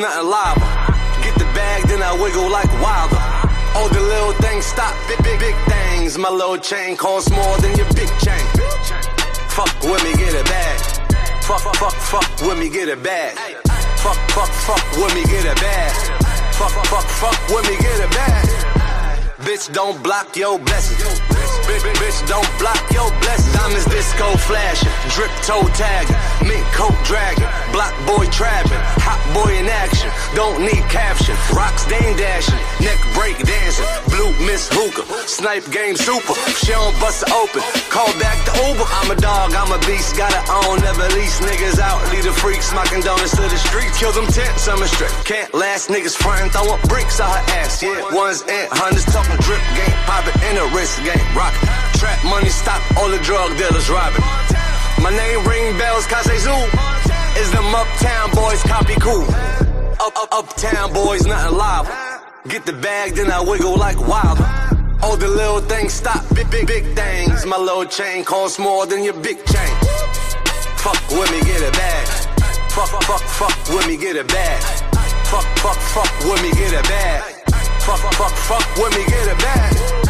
Nothing 0.00 0.28
lava. 0.28 0.66
Get 1.22 1.34
the 1.36 1.44
bag, 1.52 1.84
then 1.84 2.02
I 2.02 2.12
wiggle 2.16 2.50
like 2.50 2.72
wilder. 2.80 3.20
All 3.76 3.88
the 3.88 4.00
little 4.00 4.32
things 4.40 4.64
stop, 4.64 4.96
big, 5.06 5.22
big, 5.22 5.38
big 5.38 5.54
things. 5.68 6.18
My 6.18 6.30
little 6.30 6.56
chain 6.56 6.96
costs 6.96 7.30
more 7.30 7.56
than 7.58 7.76
your 7.76 7.88
big 7.92 8.08
chain. 8.18 8.44
Fuck 9.52 9.70
with 9.84 10.02
me, 10.02 10.12
get 10.16 10.34
a 10.34 10.44
bag. 10.44 10.78
Fuck, 11.44 11.62
fuck, 11.76 11.94
fuck 11.94 12.28
with 12.48 12.58
me, 12.58 12.68
get 12.68 12.88
a 12.88 12.96
bag. 12.96 13.36
Fuck, 14.00 14.18
fuck, 14.32 14.48
fuck 14.66 14.84
with 14.96 15.14
me, 15.14 15.22
get 15.24 15.44
a 15.44 15.54
bag. 15.60 15.92
Fuck, 16.56 16.72
fuck, 16.86 17.06
fuck 17.20 17.38
with 17.48 17.68
me, 17.68 17.76
get 17.76 18.00
a 18.00 18.08
bag. 18.08 18.48
Bitch, 19.44 19.72
don't 19.72 20.02
block 20.02 20.36
your 20.36 20.58
blessings. 20.58 21.59
Bitch, 21.70 21.86
bitch, 22.02 22.18
don't 22.26 22.50
block 22.58 22.82
your 22.90 23.06
blessings. 23.22 23.54
Diamonds 23.54 23.86
disco 23.86 24.26
flashing, 24.42 24.90
drip 25.14 25.30
toe 25.46 25.62
tagging, 25.78 26.18
mink 26.42 26.66
coat 26.74 26.96
dragging, 27.06 27.46
block 27.70 27.94
boy 28.02 28.26
trapping, 28.34 28.82
hot 28.98 29.22
boy 29.30 29.54
in 29.54 29.70
action. 29.70 30.10
Don't 30.34 30.66
need 30.66 30.82
caption, 30.90 31.38
rocks 31.54 31.86
dame 31.86 32.18
dashing, 32.18 32.58
neck 32.82 32.98
break 33.14 33.38
dancing, 33.38 33.86
blue 34.10 34.34
miss 34.42 34.66
hookah, 34.72 35.06
snipe 35.30 35.62
game 35.70 35.94
super. 35.94 36.34
She 36.58 36.74
don't 36.74 36.90
bust 36.98 37.22
it 37.22 37.30
open, 37.30 37.62
call 37.94 38.10
back 38.18 38.34
the 38.42 38.54
Uber. 38.66 38.86
I'm 38.98 39.14
a 39.14 39.18
dog, 39.22 39.54
I'm 39.54 39.70
a 39.70 39.78
beast, 39.86 40.18
gotta 40.18 40.42
own, 40.66 40.82
never 40.82 41.06
lease 41.14 41.38
niggas 41.38 41.78
out. 41.78 42.02
Lead 42.10 42.26
the 42.26 42.34
freaks, 42.34 42.74
smocking 42.74 43.06
donuts 43.06 43.38
to 43.38 43.46
the 43.46 43.60
streets, 43.70 43.94
kill 43.94 44.10
them 44.10 44.26
tents, 44.26 44.66
I'm 44.66 44.82
a 44.82 44.88
straight. 44.90 45.14
Can't 45.22 45.54
last 45.54 45.86
niggas 45.86 46.18
frontin', 46.18 46.50
throwing 46.50 46.82
bricks 46.90 47.20
out 47.20 47.30
her 47.30 47.44
ass. 47.62 47.78
Yeah, 47.78 48.10
ones 48.10 48.42
and 48.42 48.66
hundreds 48.74 49.06
talking 49.06 49.38
drip 49.38 49.62
game, 49.78 49.94
poppin' 50.10 50.34
in 50.50 50.58
a 50.58 50.66
wrist 50.74 50.98
game, 51.06 51.22
rock. 51.36 51.54
Trap 51.98 52.24
money 52.24 52.48
stop, 52.48 52.80
all 52.96 53.10
the 53.10 53.18
drug 53.18 53.56
dealers 53.56 53.88
robbing. 53.90 54.24
My 55.02 55.10
name 55.10 55.46
ring 55.46 55.76
bells, 55.78 56.06
they 56.06 56.38
zoo. 56.38 56.60
Is 57.38 57.50
them 57.52 57.74
uptown 57.74 58.30
boys 58.34 58.62
copy 58.62 58.94
cool? 59.00 59.24
Up, 60.00 60.16
up, 60.16 60.28
uptown 60.32 60.92
boys, 60.92 61.26
nothing 61.26 61.56
live. 61.56 61.88
Get 62.48 62.66
the 62.66 62.72
bag, 62.72 63.14
then 63.14 63.30
I 63.30 63.40
wiggle 63.40 63.76
like 63.76 63.98
wild. 64.00 64.38
All 65.02 65.16
the 65.16 65.28
little 65.28 65.60
things 65.60 65.92
stop, 65.92 66.22
big, 66.34 66.50
big, 66.50 66.66
big 66.66 66.84
things. 66.94 67.46
My 67.46 67.56
little 67.56 67.86
chain 67.86 68.24
costs 68.24 68.58
more 68.58 68.86
than 68.86 69.02
your 69.02 69.14
big 69.14 69.38
chain. 69.46 69.74
Fuck 70.76 71.00
with 71.10 71.30
me, 71.30 71.40
get 71.40 71.62
a 71.68 71.72
bag. 71.72 72.06
Fuck, 72.70 72.88
fuck, 73.02 73.22
fuck 73.22 73.74
with 73.74 73.86
me, 73.86 73.96
get 73.96 74.16
a 74.16 74.24
bag. 74.24 74.62
Fuck, 75.30 75.44
fuck, 75.58 75.76
fuck 75.76 76.12
with 76.24 76.42
me, 76.42 76.50
get 76.52 76.72
a 76.72 76.82
bag. 76.88 77.22
Fuck, 77.80 78.00
fuck, 78.12 78.32
fuck 78.32 78.76
with 78.76 78.96
me, 78.96 79.04
get 79.06 79.28
a 79.28 79.36
bag. 79.36 80.09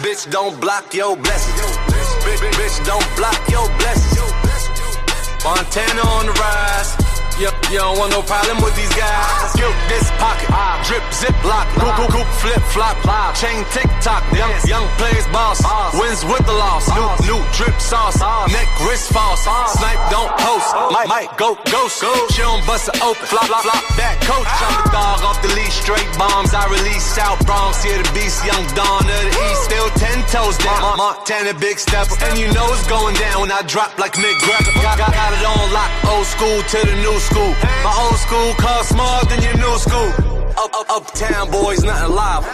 Bitch, 0.00 0.30
don't 0.30 0.58
block 0.58 0.94
your 0.94 1.14
blessings. 1.14 1.60
Bitch, 1.60 2.38
bitch, 2.38 2.52
bitch, 2.52 2.86
don't 2.86 3.16
block 3.16 3.38
your 3.50 3.68
blessings. 3.78 5.44
Montana 5.44 6.00
on 6.00 6.24
the 6.24 6.32
rise. 6.32 6.99
You, 7.40 7.48
you 7.72 7.80
don't 7.80 7.96
want 7.96 8.12
no 8.12 8.20
problem 8.20 8.60
with 8.60 8.76
these 8.76 8.92
guys. 8.92 9.56
Skip 9.56 9.72
this 9.88 10.04
pocket, 10.20 10.52
drip, 10.84 11.00
zip, 11.08 11.32
lock, 11.40 11.64
goop, 12.12 12.28
flip, 12.36 12.60
flop, 12.68 13.00
chain, 13.32 13.64
tick 13.72 13.88
tock. 14.04 14.20
Young, 14.36 14.52
young 14.68 14.84
players, 15.00 15.24
boss, 15.32 15.64
wins 15.96 16.20
with 16.28 16.44
the 16.44 16.52
loss. 16.52 16.84
New, 16.92 17.08
new 17.32 17.40
drip 17.56 17.72
sauce, 17.80 18.20
neck, 18.52 18.68
wrist 18.84 19.08
false. 19.16 19.48
Snipe, 19.72 19.96
don't 20.12 20.28
post. 20.36 20.68
Might, 20.92 21.08
might 21.08 21.32
go, 21.40 21.56
ghost. 21.72 22.04
She 22.28 22.44
don't 22.44 22.60
bust 22.68 22.92
it 22.92 23.00
open. 23.00 23.24
Flop, 23.24 23.48
flop, 23.48 23.64
flop, 23.64 23.88
back 23.96 24.20
coach. 24.20 24.44
I'm 24.44 24.84
the 24.84 24.92
dog 24.92 25.24
off 25.24 25.40
the 25.40 25.48
leash, 25.56 25.80
straight 25.80 26.12
bombs. 26.20 26.52
I 26.52 26.68
release 26.68 27.00
South 27.00 27.40
Bronx, 27.48 27.80
here 27.80 27.96
the 27.96 28.04
beast, 28.12 28.44
young 28.44 28.68
Dawn 28.76 29.00
of 29.00 29.16
the 29.16 29.32
East. 29.48 29.64
Still 29.64 29.88
ten 29.96 30.20
toes 30.28 30.60
down. 30.60 31.00
Montana, 31.00 31.56
big 31.56 31.80
stepper. 31.80 32.20
And 32.20 32.36
you 32.36 32.52
know 32.52 32.68
it's 32.76 32.84
going 32.84 33.16
down 33.16 33.48
when 33.48 33.50
I 33.50 33.64
drop 33.64 33.96
like 33.96 34.12
Mick 34.20 34.36
Greco. 34.44 34.76
Got, 34.84 35.00
got, 35.00 35.16
got 35.16 35.32
it 35.32 35.40
on 35.40 35.72
lock, 35.72 35.88
old 36.04 36.28
school 36.28 36.60
to 36.60 36.78
the 36.84 37.00
new 37.00 37.16
school. 37.16 37.29
My 37.34 37.94
old 38.02 38.16
school 38.16 38.52
costs 38.54 38.94
more 38.94 39.22
than 39.30 39.42
your 39.42 39.56
new 39.56 39.78
school. 39.78 40.10
Up, 40.58 40.70
up, 40.74 40.90
uptown 40.90 41.50
boys, 41.50 41.82
nothing 41.82 42.14
live. 42.14 42.44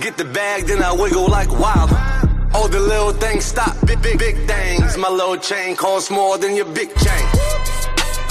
Get 0.00 0.16
the 0.16 0.24
bag, 0.24 0.64
then 0.66 0.82
I 0.82 0.92
wiggle 0.92 1.28
like 1.28 1.50
wild. 1.50 1.90
All 2.54 2.68
the 2.68 2.80
little 2.80 3.12
things 3.12 3.44
stop, 3.44 3.74
big, 3.86 4.00
big, 4.02 4.18
big 4.18 4.36
things. 4.46 4.96
My 4.96 5.08
little 5.08 5.36
chain 5.36 5.76
costs 5.76 6.10
more 6.10 6.38
than 6.38 6.54
your 6.54 6.66
big 6.66 6.88
chain. 6.96 7.26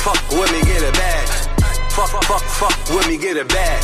Fuck 0.04 0.20
with 0.32 0.52
me, 0.52 0.62
get 0.64 0.84
a 0.84 0.92
bag. 0.92 1.28
Fuck, 1.92 2.10
fuck, 2.24 2.42
fuck 2.42 2.78
with 2.96 3.08
me, 3.08 3.18
get 3.18 3.38
a 3.38 3.46
bag. 3.46 3.84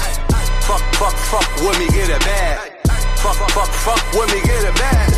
Fuck, 0.68 0.82
fuck, 0.95 1.16
fuck 1.32 1.49
with 1.64 1.80
me, 1.80 1.88
get 1.88 2.10
a 2.10 2.20
bag. 2.20 2.57
Fuck, 3.18 3.38
fuck, 3.51 3.70
fuck 3.86 4.14
with 4.14 4.34
me, 4.34 4.41
get 4.41 4.64
a 4.64 4.74
bag. 4.80 5.10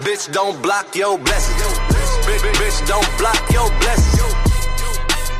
Bitch, 0.00 0.32
don't 0.32 0.60
block 0.62 0.94
your 0.94 1.18
blessings. 1.18 1.78
Bitch, 2.26 2.42
bitch, 2.60 2.86
don't 2.86 3.18
block 3.18 3.40
your 3.50 3.68
blessings. 3.80 4.53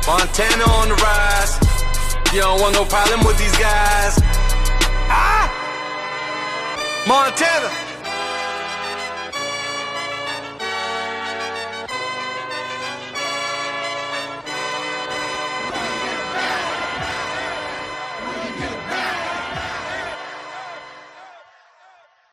Montana 0.07 0.63
on 0.69 0.89
the 0.89 0.95
rise. 0.95 1.57
You 2.31 2.41
don't 2.41 2.61
want 2.61 2.75
no 2.75 2.85
problem 2.85 3.25
with 3.25 3.39
these 3.39 3.57
guys. 3.57 4.19
Ah! 5.09 5.49
Montana. 7.07 7.94